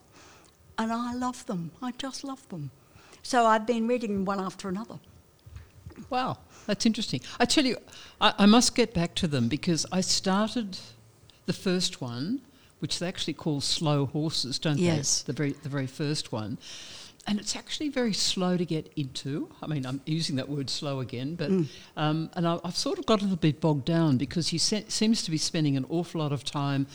and 0.78 0.90
I 0.90 1.12
love 1.12 1.44
them. 1.44 1.72
I 1.82 1.92
just 1.98 2.24
love 2.24 2.48
them. 2.48 2.70
So 3.22 3.44
I've 3.44 3.66
been 3.66 3.86
reading 3.86 4.24
one 4.24 4.40
after 4.40 4.66
another. 4.66 4.98
Wow, 6.08 6.38
that's 6.64 6.86
interesting. 6.86 7.20
I 7.38 7.44
tell 7.44 7.66
you, 7.66 7.76
I, 8.18 8.32
I 8.38 8.46
must 8.46 8.74
get 8.74 8.94
back 8.94 9.14
to 9.16 9.26
them 9.26 9.48
because 9.48 9.84
I 9.92 10.00
started 10.00 10.78
the 11.44 11.52
first 11.52 12.00
one 12.00 12.40
which 12.80 12.98
they 12.98 13.08
actually 13.08 13.34
call 13.34 13.60
slow 13.60 14.06
horses, 14.06 14.58
don't 14.58 14.78
yes. 14.78 15.22
they? 15.22 15.32
The 15.32 15.36
very 15.36 15.52
the 15.52 15.68
very 15.68 15.86
first 15.86 16.32
one. 16.32 16.58
And 17.26 17.38
it's 17.38 17.54
actually 17.54 17.90
very 17.90 18.14
slow 18.14 18.56
to 18.56 18.64
get 18.64 18.90
into. 18.96 19.50
I 19.60 19.66
mean, 19.66 19.84
I'm 19.84 20.00
using 20.06 20.36
that 20.36 20.48
word 20.48 20.70
slow 20.70 21.00
again, 21.00 21.34
but 21.34 21.50
mm. 21.50 21.66
um, 21.94 22.30
and 22.34 22.48
I, 22.48 22.58
have 22.64 22.76
sort 22.76 22.98
of 22.98 23.04
got 23.04 23.20
a 23.20 23.24
little 23.24 23.36
bit 23.36 23.60
bogged 23.60 23.84
down 23.84 24.16
because 24.16 24.48
he 24.48 24.56
se- 24.56 24.86
seems 24.88 25.22
to 25.24 25.30
be 25.30 25.36
spending 25.36 25.76
an 25.76 25.84
awful 25.90 26.22
lot 26.22 26.32
of 26.32 26.42
time 26.42 26.86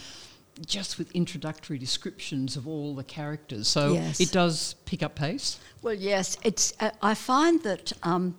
just 0.66 0.98
with 0.98 1.12
introductory 1.12 1.78
descriptions 1.78 2.56
of 2.56 2.68
all 2.68 2.96
the 2.96 3.04
characters. 3.04 3.68
So 3.68 3.94
yes. 3.94 4.20
it 4.20 4.32
does 4.32 4.76
pick 4.86 5.04
up 5.04 5.16
pace. 5.16 5.60
Well, 5.84 5.94
yes, 5.94 6.38
it's. 6.44 6.74
Uh, 6.80 6.92
I 7.02 7.14
find 7.14 7.62
that 7.64 7.94
um, 8.02 8.36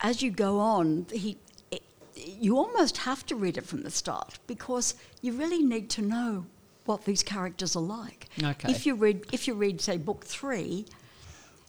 as 0.00 0.22
you 0.22 0.30
go 0.30 0.58
on, 0.58 1.06
he 1.12 1.38
you 2.26 2.56
almost 2.56 2.98
have 2.98 3.24
to 3.26 3.36
read 3.36 3.56
it 3.56 3.64
from 3.66 3.82
the 3.82 3.90
start 3.90 4.38
because 4.46 4.94
you 5.22 5.32
really 5.32 5.62
need 5.62 5.90
to 5.90 6.02
know 6.02 6.46
what 6.84 7.04
these 7.04 7.22
characters 7.22 7.76
are 7.76 7.82
like. 7.82 8.28
Okay. 8.42 8.70
If 8.70 8.86
you 8.86 8.94
read, 8.94 9.26
if 9.32 9.46
you 9.46 9.54
read, 9.54 9.80
say, 9.80 9.98
book 9.98 10.24
three, 10.24 10.86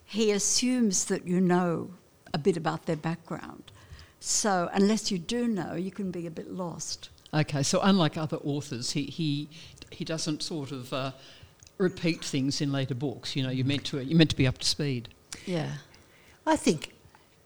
he 0.06 0.32
assumes 0.32 1.06
that 1.06 1.28
you 1.28 1.42
know 1.42 1.92
a 2.34 2.38
bit 2.38 2.58
about 2.58 2.86
their 2.86 2.96
background. 2.96 3.72
So 4.20 4.70
unless 4.74 5.12
you 5.12 5.18
do 5.18 5.48
know, 5.48 5.76
you 5.76 5.92
can 5.92 6.12
be 6.12 6.26
a 6.26 6.32
bit 6.32 6.52
lost. 6.52 7.10
Okay, 7.34 7.64
so 7.64 7.80
unlike 7.82 8.18
other 8.18 8.38
authors, 8.38 8.92
he 8.92 9.04
he, 9.04 9.50
he 9.92 10.04
doesn't 10.04 10.42
sort 10.42 10.72
of 10.72 10.92
uh, 10.92 11.12
repeat 11.78 12.24
things 12.24 12.62
in 12.62 12.72
later 12.72 12.96
books. 12.96 13.36
You 13.36 13.44
know, 13.44 13.50
you're 13.50 13.66
meant 13.66 13.86
to 13.86 14.00
you're 14.04 14.18
meant 14.18 14.32
to 14.32 14.36
be 14.36 14.48
up 14.48 14.58
to 14.60 14.66
speed. 14.66 15.10
Yeah. 15.46 15.72
I 16.46 16.56
think 16.56 16.94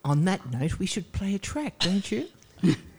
on 0.06 0.26
that 0.26 0.52
note, 0.52 0.80
we 0.80 0.86
should 0.86 1.12
play 1.12 1.36
a 1.36 1.40
track, 1.40 1.80
don't 1.80 2.10
you? 2.12 2.28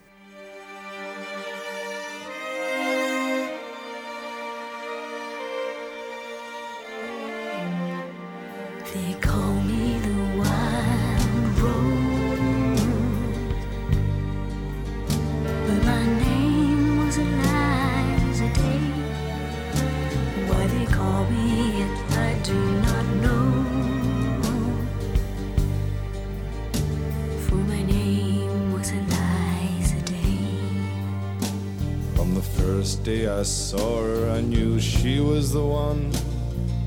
saw 33.44 34.02
her, 34.02 34.30
I 34.30 34.40
knew 34.40 34.80
she 34.80 35.20
was 35.20 35.52
the 35.52 35.64
one. 35.64 36.12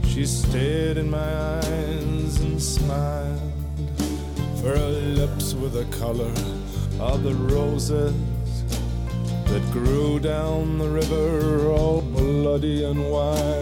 She 0.07 0.25
stared 0.25 0.97
in 0.97 1.09
my 1.09 1.57
eyes 1.59 2.39
and 2.41 2.61
smiled. 2.61 3.53
For 4.59 4.69
her 4.69 4.89
lips 4.89 5.53
were 5.53 5.69
the 5.69 5.85
color 5.85 6.33
of 6.99 7.21
the 7.21 7.35
roses 7.35 8.15
that 9.45 9.71
grew 9.71 10.19
down 10.19 10.79
the 10.79 10.89
river, 10.89 11.69
all 11.69 12.01
bloody 12.01 12.83
and 12.83 13.07
wild. 13.11 13.56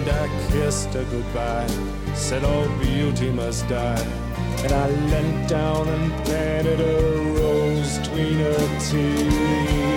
And 0.00 0.08
I 0.10 0.50
kissed 0.50 0.92
her 0.94 1.04
goodbye. 1.04 1.66
Said 2.14 2.44
all 2.44 2.68
beauty 2.78 3.30
must 3.30 3.68
die. 3.68 4.06
And 4.64 4.72
I 4.72 4.88
leant 5.10 5.48
down 5.48 5.88
and 5.88 6.24
planted 6.24 6.80
a 6.80 7.40
rose 7.40 7.98
between 7.98 8.38
her 8.38 8.80
teeth. 8.80 9.87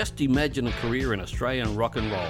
Just 0.00 0.22
imagine 0.22 0.66
a 0.66 0.72
career 0.72 1.12
in 1.12 1.20
Australian 1.20 1.76
rock 1.76 1.96
and 1.96 2.10
roll. 2.10 2.26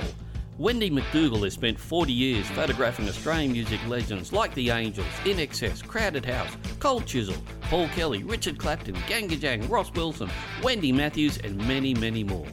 Wendy 0.59 0.91
McDougall 0.91 1.45
has 1.45 1.55
spent 1.55 1.79
40 1.79 2.13
years 2.13 2.45
photographing 2.49 3.09
Australian 3.09 3.53
music 3.53 3.79
legends 3.87 4.33
like 4.33 4.53
The 4.55 4.71
Angels, 4.71 5.07
INXS, 5.23 5.87
Crowded 5.87 6.25
House, 6.25 6.51
Cold 6.81 7.07
Chisel, 7.07 7.37
Paul 7.61 7.87
Kelly, 7.91 8.25
Richard 8.25 8.59
Clapton, 8.59 8.97
GANGgajang, 9.07 9.71
Ross 9.71 9.93
Wilson, 9.93 10.29
Wendy 10.65 10.91
Matthews, 10.91 11.39
and 11.45 11.57
many, 11.69 11.95
many 11.95 12.25
more. 12.25 12.49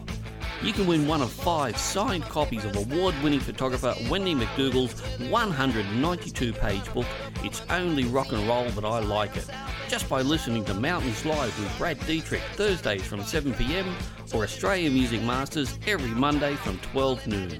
You 0.63 0.73
can 0.73 0.87
win 0.87 1.07
one 1.07 1.21
of 1.21 1.31
five 1.31 1.77
signed 1.77 2.23
copies 2.23 2.65
of 2.65 2.75
award 2.75 3.13
winning 3.21 3.39
photographer 3.39 3.93
Wendy 4.09 4.33
McDougall's 4.33 4.99
192 5.29 6.53
page 6.53 6.93
book, 6.93 7.05
It's 7.43 7.61
Only 7.69 8.05
Rock 8.05 8.31
and 8.31 8.47
Roll 8.47 8.69
That 8.69 8.85
I 8.85 8.99
Like 8.99 9.37
It, 9.37 9.47
just 9.87 10.09
by 10.09 10.21
listening 10.21 10.65
to 10.65 10.73
Mountains 10.73 11.25
Live 11.25 11.57
with 11.59 11.77
Brad 11.77 11.99
Dietrich 12.05 12.41
Thursdays 12.53 13.05
from 13.05 13.21
7pm 13.21 13.85
or 14.33 14.43
Australian 14.43 14.93
Music 14.93 15.21
Masters 15.21 15.77
every 15.85 16.11
Monday 16.11 16.55
from 16.55 16.77
12 16.79 17.27
noon. 17.27 17.59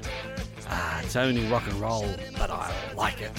Ah, 0.70 1.02
it's 1.02 1.16
only 1.16 1.46
rock 1.48 1.66
and 1.68 1.76
roll, 1.76 2.08
but 2.38 2.50
I 2.50 2.74
like 2.96 3.22
it. 3.22 3.32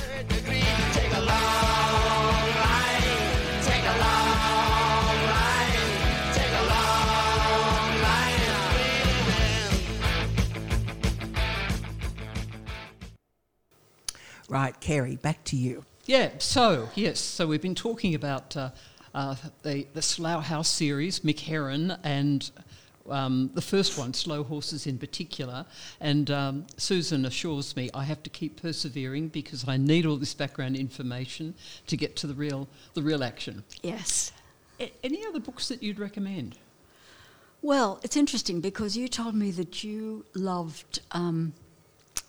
Right, 14.49 14.79
Kerry, 14.81 15.17
back 15.17 15.45
to 15.45 15.57
you. 15.57 15.85
Yeah, 16.07 16.31
so, 16.39 16.89
yes, 16.95 17.21
so 17.21 17.47
we've 17.47 17.61
been 17.61 17.75
talking 17.75 18.15
about 18.15 18.57
uh, 18.57 18.71
uh, 19.15 19.37
the, 19.63 19.87
the 19.93 20.01
Slough 20.01 20.45
House 20.45 20.69
series, 20.69 21.21
Mick 21.21 21.41
Herron, 21.41 21.99
and 22.03 22.51
um, 23.11 23.51
the 23.55 23.61
first 23.61 23.99
one, 23.99 24.15
Slow 24.15 24.43
Horses 24.43 24.87
in 24.87 24.99
particular. 24.99 25.67
And 26.01 26.31
um, 26.31 26.67
Susan 26.79 27.27
assures 27.27 27.77
me 27.77 27.91
I 27.93 28.05
have 28.05 28.23
to 28.23 28.31
keep 28.31 28.61
persevering 28.61 29.29
because 29.29 29.69
I 29.69 29.77
need 29.77 30.07
all 30.07 30.17
this 30.17 30.33
background 30.33 30.77
information 30.77 31.55
to 31.87 31.97
get 31.97 32.17
to 32.17 32.27
the 32.27 32.35
real, 32.35 32.69
the 32.95 33.03
real 33.03 33.23
action. 33.23 33.65
Yes. 33.83 34.33
A- 34.81 34.93
any 35.05 35.27
other 35.27 35.41
books 35.41 35.69
that 35.69 35.83
you'd 35.83 35.99
recommend? 35.99 36.57
Well, 37.61 38.01
it's 38.03 38.17
interesting 38.17 38.61
because 38.61 38.97
you 38.97 39.09
told 39.09 39.35
me 39.35 39.51
that 39.51 39.85
you 39.85 40.25
loved 40.35 41.01
um, 41.13 41.53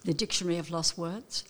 the 0.04 0.14
Dictionary 0.14 0.58
of 0.58 0.72
Lost 0.72 0.98
Words, 0.98 1.44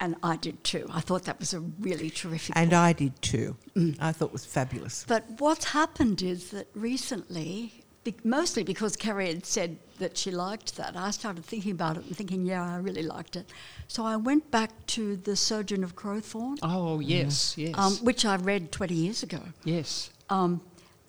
and 0.00 0.14
I 0.22 0.36
did 0.36 0.62
too. 0.64 0.86
I 0.92 1.00
thought 1.00 1.24
that 1.24 1.38
was 1.38 1.54
a 1.54 1.60
really 1.60 2.10
terrific 2.10 2.54
And 2.56 2.70
book. 2.70 2.78
I 2.78 2.92
did 2.92 3.20
too. 3.22 3.56
I 4.00 4.12
thought 4.12 4.26
it 4.26 4.32
was 4.32 4.44
fabulous. 4.44 5.04
But 5.08 5.24
what's 5.38 5.66
happened 5.66 6.22
is 6.22 6.50
that 6.50 6.66
recently, 6.74 7.84
be- 8.04 8.14
mostly 8.24 8.62
because 8.62 8.96
Kerry 8.96 9.28
had 9.28 9.46
said 9.46 9.78
that 9.98 10.16
she 10.18 10.30
liked 10.30 10.76
that, 10.76 10.96
I 10.96 11.10
started 11.10 11.44
thinking 11.44 11.72
about 11.72 11.96
it 11.96 12.04
and 12.04 12.16
thinking, 12.16 12.44
yeah, 12.44 12.62
I 12.62 12.76
really 12.76 13.02
liked 13.02 13.36
it. 13.36 13.50
So 13.88 14.04
I 14.04 14.16
went 14.16 14.50
back 14.50 14.70
to 14.88 15.16
The 15.16 15.34
Surgeon 15.36 15.82
of 15.82 15.96
Crowthorne. 15.96 16.58
Oh, 16.62 17.00
yes, 17.00 17.56
yes. 17.56 17.74
Um, 17.78 17.94
which 18.04 18.24
I 18.24 18.36
read 18.36 18.72
20 18.72 18.94
years 18.94 19.22
ago. 19.22 19.40
Yes. 19.64 20.10
Um, 20.28 20.60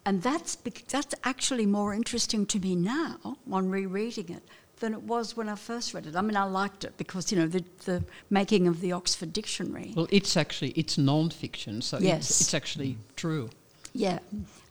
and 0.05 0.21
that's, 0.21 0.55
bec- 0.55 0.85
that's 0.87 1.13
actually 1.25 1.65
more 1.65 1.93
interesting 1.93 2.45
to 2.47 2.59
me 2.59 2.75
now 2.77 3.37
on 3.51 3.69
rereading 3.69 4.29
it 4.29 4.43
than 4.79 4.93
it 4.93 5.01
was 5.03 5.35
when 5.35 5.49
I 5.49 5.55
first 5.55 5.93
read 5.93 6.05
it. 6.05 6.15
I 6.15 6.21
mean, 6.21 6.37
I 6.37 6.43
liked 6.43 6.83
it 6.83 6.97
because, 6.97 7.31
you 7.31 7.37
know, 7.37 7.47
the, 7.47 7.63
the 7.85 8.03
making 8.29 8.67
of 8.67 8.81
the 8.81 8.91
Oxford 8.91 9.33
Dictionary. 9.33 9.93
Well, 9.95 10.07
it's 10.11 10.37
actually, 10.37 10.71
it's 10.71 10.97
non-fiction, 10.97 11.81
so 11.81 11.97
Yes. 11.99 12.29
it's, 12.29 12.41
it's 12.41 12.53
actually 12.53 12.97
true. 13.15 13.49
Yeah, 13.93 14.19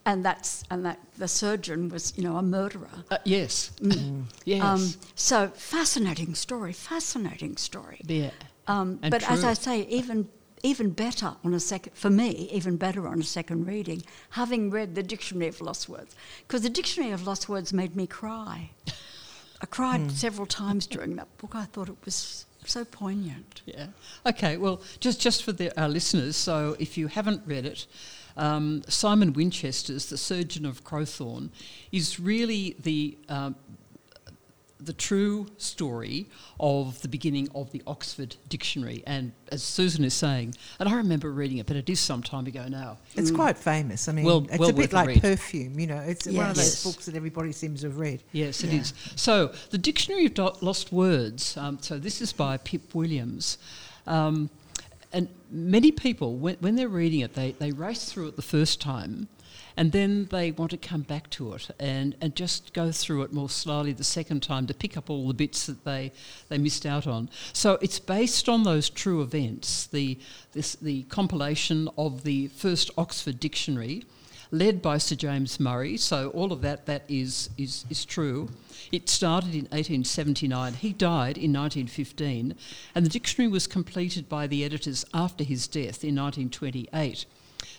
and 0.05 0.25
that's 0.25 0.63
and 0.71 0.85
that 0.85 1.01
the 1.19 1.27
surgeon 1.27 1.89
was 1.89 2.13
you 2.17 2.23
know 2.23 2.37
a 2.37 2.43
murderer. 2.43 2.89
Uh, 3.11 3.19
yes, 3.25 3.73
Mm. 3.81 4.25
yes. 4.45 4.63
Um, 4.63 4.95
so 5.17 5.49
fascinating 5.49 6.37
story, 6.37 6.73
fascinating 6.73 7.57
story. 7.57 8.01
Yeah. 8.07 8.31
Um, 8.69 8.97
but 9.11 9.29
as. 9.29 9.43
I 9.43 9.55
say, 9.55 9.81
even 9.89 10.29
even 10.63 10.91
better 10.91 11.35
on 11.43 11.55
a 11.55 11.61
second 11.61 11.95
for 11.95 12.11
me, 12.11 12.49
even 12.53 12.77
better 12.77 13.09
on 13.09 13.19
a 13.21 13.25
second 13.25 13.67
reading, 13.67 14.03
having 14.31 14.71
read 14.71 14.95
the 14.95 15.03
Dictionary 15.03 15.49
of 15.49 15.61
Lost 15.61 15.89
Words, 15.89 16.15
because 16.47 16.63
the 16.63 16.71
Dictionary 16.71 17.11
of 17.13 17.27
Lost 17.27 17.49
Words 17.49 17.73
made 17.73 17.97
me 17.97 18.07
cry. 18.07 18.71
I 19.61 19.67
cried 19.67 20.01
Hmm. 20.03 20.09
several 20.11 20.47
times 20.47 20.87
during 20.87 21.17
that 21.17 21.29
book. 21.39 21.55
I 21.55 21.65
thought 21.65 21.89
it 21.89 21.97
was 22.05 22.45
so 22.65 22.85
poignant. 22.85 23.63
Yeah. 23.65 23.87
Okay. 24.27 24.57
Well, 24.57 24.81
just 25.01 25.21
just 25.21 25.43
for 25.45 25.53
the, 25.53 25.79
our 25.81 25.89
listeners, 25.89 26.37
so 26.37 26.77
if 26.79 26.99
you 26.99 27.07
haven't 27.09 27.43
read 27.47 27.65
it, 27.65 27.87
um, 28.37 28.83
Simon 28.89 29.33
Winchester's 29.33 30.07
The 30.07 30.19
Surgeon 30.19 30.67
of 30.67 30.85
Crowthorne 30.85 31.51
is 31.93 32.21
really 32.21 32.77
the 32.81 33.17
um, 33.29 33.57
the 34.79 34.93
true 34.93 35.47
story 35.57 36.27
of 36.61 37.01
the 37.01 37.09
beginning 37.09 37.49
of 37.55 37.71
the 37.73 37.83
Oxford 37.87 38.37
Dictionary. 38.49 39.03
And 39.07 39.33
as 39.51 39.63
Susan 39.63 40.05
is 40.05 40.13
saying, 40.15 40.55
and 40.79 40.89
I 40.89 40.95
remember 40.97 41.33
reading 41.33 41.59
it, 41.59 41.67
but 41.67 41.77
it 41.77 41.89
is 41.89 41.99
some 41.99 42.23
time 42.23 42.47
ago 42.47 42.67
now. 42.69 42.99
It's 43.15 43.31
quite 43.31 43.57
famous. 43.57 44.09
I 44.09 44.13
mean, 44.13 44.25
Well- 44.27 44.47
it's 44.51 44.59
well 44.59 44.71
a 44.71 44.73
bit 44.75 44.93
like 44.93 45.09
read. 45.09 45.23
perfume, 45.23 45.81
you 45.81 45.87
know. 45.87 45.99
It's 46.01 46.27
one 46.27 46.51
of 46.51 46.57
those 46.57 46.85
books 46.85 47.07
that 47.07 47.15
everybody 47.15 47.53
seems 47.53 47.81
to 47.81 47.87
have 47.89 47.99
read. 47.99 48.23
Yes, 48.33 48.63
it 48.63 48.71
Yeah. 48.71 48.81
is. 48.81 48.93
So, 49.17 49.53
the 49.71 49.79
Dictionary 49.79 50.27
of 50.27 50.63
Lost 50.63 50.93
Words, 50.93 51.57
um, 51.57 51.79
so 51.81 51.99
this 51.99 52.21
is 52.21 52.33
by 52.33 52.59
Pip 52.59 52.95
Williams. 52.95 53.57
Um, 54.07 54.51
and 55.13 55.29
many 55.51 55.91
people, 55.93 56.37
when, 56.37 56.57
when 56.61 56.77
they're 56.77 56.89
reading 56.89 57.21
it, 57.21 57.35
they, 57.35 57.53
they 57.53 57.73
race 57.73 58.05
through 58.05 58.29
it 58.29 58.37
the 58.37 58.43
first 58.43 58.81
time 58.81 59.29
and 59.77 59.93
then 59.93 60.27
they 60.31 60.51
want 60.51 60.71
to 60.71 60.77
come 60.77 61.03
back 61.03 61.29
to 61.31 61.53
it 61.53 61.71
and, 61.79 62.17
and 62.21 62.35
just 62.35 62.73
go 62.73 62.91
through 62.91 63.23
it 63.23 63.33
more 63.33 63.51
slowly 63.51 63.93
the 63.93 64.05
second 64.05 64.43
time 64.43 64.67
to 64.67 64.75
pick 64.75 64.97
up 64.97 65.11
all 65.11 65.29
the 65.29 65.35
bits 65.35 65.67
that 65.67 65.85
they, 65.85 66.13
they 66.49 66.59
missed 66.59 66.87
out 66.87 67.07
on. 67.07 67.29
So 67.53 67.79
it's 67.83 67.99
based 67.99 68.49
on 68.49 68.63
those 68.63 68.89
true 68.89 69.21
events, 69.23 69.87
the, 69.87 70.19
this, 70.53 70.77
the 70.77 71.03
compilation 71.05 71.89
of 71.99 72.25
the 72.25 72.49
first 72.49 72.91
Oxford 72.97 73.39
Dictionary, 73.39 74.05
led 74.51 74.81
by 74.81 74.99
Sir 74.99 75.17
James 75.17 75.59
Murray. 75.61 75.97
So 75.97 76.31
all 76.31 76.53
of 76.53 76.63
that 76.63 76.87
that 76.87 77.03
is 77.09 77.51
is 77.59 77.85
is 77.91 78.05
true. 78.05 78.49
It 78.93 79.09
started 79.09 79.55
in 79.55 79.65
1879. 79.65 80.75
He 80.75 80.93
died 80.93 81.37
in 81.37 81.53
1915, 81.53 82.55
and 82.95 83.05
the 83.05 83.11
dictionary 83.11 83.51
was 83.51 83.67
completed 83.67 84.29
by 84.29 84.47
the 84.47 84.65
editors 84.65 85.05
after 85.13 85.45
his 85.45 85.67
death 85.67 86.05
in 86.05 86.15
1928. 86.15 87.27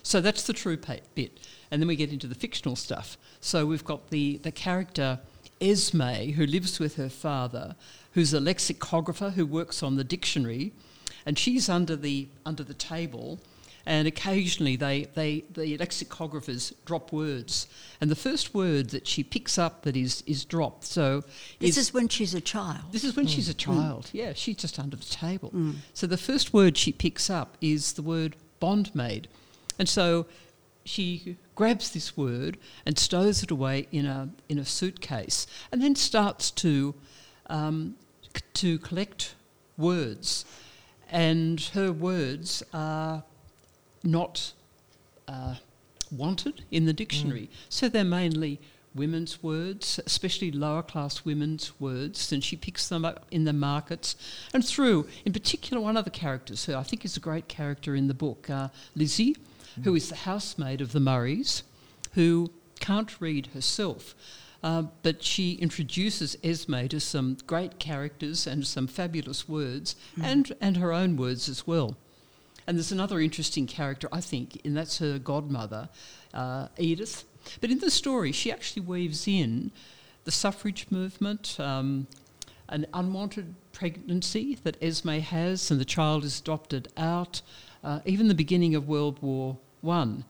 So 0.04 0.22
that's 0.22 0.44
the 0.44 0.54
true 0.54 0.78
bit, 0.78 1.40
and 1.72 1.82
then 1.82 1.88
we 1.88 1.96
get 1.96 2.12
into 2.12 2.28
the 2.28 2.36
fictional 2.36 2.76
stuff. 2.76 3.18
So 3.42 3.66
we've 3.66 3.86
got 3.86 4.10
the 4.10 4.38
the 4.38 4.52
character. 4.52 5.20
Esme, 5.60 6.34
who 6.36 6.46
lives 6.46 6.80
with 6.80 6.98
her 6.98 7.10
father, 7.10 7.76
who's 8.12 8.32
a 8.32 8.40
lexicographer 8.40 9.32
who 9.32 9.44
works 9.44 9.82
on 9.82 9.96
the 9.96 10.04
dictionary, 10.04 10.72
and 11.26 11.36
she's 11.36 11.68
under 11.68 11.96
the 11.96 12.28
under 12.46 12.64
the 12.64 12.76
table, 12.76 13.40
and 13.84 14.08
occasionally 14.08 14.76
they, 14.76 15.06
they 15.16 15.46
the 15.52 15.76
lexicographers 15.80 16.74
drop 16.86 17.12
words, 17.12 17.66
and 18.00 18.12
the 18.12 18.16
first 18.16 18.54
word 18.54 18.92
that 18.92 19.08
she 19.08 19.24
picks 19.24 19.58
up 19.58 19.82
that 19.82 19.98
is 19.98 20.22
is 20.28 20.46
dropped. 20.46 20.84
So 20.84 21.24
This 21.58 21.76
is 21.76 21.92
when 21.92 22.08
she's 22.08 22.36
a 22.36 22.42
child. 22.42 22.92
This 22.92 23.04
is 23.04 23.16
when 23.16 23.26
Mm. 23.26 23.30
she's 23.30 23.50
a 23.50 23.56
Mm. 23.56 23.58
child. 23.58 24.10
Yeah, 24.14 24.34
she's 24.34 24.58
just 24.58 24.78
under 24.78 24.96
the 24.96 25.06
table. 25.06 25.50
Mm. 25.56 25.78
So 25.96 26.06
the 26.06 26.18
first 26.18 26.54
word 26.54 26.78
she 26.78 26.92
picks 26.92 27.32
up 27.32 27.58
is 27.62 27.94
the 27.94 28.04
word 28.04 28.36
bondmaid, 28.62 29.26
and 29.80 29.90
so 29.90 30.28
she 30.86 31.38
grabs 31.58 31.90
this 31.90 32.16
word 32.16 32.58
and 32.86 32.98
stows 32.98 33.44
it 33.44 33.52
away 33.52 33.88
in 33.92 34.06
a 34.06 34.30
in 34.48 34.60
a 34.60 34.66
suitcase, 34.66 35.48
and 35.72 35.82
then 35.82 35.96
starts 35.96 36.52
to 36.52 36.94
um, 37.48 37.96
c- 38.36 38.42
to 38.54 38.80
collect 38.80 39.36
words, 39.78 40.46
and 41.10 41.60
her 41.74 41.92
words 41.92 42.64
are 42.72 43.24
not 44.04 44.54
uh, 45.28 45.56
wanted 46.16 46.64
in 46.72 46.86
the 46.86 46.94
dictionary. 46.94 47.50
So 47.70 47.90
they're 47.90 48.04
mainly 48.22 48.60
women's 48.96 49.44
words, 49.44 50.00
especially 50.06 50.52
lower 50.52 50.84
class 50.84 51.26
women's 51.26 51.80
words, 51.80 52.32
and 52.32 52.44
she 52.44 52.56
picks 52.56 52.88
them 52.88 53.04
up 53.06 53.26
in 53.32 53.44
the 53.44 53.54
markets 53.54 54.16
and 54.54 54.66
through, 54.66 55.08
in 55.26 55.34
particular, 55.34 55.82
one 55.82 55.98
of 55.98 56.06
the 56.06 56.12
characters 56.12 56.66
who 56.66 56.76
I 56.76 56.84
think 56.84 57.06
is 57.06 57.18
a 57.18 57.20
great 57.20 57.48
character 57.48 57.96
in 57.96 58.08
the 58.08 58.14
book, 58.14 58.50
uh, 58.50 58.70
Lizzie, 58.96 59.36
who 59.84 59.96
is 59.96 60.10
the 60.10 60.16
housemaid 60.16 60.82
of 60.82 60.92
the 60.92 61.00
Murrays, 61.00 61.64
who 62.14 62.52
can't 62.80 63.20
read 63.22 63.48
herself. 63.48 64.16
Uh, 64.64 64.84
but 65.04 65.24
she 65.24 65.54
introduces 65.54 66.36
Esme 66.44 66.88
to 66.88 67.00
some 67.00 67.38
great 67.46 67.78
characters 67.80 68.48
and 68.48 68.66
some 68.66 68.88
fabulous 68.88 69.48
words, 69.48 69.96
Mm. 70.18 70.24
and, 70.24 70.54
and 70.60 70.78
her 70.78 70.92
own 70.92 71.16
words 71.16 71.48
as 71.48 71.68
well. 71.68 71.96
And 72.66 72.76
there's 72.78 72.92
another 72.92 73.20
interesting 73.22 73.68
character, 73.68 74.10
I 74.12 74.20
think, 74.20 74.60
and 74.66 74.76
that's 74.76 74.98
her 74.98 75.20
godmother, 75.20 75.90
uh, 76.34 76.68
Edith. 76.78 77.24
But 77.62 77.72
in 77.72 77.80
the 77.80 77.92
story, 77.92 78.32
she 78.32 78.52
actually 78.52 78.82
weaves 78.82 79.28
in 79.28 79.72
the 80.26 80.32
suffrage 80.32 80.88
movement, 80.90 81.58
um, 81.60 82.08
an 82.68 82.86
unwanted 82.94 83.56
pregnancy 83.72 84.58
that 84.64 84.76
Esme 84.82 85.20
has, 85.20 85.72
and 85.72 85.80
the 85.80 85.86
child 85.86 86.26
is 86.26 86.40
adopted 86.40 86.90
out, 86.98 87.42
uh, 87.84 88.00
even 88.06 88.28
the 88.28 88.34
beginning 88.34 88.76
of 88.76 88.88
World 88.88 89.22
War 89.22 89.58
One. 89.88 90.26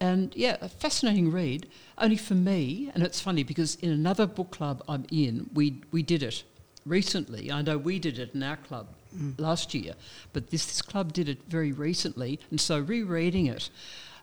And 0.00 0.34
yeah, 0.34 0.56
a 0.62 0.68
fascinating 0.68 1.30
read. 1.30 1.68
Only 1.98 2.16
for 2.16 2.34
me, 2.34 2.90
and 2.94 3.02
it's 3.02 3.20
funny 3.20 3.44
because 3.44 3.76
in 3.76 3.90
another 3.90 4.26
book 4.26 4.50
club 4.50 4.82
I'm 4.88 5.04
in, 5.10 5.50
we 5.52 5.82
we 5.92 6.02
did 6.02 6.22
it 6.22 6.42
recently. 6.86 7.52
I 7.52 7.62
know 7.62 7.76
we 7.78 7.98
did 7.98 8.18
it 8.18 8.34
in 8.34 8.42
our 8.42 8.56
club 8.56 8.86
Mm. 9.14 9.38
last 9.38 9.74
year, 9.74 9.94
but 10.32 10.50
this 10.50 10.66
this 10.66 10.82
club 10.82 11.12
did 11.12 11.28
it 11.28 11.38
very 11.48 11.70
recently, 11.70 12.40
and 12.50 12.60
so 12.60 12.80
rereading 12.80 13.46
it, 13.46 13.70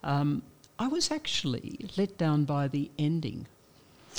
um, 0.04 0.42
I 0.78 0.88
was 0.88 1.10
actually 1.12 1.86
let 1.96 2.18
down 2.18 2.44
by 2.44 2.68
the 2.68 2.92
ending. 3.00 3.48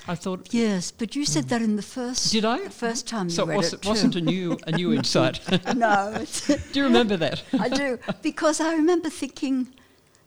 I 0.09 0.15
thought. 0.17 0.49
Yes, 0.53 0.91
but 0.91 1.15
you 1.15 1.25
said 1.25 1.49
that 1.51 1.63
in 1.63 1.77
the 1.77 1.83
first. 1.83 2.33
Did 2.33 2.45
I? 2.45 2.65
The 2.65 2.71
first 2.71 3.07
time 3.07 3.31
So 3.31 3.45
you 3.45 3.53
it 3.53 3.55
read 3.57 3.73
it. 3.73 3.83
too. 3.83 3.89
wasn't 3.89 4.17
a 4.17 4.21
new 4.21 4.59
a 4.67 4.73
new 4.73 4.93
insight. 4.93 5.41
no. 5.77 6.25
Do 6.47 6.79
you 6.81 6.85
remember 6.85 7.17
that? 7.19 7.43
I 7.61 7.69
do 7.69 7.99
because 8.23 8.61
I 8.61 8.75
remember 8.75 9.11
thinking, 9.11 9.69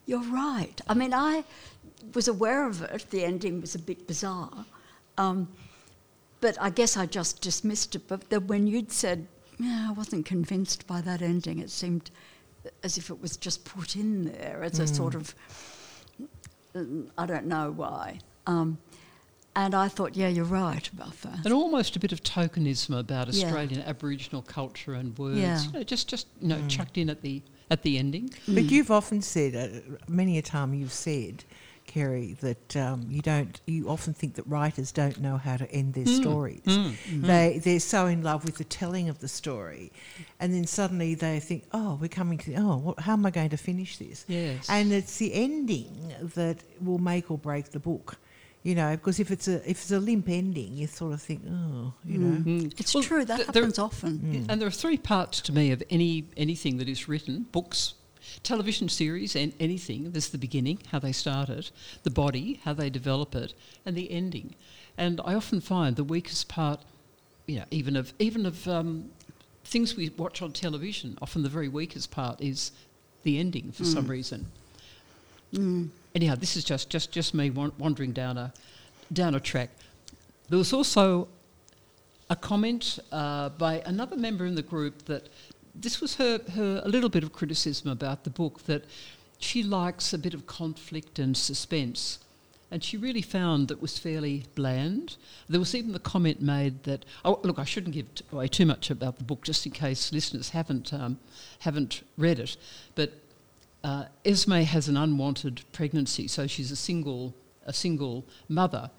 "You're 0.06 0.24
right." 0.32 0.80
I 0.88 0.94
mean, 0.94 1.14
I 1.14 1.44
was 2.14 2.28
aware 2.28 2.68
of 2.68 2.82
it. 2.84 3.06
The 3.10 3.26
ending 3.26 3.60
was 3.62 3.76
a 3.76 3.80
bit 3.80 4.08
bizarre, 4.08 4.66
um, 5.18 5.48
but 6.40 6.56
I 6.62 6.70
guess 6.70 6.96
I 6.96 7.06
just 7.06 7.42
dismissed 7.42 7.96
it. 7.96 8.08
But 8.08 8.30
then 8.30 8.48
when 8.48 8.68
you'd 8.68 8.92
said, 8.94 9.28
"Yeah, 9.60 9.88
I 9.90 9.92
wasn't 9.94 10.26
convinced 10.26 10.88
by 10.88 11.02
that 11.02 11.22
ending," 11.22 11.60
it 11.60 11.70
seemed 11.70 12.12
as 12.84 12.98
if 12.98 13.10
it 13.10 13.22
was 13.22 13.36
just 13.38 13.66
put 13.66 13.96
in 13.96 14.26
there 14.26 14.64
as 14.64 14.80
a 14.80 14.84
Mm. 14.86 14.96
sort 14.96 15.16
of 15.16 15.36
mm, 16.76 17.10
I 17.18 17.26
don't 17.26 17.46
know 17.46 17.72
why. 17.72 18.20
Um, 18.48 18.78
and 19.56 19.74
I 19.74 19.88
thought, 19.88 20.16
yeah, 20.16 20.28
you're 20.28 20.44
right 20.46 20.88
about 20.92 21.22
that. 21.22 21.46
And 21.46 21.54
almost 21.54 21.96
a 21.96 22.00
bit 22.00 22.12
of 22.12 22.22
tokenism 22.24 22.98
about 23.00 23.34
Yeah. 23.34 23.46
Australian 23.46 23.82
Aboriginal 23.82 24.42
culture 24.42 24.94
and 24.94 25.18
words. 25.18 25.40
Yeah. 25.40 25.62
You 25.64 25.72
know, 25.72 25.84
just 25.84 26.08
just 26.10 26.28
you 26.42 26.48
know, 26.50 26.62
chucked 26.68 26.98
in 26.98 27.10
at 27.10 27.22
the 27.22 27.42
at 27.72 27.82
the 27.84 27.98
ending. 27.98 28.30
But 28.48 28.66
you've 28.66 28.92
often 28.92 29.22
said, 29.22 29.56
uh, 29.56 29.96
many 30.08 30.38
a 30.38 30.42
time 30.42 30.74
you've 30.76 30.94
said, 30.94 31.44
Kerry, 31.88 32.36
that 32.42 32.76
um, 32.76 33.08
you 33.10 33.22
don't. 33.22 33.60
You 33.66 33.90
often 33.90 34.14
think 34.14 34.36
that 34.36 34.46
writers 34.48 34.92
don't 34.92 35.20
know 35.20 35.38
how 35.38 35.56
to 35.58 35.72
end 35.72 35.94
their 35.94 36.06
Mm, 36.06 36.22
stories. 36.22 36.62
mm, 36.66 36.92
mm. 36.94 37.22
They 37.22 37.60
they're 37.64 37.80
so 37.80 38.08
in 38.08 38.22
love 38.24 38.44
with 38.44 38.58
the 38.58 38.64
telling 38.64 39.08
of 39.10 39.20
the 39.20 39.28
story, 39.28 39.92
and 40.40 40.54
then 40.54 40.66
suddenly 40.68 41.16
they 41.16 41.40
think, 41.40 41.64
oh, 41.72 41.98
we're 42.02 42.08
coming 42.10 42.38
to. 42.40 42.56
Oh, 42.56 42.78
what, 42.78 43.00
how 43.02 43.14
am 43.14 43.26
I 43.26 43.32
going 43.32 43.50
to 43.50 43.58
finish 43.58 43.98
this? 43.98 44.26
Yes. 44.28 44.68
And 44.70 44.92
it's 44.92 45.18
the 45.18 45.34
ending 45.34 46.14
that 46.36 46.58
will 46.84 47.00
make 47.00 47.32
or 47.32 47.38
break 47.38 47.70
the 47.72 47.80
book. 47.80 48.18
You 48.66 48.74
know, 48.74 48.92
because 48.98 49.20
if 49.20 49.30
it's 49.30 49.48
a 49.48 49.58
if 49.70 49.78
it's 49.84 49.92
a 49.92 50.00
limp 50.00 50.28
ending, 50.28 50.72
you 50.76 50.88
sort 50.88 51.14
of 51.14 51.22
think, 51.22 51.42
oh, 51.48 51.94
you 52.04 52.18
know, 52.18 52.38
Mm. 52.44 52.80
It's 52.80 52.94
Well, 52.96 53.04
true, 53.04 53.24
that 53.24 53.36
th- 53.38 53.48
there- 53.50 53.62
happens 53.62 53.78
often. 53.78 54.46
And 54.50 54.60
there 54.60 54.68
are 54.68 54.80
three 54.84 54.98
parts 54.98 55.40
to 55.42 55.52
me 55.54 55.66
of 55.72 55.84
any 55.92 56.14
anything 56.36 56.78
that 56.80 56.90
is 56.90 57.08
written: 57.08 57.46
books, 57.52 57.94
television 58.42 58.90
series, 58.90 59.36
and 59.36 59.54
anything. 59.60 60.12
There's 60.12 60.30
the 60.30 60.40
beginning, 60.48 60.80
how 60.92 60.98
they 60.98 61.12
start 61.12 61.48
it, 61.50 61.70
the 62.02 62.10
body, 62.10 62.60
how 62.64 62.74
they 62.74 62.90
develop 62.90 63.36
it, 63.36 63.54
and 63.86 63.96
the 63.96 64.10
ending. 64.10 64.56
And 64.98 65.22
I 65.24 65.36
often 65.36 65.62
find 65.62 65.96
the 65.96 66.04
weakest 66.16 66.48
part, 66.48 66.80
you 67.46 67.58
know, 67.60 67.66
even 67.70 67.96
of 67.96 68.14
even 68.18 68.48
of 68.48 68.68
um, 68.68 69.12
things 69.64 69.96
we 69.96 70.10
watch 70.10 70.42
on 70.42 70.52
television. 70.54 71.20
Often 71.22 71.44
the 71.44 71.50
very 71.58 71.68
weakest 71.70 72.10
part 72.10 72.42
is 72.42 72.72
the 73.22 73.38
ending 73.38 73.72
for 73.74 73.86
some 73.86 74.06
Mm. 74.06 74.10
reason. 74.18 74.46
Mm. 75.54 75.90
Anyhow, 76.16 76.36
this 76.36 76.56
is 76.56 76.64
just 76.64 76.90
just 76.90 77.12
just 77.12 77.34
me 77.34 77.50
wandering 77.50 78.14
down 78.14 78.38
a 78.38 78.54
down 79.12 79.36
a 79.36 79.40
track. 79.40 79.70
There 80.48 80.58
was 80.58 80.72
also 80.72 81.28
a 82.30 82.38
comment 82.38 82.98
uh, 83.12 83.50
by 83.50 83.84
another 83.86 84.16
member 84.16 84.46
in 84.46 84.56
the 84.56 84.62
group 84.62 85.06
that 85.06 85.28
this 85.76 86.00
was 86.00 86.16
her, 86.16 86.40
her 86.54 86.82
a 86.86 86.88
little 86.88 87.10
bit 87.10 87.24
of 87.24 87.34
criticism 87.34 87.92
about 87.92 88.24
the 88.24 88.30
book 88.30 88.64
that 88.64 88.86
she 89.40 89.62
likes 89.62 90.14
a 90.14 90.18
bit 90.18 90.34
of 90.34 90.48
conflict 90.48 91.20
and 91.20 91.36
suspense. 91.36 92.20
And 92.72 92.84
she 92.84 92.98
really 92.98 93.22
found 93.22 93.68
that 93.68 93.82
was 93.82 94.00
fairly 94.00 94.46
bland. 94.56 95.18
There 95.50 95.60
was 95.60 95.76
even 95.76 95.92
the 95.92 96.00
comment 96.00 96.42
made 96.42 96.84
that, 96.84 97.06
oh, 97.24 97.40
look, 97.44 97.60
I 97.60 97.64
shouldn't 97.64 97.94
give 97.94 98.08
away 98.32 98.48
too 98.48 98.66
much 98.66 98.90
about 98.90 99.18
the 99.18 99.24
book, 99.24 99.44
just 99.44 99.66
in 99.66 99.72
case 99.72 100.12
listeners 100.12 100.50
haven't 100.50 100.94
um, 100.94 101.20
haven't 101.60 102.02
read 102.18 102.40
it. 102.40 102.58
But 102.96 103.14
uh, 103.86 104.06
Esme 104.26 104.64
has 104.64 104.88
an 104.88 104.98
unwanted 104.98 105.62
pregnancy, 105.72 106.28
so 106.28 106.48
she's 106.48 106.72
a 106.72 106.76
single 106.76 107.36
a 107.68 107.74
single 107.74 108.26
mother, 108.50 108.90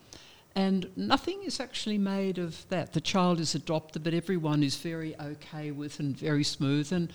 and 0.55 0.91
nothing 0.97 1.43
is 1.45 1.59
actually 1.59 1.99
made 1.99 2.39
of 2.39 2.69
that. 2.69 2.93
The 2.93 3.01
child 3.01 3.41
is 3.41 3.55
adopted, 3.55 4.05
but 4.05 4.15
everyone 4.15 4.63
is 4.63 4.77
very 4.77 5.17
okay 5.21 5.73
with 5.73 5.99
and 5.99 6.17
very 6.17 6.45
smooth. 6.45 6.93
And 6.93 7.13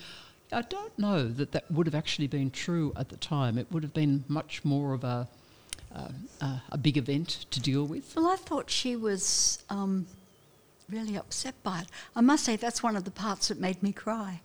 I 0.52 0.62
don't 0.64 0.98
know 1.00 1.28
that 1.30 1.54
that 1.54 1.72
would 1.72 1.88
have 1.88 1.96
actually 1.96 2.28
been 2.28 2.52
true 2.52 2.94
at 2.98 3.08
the 3.08 3.18
time. 3.18 3.58
It 3.58 3.68
would 3.72 3.84
have 3.84 3.94
been 3.94 4.26
much 4.28 4.66
more 4.66 4.94
of 4.94 5.06
a 5.06 5.30
uh, 5.96 6.10
uh, 6.42 6.60
a 6.72 6.78
big 6.78 6.98
event 6.98 7.46
to 7.52 7.60
deal 7.62 7.86
with. 7.86 8.16
Well, 8.18 8.28
I 8.28 8.36
thought 8.36 8.70
she 8.70 8.98
was 8.98 9.64
um, 9.70 10.08
really 10.90 11.16
upset 11.16 11.56
by 11.64 11.82
it. 11.82 11.88
I 12.18 12.22
must 12.22 12.44
say 12.44 12.58
that's 12.58 12.84
one 12.84 12.98
of 12.98 13.06
the 13.06 13.12
parts 13.12 13.48
that 13.48 13.60
made 13.60 13.82
me 13.82 13.94
cry. 13.94 14.42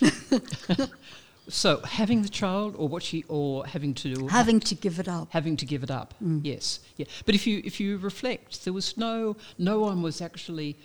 So 1.48 1.80
having 1.84 2.22
the 2.22 2.28
child, 2.28 2.74
or 2.76 2.88
what 2.88 3.02
she, 3.04 3.24
or 3.28 3.64
having 3.66 3.94
to 3.94 4.26
Having 4.26 4.60
to 4.60 4.74
give 4.74 4.98
it 4.98 5.08
up. 5.08 5.28
having 5.30 5.56
to 5.56 5.64
give 5.66 5.82
it 5.84 5.90
up. 5.90 6.12
Yes, 6.20 6.80
yeah. 6.96 7.06
But 7.24 7.34
if 7.36 7.46
you 7.46 7.62
if 7.64 7.78
you 7.78 7.98
reflect, 7.98 8.64
there 8.64 8.72
was 8.72 8.96
no 8.96 9.36
no 9.56 9.78
one 9.80 10.02
was 10.02 10.20
actually 10.20 10.76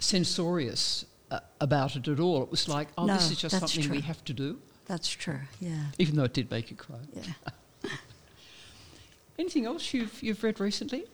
censorious 0.00 1.04
uh, 1.30 1.38
about 1.60 1.94
it 1.94 2.08
at 2.08 2.18
all. 2.18 2.42
It 2.42 2.50
was 2.50 2.68
like, 2.68 2.88
oh, 2.98 3.06
No, 3.06 3.14
this 3.14 3.30
is 3.30 3.38
just 3.38 3.58
something 3.58 3.88
we 3.90 4.00
have 4.00 4.24
to 4.24 4.32
do, 4.32 4.58
That's 4.86 5.08
true, 5.08 5.40
yeah. 5.60 5.84
even 5.98 6.16
though 6.16 6.24
it 6.24 6.32
did 6.32 6.50
make 6.50 6.70
you 6.70 6.76
cry. 6.76 6.98
Yeah. 7.14 7.90
Anything 9.38 9.66
else 9.66 9.94
you've 9.94 10.22
you've 10.22 10.42
read 10.42 10.60
recently? 10.60 11.04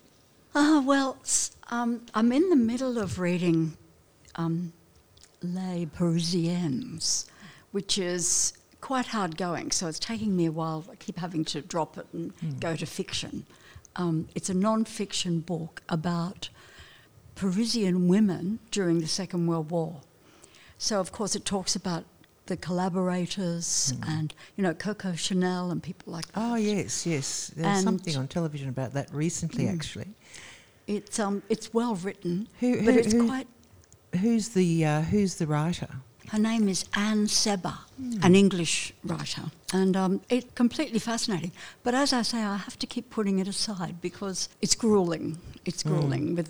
Ah, 0.54 0.82
well, 0.84 1.18
um, 1.70 2.06
I'm 2.14 2.32
in 2.32 2.48
the 2.48 2.56
middle 2.56 2.96
of 2.98 3.18
reading 3.18 3.76
um, 4.36 4.72
Les 5.42 5.86
Parisiennes, 5.86 7.26
which 7.72 7.98
is 7.98 8.52
quite 8.80 9.06
hard 9.06 9.36
going, 9.36 9.70
so 9.70 9.86
it's 9.88 9.98
taking 9.98 10.36
me 10.36 10.46
a 10.46 10.52
while. 10.52 10.84
I 10.90 10.96
keep 10.96 11.18
having 11.18 11.44
to 11.46 11.60
drop 11.62 11.98
it 11.98 12.06
and 12.12 12.32
go 12.60 12.76
to 12.76 12.86
fiction. 12.86 13.44
Um, 13.96 14.28
it's 14.34 14.48
a 14.50 14.54
non 14.54 14.84
fiction 14.84 15.40
book 15.40 15.82
about 15.88 16.48
Parisian 17.34 18.08
women 18.08 18.58
during 18.70 19.00
the 19.00 19.06
Second 19.06 19.46
World 19.46 19.70
War. 19.70 20.00
So, 20.78 21.00
of 21.00 21.12
course, 21.12 21.34
it 21.34 21.44
talks 21.44 21.74
about 21.74 22.04
the 22.46 22.56
collaborators 22.56 23.92
and, 24.06 24.32
you 24.56 24.62
know, 24.62 24.72
Coco 24.72 25.14
Chanel 25.14 25.70
and 25.70 25.82
people 25.82 26.12
like 26.12 26.26
that. 26.28 26.34
Oh 26.36 26.54
yes, 26.54 27.04
yes. 27.06 27.50
There's 27.56 27.78
And- 27.78 27.84
something 27.84 28.16
on 28.16 28.28
television 28.28 28.68
about 28.68 28.92
that 28.92 29.12
recently, 29.12 29.64
Mm. 29.64 29.72
actually. 29.74 30.14
It's, 30.86 31.18
um, 31.18 31.42
it's 31.48 31.74
well 31.74 31.96
written, 31.96 32.48
Who, 32.60 32.76
but 32.84 32.94
who- 32.94 33.00
it's 33.00 33.12
who- 33.12 33.26
quite 33.26 33.48
Who's 34.20 34.50
the 34.50 34.84
uh, 34.86 35.02
Who's 35.02 35.34
the 35.34 35.46
writer? 35.46 35.88
Her 36.30 36.38
name 36.38 36.68
is 36.68 36.84
Anne 36.94 37.26
Sebba, 37.26 37.74
an 38.22 38.34
English 38.34 38.92
writer, 39.04 39.42
and 39.72 39.96
um, 39.96 40.20
it's 40.28 40.50
completely 40.54 40.98
fascinating. 40.98 41.52
But 41.84 41.94
as 41.94 42.12
I 42.12 42.22
say, 42.22 42.42
I 42.42 42.56
have 42.56 42.78
to 42.80 42.86
keep 42.86 43.10
putting 43.10 43.38
it 43.38 43.46
aside 43.48 44.00
because 44.00 44.48
it's 44.60 44.74
grueling. 44.74 45.38
It's 45.64 45.82
Mm. 45.82 45.88
grueling 45.90 46.34
with 46.34 46.48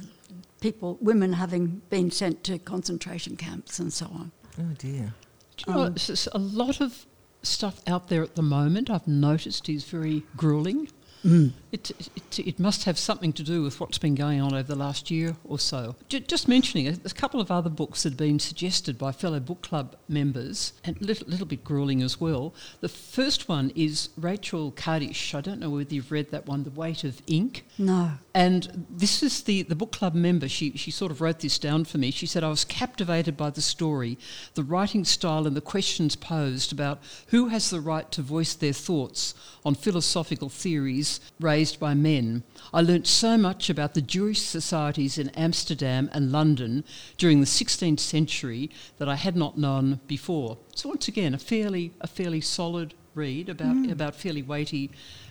people, 0.60 0.96
women 1.00 1.34
having 1.34 1.82
been 1.90 2.10
sent 2.10 2.42
to 2.44 2.58
concentration 2.58 3.36
camps 3.36 3.78
and 3.78 3.92
so 3.92 4.06
on. 4.06 4.32
Oh 4.58 4.72
dear. 4.78 5.14
Do 5.58 5.64
you 5.66 5.72
know, 5.74 5.82
Um, 5.84 5.92
s- 5.96 6.10
s- 6.10 6.28
a 6.32 6.38
lot 6.38 6.80
of 6.80 7.06
stuff 7.42 7.80
out 7.86 8.08
there 8.08 8.22
at 8.22 8.34
the 8.34 8.42
moment 8.42 8.88
I've 8.90 9.06
noticed 9.06 9.68
is 9.68 9.84
very 9.84 10.24
grueling. 10.36 10.88
Mm. 11.26 11.52
It, 11.72 11.90
it, 12.14 12.38
it 12.38 12.58
must 12.60 12.84
have 12.84 12.98
something 12.98 13.32
to 13.32 13.42
do 13.42 13.62
with 13.62 13.80
what's 13.80 13.98
been 13.98 14.14
going 14.14 14.40
on 14.40 14.54
over 14.54 14.62
the 14.62 14.76
last 14.76 15.10
year 15.10 15.36
or 15.44 15.58
so. 15.58 15.96
J- 16.08 16.20
just 16.20 16.46
mentioning 16.46 16.86
there's 16.86 17.12
a 17.12 17.14
couple 17.14 17.40
of 17.40 17.50
other 17.50 17.68
books 17.68 18.04
that 18.04 18.10
have 18.10 18.16
been 18.16 18.38
suggested 18.38 18.96
by 18.96 19.10
fellow 19.12 19.40
book 19.40 19.62
club 19.62 19.96
members, 20.08 20.72
and 20.84 20.96
a 21.00 21.04
little, 21.04 21.26
little 21.28 21.46
bit 21.46 21.64
grueling 21.64 22.02
as 22.02 22.20
well. 22.20 22.54
The 22.80 22.88
first 22.88 23.48
one 23.48 23.72
is 23.74 24.10
Rachel 24.16 24.70
Kadish. 24.72 25.34
I 25.34 25.40
don't 25.40 25.58
know 25.58 25.70
whether 25.70 25.92
you've 25.92 26.12
read 26.12 26.30
that 26.30 26.46
one, 26.46 26.62
The 26.62 26.70
Weight 26.70 27.02
of 27.02 27.20
Ink. 27.26 27.66
No. 27.76 28.12
And 28.36 28.86
this 28.90 29.22
is 29.22 29.44
the, 29.44 29.62
the 29.62 29.74
book 29.74 29.92
club 29.92 30.14
member. 30.14 30.46
She, 30.46 30.76
she 30.76 30.90
sort 30.90 31.10
of 31.10 31.22
wrote 31.22 31.38
this 31.40 31.58
down 31.58 31.86
for 31.86 31.96
me. 31.96 32.10
She 32.10 32.26
said, 32.26 32.44
I 32.44 32.50
was 32.50 32.66
captivated 32.66 33.34
by 33.34 33.48
the 33.48 33.62
story, 33.62 34.18
the 34.52 34.62
writing 34.62 35.06
style, 35.06 35.46
and 35.46 35.56
the 35.56 35.62
questions 35.62 36.16
posed 36.16 36.70
about 36.70 36.98
who 37.28 37.48
has 37.48 37.70
the 37.70 37.80
right 37.80 38.12
to 38.12 38.20
voice 38.20 38.52
their 38.52 38.74
thoughts 38.74 39.34
on 39.64 39.74
philosophical 39.74 40.50
theories 40.50 41.18
raised 41.40 41.80
by 41.80 41.94
men. 41.94 42.42
I 42.74 42.82
learnt 42.82 43.06
so 43.06 43.38
much 43.38 43.70
about 43.70 43.94
the 43.94 44.02
Jewish 44.02 44.42
societies 44.42 45.16
in 45.16 45.30
Amsterdam 45.30 46.10
and 46.12 46.30
London 46.30 46.84
during 47.16 47.40
the 47.40 47.46
16th 47.46 48.00
century 48.00 48.68
that 48.98 49.08
I 49.08 49.14
had 49.14 49.34
not 49.36 49.56
known 49.56 50.00
before. 50.06 50.58
So 50.74 50.90
once 50.90 51.08
again, 51.08 51.32
a 51.32 51.38
fairly 51.38 51.92
a 52.02 52.06
fairly 52.06 52.42
solid 52.42 52.92
read 53.14 53.48
about 53.48 53.76
Mm. 53.76 53.90
about 53.90 54.14
fairly 54.14 54.42
weighty 54.42 54.90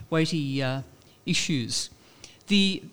weighty 0.09 0.63
uh, 0.63 0.81
issues. 1.27 1.91
The 2.47 2.83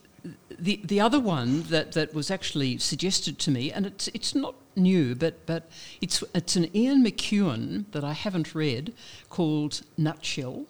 the 0.59 0.81
the 0.85 1.01
other 1.01 1.21
one 1.21 1.63
that, 1.65 1.93
that 1.93 2.15
was 2.15 2.31
actually 2.31 2.79
suggested 2.79 3.39
to 3.41 3.51
me, 3.51 3.73
and 3.73 3.87
it's 3.87 4.09
it's 4.09 4.35
not 4.35 4.55
new, 4.77 5.15
but 5.15 5.45
but 5.47 5.69
it's 6.01 6.23
it's 6.35 6.57
an 6.57 6.75
Ian 6.77 7.05
McEwan 7.05 7.85
that 7.93 8.05
I 8.05 8.13
haven't 8.13 8.55
read 8.55 8.93
called 9.29 9.83
Nutshell, 9.97 10.67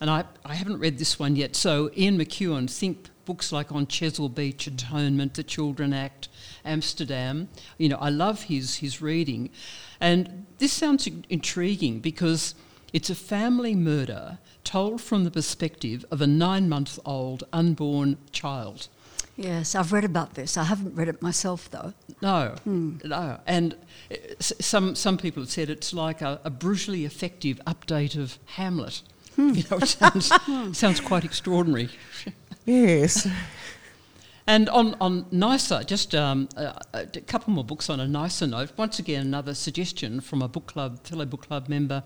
and 0.00 0.10
I, 0.10 0.24
I 0.44 0.54
haven't 0.54 0.78
read 0.78 0.98
this 0.98 1.18
one 1.18 1.36
yet. 1.36 1.56
So 1.56 1.90
Ian 1.96 2.18
McEwan, 2.18 2.70
think 2.70 3.08
books 3.24 3.50
like 3.50 3.72
on 3.72 3.86
Chesil 3.86 4.32
Beach, 4.32 4.66
Atonement, 4.66 5.34
The 5.34 5.42
Children 5.42 5.92
Act, 5.92 6.28
Amsterdam. 6.64 7.48
You 7.78 7.88
know, 7.88 7.98
I 7.98 8.10
love 8.10 8.44
his 8.44 8.76
his 8.76 9.02
reading, 9.02 9.50
and 10.00 10.46
this 10.58 10.72
sounds 10.72 11.08
intriguing 11.28 12.00
because 12.00 12.54
it's 12.92 13.10
a 13.10 13.14
family 13.14 13.74
murder 13.74 14.38
told 14.76 15.00
from 15.00 15.24
the 15.24 15.30
perspective 15.30 16.04
of 16.10 16.20
a 16.20 16.26
nine 16.26 16.68
month 16.68 16.98
old 17.06 17.44
unborn 17.50 18.18
child. 18.30 18.88
Yes, 19.34 19.74
I've 19.74 19.90
read 19.90 20.04
about 20.04 20.34
this. 20.34 20.56
I 20.58 20.64
haven't 20.64 20.94
read 20.94 21.08
it 21.08 21.22
myself, 21.22 21.70
though. 21.70 21.94
No, 22.20 22.54
Hmm. 22.64 22.98
no. 23.04 23.38
And 23.46 23.74
uh, 24.10 24.16
some 24.40 24.94
some 24.94 25.16
people 25.16 25.42
have 25.42 25.50
said 25.50 25.70
it's 25.70 25.92
like 25.94 26.20
a, 26.20 26.40
a 26.44 26.50
brutally 26.50 27.04
effective 27.06 27.58
update 27.66 28.16
of 28.22 28.38
Hamlet. 28.56 29.00
Hmm. 29.36 29.54
You 29.54 29.64
know, 29.70 29.78
it 29.78 29.86
sounds, 29.88 30.26
sounds 30.78 31.00
quite 31.00 31.24
extraordinary. 31.24 31.88
Yes. 32.66 33.26
And 34.48 34.68
on, 34.68 34.94
on 35.00 35.26
nicer, 35.32 35.82
just 35.82 36.14
um, 36.14 36.48
a, 36.56 36.80
a 36.94 37.06
couple 37.06 37.52
more 37.52 37.64
books 37.64 37.90
on 37.90 37.98
a 37.98 38.06
nicer 38.06 38.46
note. 38.46 38.70
Once 38.76 39.00
again, 39.00 39.26
another 39.26 39.54
suggestion 39.54 40.20
from 40.20 40.40
a 40.40 40.46
book 40.46 40.66
club, 40.66 41.04
fellow 41.04 41.24
book 41.24 41.48
club 41.48 41.68
member, 41.68 42.04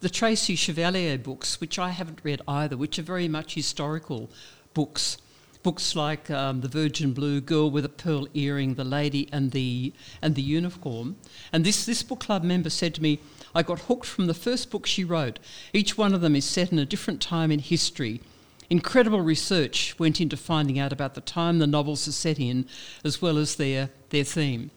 the 0.00 0.08
Tracy 0.08 0.56
Chevalier 0.56 1.16
books, 1.16 1.60
which 1.60 1.78
I 1.78 1.90
haven't 1.90 2.20
read 2.24 2.42
either, 2.48 2.76
which 2.76 2.98
are 2.98 3.02
very 3.02 3.28
much 3.28 3.54
historical 3.54 4.30
books. 4.74 5.18
Books 5.62 5.96
like 5.96 6.30
um, 6.30 6.60
The 6.60 6.68
Virgin 6.68 7.12
Blue, 7.12 7.40
Girl 7.40 7.70
with 7.70 7.84
a 7.84 7.88
Pearl 7.88 8.28
Earring, 8.34 8.74
The 8.74 8.84
Lady 8.84 9.28
and 9.32 9.50
the 9.50 9.92
and 10.22 10.36
the 10.36 10.42
Unicorn. 10.42 11.16
And 11.52 11.64
this, 11.64 11.86
this 11.86 12.04
book 12.04 12.20
club 12.20 12.44
member 12.44 12.70
said 12.70 12.94
to 12.94 13.02
me, 13.02 13.20
I 13.52 13.62
got 13.62 13.80
hooked 13.80 14.06
from 14.06 14.26
the 14.26 14.34
first 14.34 14.70
book 14.70 14.86
she 14.86 15.02
wrote. 15.02 15.40
Each 15.72 15.98
one 15.98 16.14
of 16.14 16.20
them 16.20 16.36
is 16.36 16.44
set 16.44 16.70
in 16.70 16.78
a 16.78 16.84
different 16.84 17.20
time 17.20 17.50
in 17.50 17.58
history. 17.58 18.20
Incredible 18.68 19.20
research 19.20 19.96
went 19.98 20.20
into 20.20 20.36
finding 20.36 20.78
out 20.78 20.92
about 20.92 21.14
the 21.14 21.20
time 21.20 21.58
the 21.58 21.66
novels 21.66 22.08
are 22.08 22.12
set 22.12 22.38
in, 22.38 22.66
as 23.04 23.22
well 23.22 23.38
as 23.38 23.56
their, 23.56 23.90
their 24.10 24.24
theme. 24.24 24.70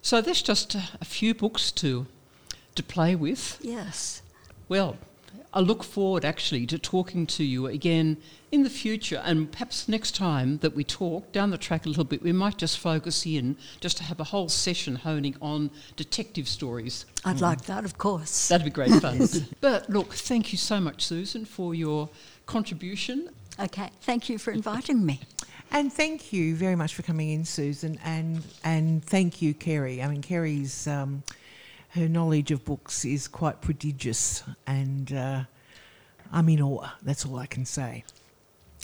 So 0.00 0.20
there's 0.20 0.42
just 0.42 0.74
a, 0.74 0.82
a 1.00 1.04
few 1.04 1.34
books 1.34 1.70
to, 1.72 2.06
to 2.74 2.82
play 2.82 3.14
with. 3.14 3.58
Yes. 3.62 4.22
Well, 4.68 4.96
I 5.54 5.60
look 5.60 5.84
forward 5.84 6.24
actually 6.24 6.66
to 6.66 6.78
talking 6.78 7.26
to 7.26 7.44
you 7.44 7.66
again 7.66 8.16
in 8.50 8.64
the 8.64 8.70
future, 8.70 9.20
and 9.24 9.50
perhaps 9.50 9.88
next 9.88 10.14
time 10.14 10.58
that 10.58 10.74
we 10.74 10.84
talk 10.84 11.30
down 11.32 11.50
the 11.50 11.58
track 11.58 11.86
a 11.86 11.88
little 11.88 12.04
bit, 12.04 12.22
we 12.22 12.32
might 12.32 12.58
just 12.58 12.78
focus 12.78 13.26
in 13.26 13.56
just 13.80 13.96
to 13.98 14.02
have 14.04 14.20
a 14.20 14.24
whole 14.24 14.48
session 14.48 14.96
honing 14.96 15.36
on 15.40 15.70
detective 15.96 16.48
stories. 16.48 17.06
I'd 17.24 17.40
like 17.40 17.62
that, 17.66 17.84
of 17.84 17.96
course. 17.96 18.48
That'd 18.48 18.64
be 18.64 18.70
great 18.70 18.92
fun. 19.00 19.26
but 19.60 19.88
look, 19.88 20.12
thank 20.14 20.52
you 20.52 20.58
so 20.58 20.80
much, 20.80 21.04
Susan, 21.04 21.44
for 21.44 21.74
your 21.74 22.10
contribution. 22.52 23.30
Okay, 23.58 23.88
thank 24.02 24.28
you 24.28 24.36
for 24.36 24.50
inviting 24.50 25.04
me. 25.06 25.20
And 25.70 25.90
thank 25.90 26.34
you 26.34 26.54
very 26.54 26.76
much 26.76 26.94
for 26.94 27.02
coming 27.02 27.30
in, 27.30 27.46
Susan, 27.46 27.98
and 28.04 28.42
and 28.62 29.02
thank 29.02 29.40
you, 29.40 29.54
Kerry. 29.54 30.02
I 30.02 30.08
mean, 30.08 30.20
Kerry's 30.20 30.86
um, 30.86 31.22
her 31.90 32.08
knowledge 32.08 32.50
of 32.50 32.62
books 32.62 33.06
is 33.06 33.26
quite 33.26 33.62
prodigious, 33.62 34.42
and 34.66 35.10
uh, 35.14 35.44
I'm 36.30 36.48
in 36.50 36.60
awe. 36.60 36.90
That's 37.02 37.24
all 37.24 37.38
I 37.38 37.46
can 37.46 37.64
say. 37.64 38.04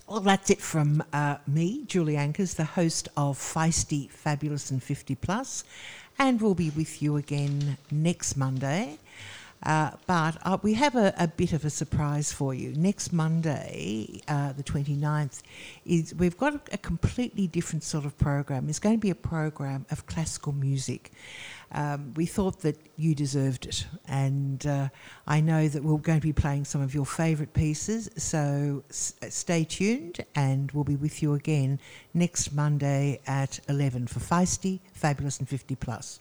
Well, 0.09 0.21
that's 0.21 0.49
it 0.49 0.63
from 0.63 1.05
uh, 1.13 1.37
me, 1.47 1.85
Julie 1.87 2.17
Anchors, 2.17 2.55
the 2.55 2.65
host 2.65 3.09
of 3.19 3.37
Feisty, 3.37 4.11
Fabulous, 4.11 4.71
and 4.71 4.83
50 4.83 5.15
Plus, 5.17 5.65
and 6.19 6.41
we'll 6.41 6.55
be 6.55 6.71
with 6.71 7.03
you 7.03 7.17
again 7.19 7.77
next 7.91 8.35
Monday. 8.35 8.97
Uh, 9.63 9.91
but 10.07 10.39
uh, 10.45 10.57
we 10.63 10.75
have 10.75 10.95
a, 10.95 11.13
a 11.19 11.27
bit 11.27 11.53
of 11.53 11.65
a 11.65 11.71
surprise 11.71 12.33
for 12.33 12.55
you. 12.55 12.73
Next 12.75 13.13
Monday, 13.13 14.21
uh, 14.29 14.53
the 14.53 14.63
29th, 14.63 15.43
is 15.85 16.15
we've 16.15 16.37
got 16.37 16.55
a, 16.55 16.61
a 16.75 16.79
completely 16.79 17.47
different 17.47 17.83
sort 17.83 18.05
of 18.05 18.17
program. 18.19 18.69
It's 18.69 18.79
going 18.79 18.97
to 18.97 19.01
be 19.01 19.11
a 19.11 19.17
program 19.17 19.85
of 19.91 20.07
classical 20.07 20.53
music. 20.53 21.11
Um, 21.73 22.15
we 22.15 22.25
thought 22.25 22.61
that 22.61 22.79
you 22.97 23.15
deserved 23.15 23.67
it, 23.67 23.87
and 24.07 24.65
uh, 24.67 24.89
I 25.27 25.41
know 25.41 25.69
that 25.69 25.83
we're 25.83 25.99
going 25.99 26.21
to 26.21 26.27
be 26.27 26.33
playing 26.33 26.65
some 26.65 26.81
of 26.81 26.95
your 26.95 27.05
favourite 27.05 27.53
pieces. 27.53 28.09
So 28.17 28.85
s- 28.89 29.15
stay 29.29 29.65
tuned, 29.65 30.25
and 30.35 30.71
we'll 30.73 30.85
be 30.85 30.97
with 30.97 31.21
you 31.23 31.35
again 31.35 31.79
next 32.15 32.53
Monday 32.55 33.21
at 33.27 33.61
11 33.69 34.07
for 34.07 34.21
Feisty, 34.21 34.81
Fabulous, 34.95 35.39
and 35.41 35.49
50 35.49 35.75
Plus. 35.75 36.21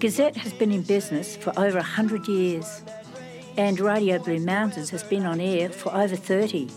Gazette 0.00 0.38
has 0.38 0.54
been 0.54 0.72
in 0.72 0.80
business 0.80 1.36
for 1.36 1.50
over 1.58 1.76
100 1.76 2.26
years, 2.26 2.82
and 3.58 3.78
Radio 3.78 4.18
Blue 4.18 4.40
Mountains 4.40 4.88
has 4.88 5.02
been 5.02 5.26
on 5.26 5.42
air 5.42 5.68
for 5.68 5.94
over 5.94 6.16
30. 6.16 6.70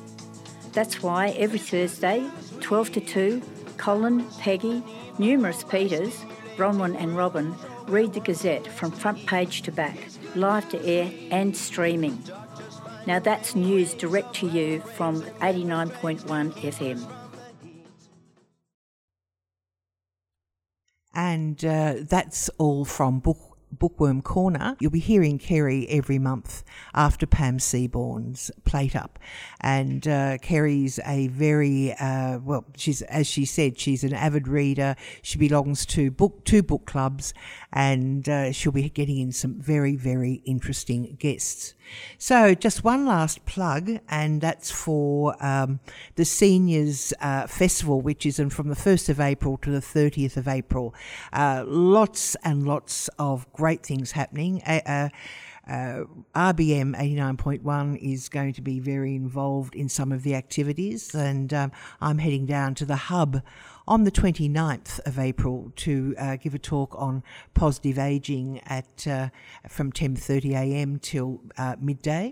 That's 0.73 1.01
why 1.01 1.29
every 1.29 1.57
Thursday, 1.57 2.29
12 2.59 2.91
to 2.91 2.99
2, 2.99 3.41
Colin, 3.77 4.25
Peggy, 4.39 4.83
numerous 5.19 5.63
Peters, 5.63 6.25
Bronwyn, 6.57 7.01
and 7.01 7.15
Robin 7.15 7.55
read 7.87 8.11
the 8.11 8.19
Gazette 8.19 8.67
from 8.67 8.91
front 8.91 9.25
page 9.25 9.61
to 9.61 9.71
back, 9.71 9.97
live 10.35 10.67
to 10.71 10.85
air 10.85 11.09
and 11.31 11.55
streaming. 11.55 12.21
Now 13.07 13.19
that's 13.19 13.55
news 13.55 13.93
direct 13.93 14.35
to 14.35 14.49
you 14.49 14.81
from 14.81 15.21
89.1 15.39 16.51
FM. 16.55 17.22
And 21.13 21.63
uh, 21.63 21.95
that's 22.01 22.49
all 22.57 22.85
from 22.85 23.19
Book 23.19 23.53
Bookworm 23.79 24.21
Corner. 24.21 24.75
You'll 24.79 24.91
be 24.91 24.99
hearing 24.99 25.39
Kerry 25.39 25.87
every 25.89 26.19
month 26.19 26.63
after 26.93 27.25
Pam 27.25 27.59
Seaborn's 27.59 28.51
Plate 28.65 28.95
Up. 28.95 29.19
And 29.59 30.07
uh, 30.07 30.37
Kerry's 30.39 30.99
a 31.05 31.27
very, 31.27 31.93
uh, 31.93 32.39
well, 32.39 32.65
she's, 32.75 33.01
as 33.03 33.27
she 33.27 33.45
said, 33.45 33.79
she's 33.79 34.03
an 34.03 34.13
avid 34.13 34.47
reader. 34.47 34.95
She 35.21 35.37
belongs 35.37 35.85
to 35.87 36.11
book 36.11 36.43
two 36.45 36.63
book 36.63 36.85
clubs 36.85 37.33
and 37.71 38.27
uh, 38.29 38.51
she'll 38.51 38.71
be 38.71 38.89
getting 38.89 39.17
in 39.17 39.31
some 39.31 39.59
very, 39.59 39.95
very 39.95 40.41
interesting 40.45 41.15
guests. 41.19 41.73
So, 42.17 42.55
just 42.55 42.83
one 42.83 43.05
last 43.05 43.45
plug, 43.45 43.99
and 44.09 44.41
that's 44.41 44.71
for 44.71 45.35
um, 45.43 45.79
the 46.15 46.25
Seniors 46.25 47.13
uh, 47.21 47.47
Festival, 47.47 48.01
which 48.01 48.25
is 48.25 48.39
in 48.39 48.49
from 48.49 48.69
the 48.69 48.75
1st 48.75 49.09
of 49.09 49.19
April 49.19 49.57
to 49.57 49.69
the 49.69 49.79
30th 49.79 50.37
of 50.37 50.47
April. 50.47 50.93
Uh, 51.31 51.63
lots 51.65 52.35
and 52.43 52.65
lots 52.65 53.09
of 53.19 53.51
great 53.53 53.83
things 53.85 54.11
happening. 54.11 54.61
Uh, 54.63 55.09
uh, 55.67 56.03
RBM 56.35 56.93
89.1 56.97 57.97
is 57.97 58.27
going 58.27 58.51
to 58.53 58.61
be 58.61 58.79
very 58.79 59.15
involved 59.15 59.75
in 59.75 59.87
some 59.87 60.11
of 60.11 60.23
the 60.23 60.35
activities, 60.35 61.15
and 61.15 61.53
um, 61.53 61.71
I'm 62.01 62.17
heading 62.17 62.45
down 62.45 62.75
to 62.75 62.85
the 62.85 62.95
hub 62.95 63.41
on 63.87 64.03
the 64.03 64.11
29th 64.11 64.99
of 65.05 65.19
April 65.19 65.71
to 65.75 66.15
uh, 66.17 66.35
give 66.37 66.53
a 66.53 66.59
talk 66.59 66.95
on 66.97 67.23
positive 67.53 67.99
aging 67.99 68.61
at 68.65 69.05
uh, 69.07 69.29
from 69.67 69.91
10:30 69.91 70.51
a.m. 70.53 70.99
till 70.99 71.41
uh, 71.57 71.75
midday. 71.79 72.31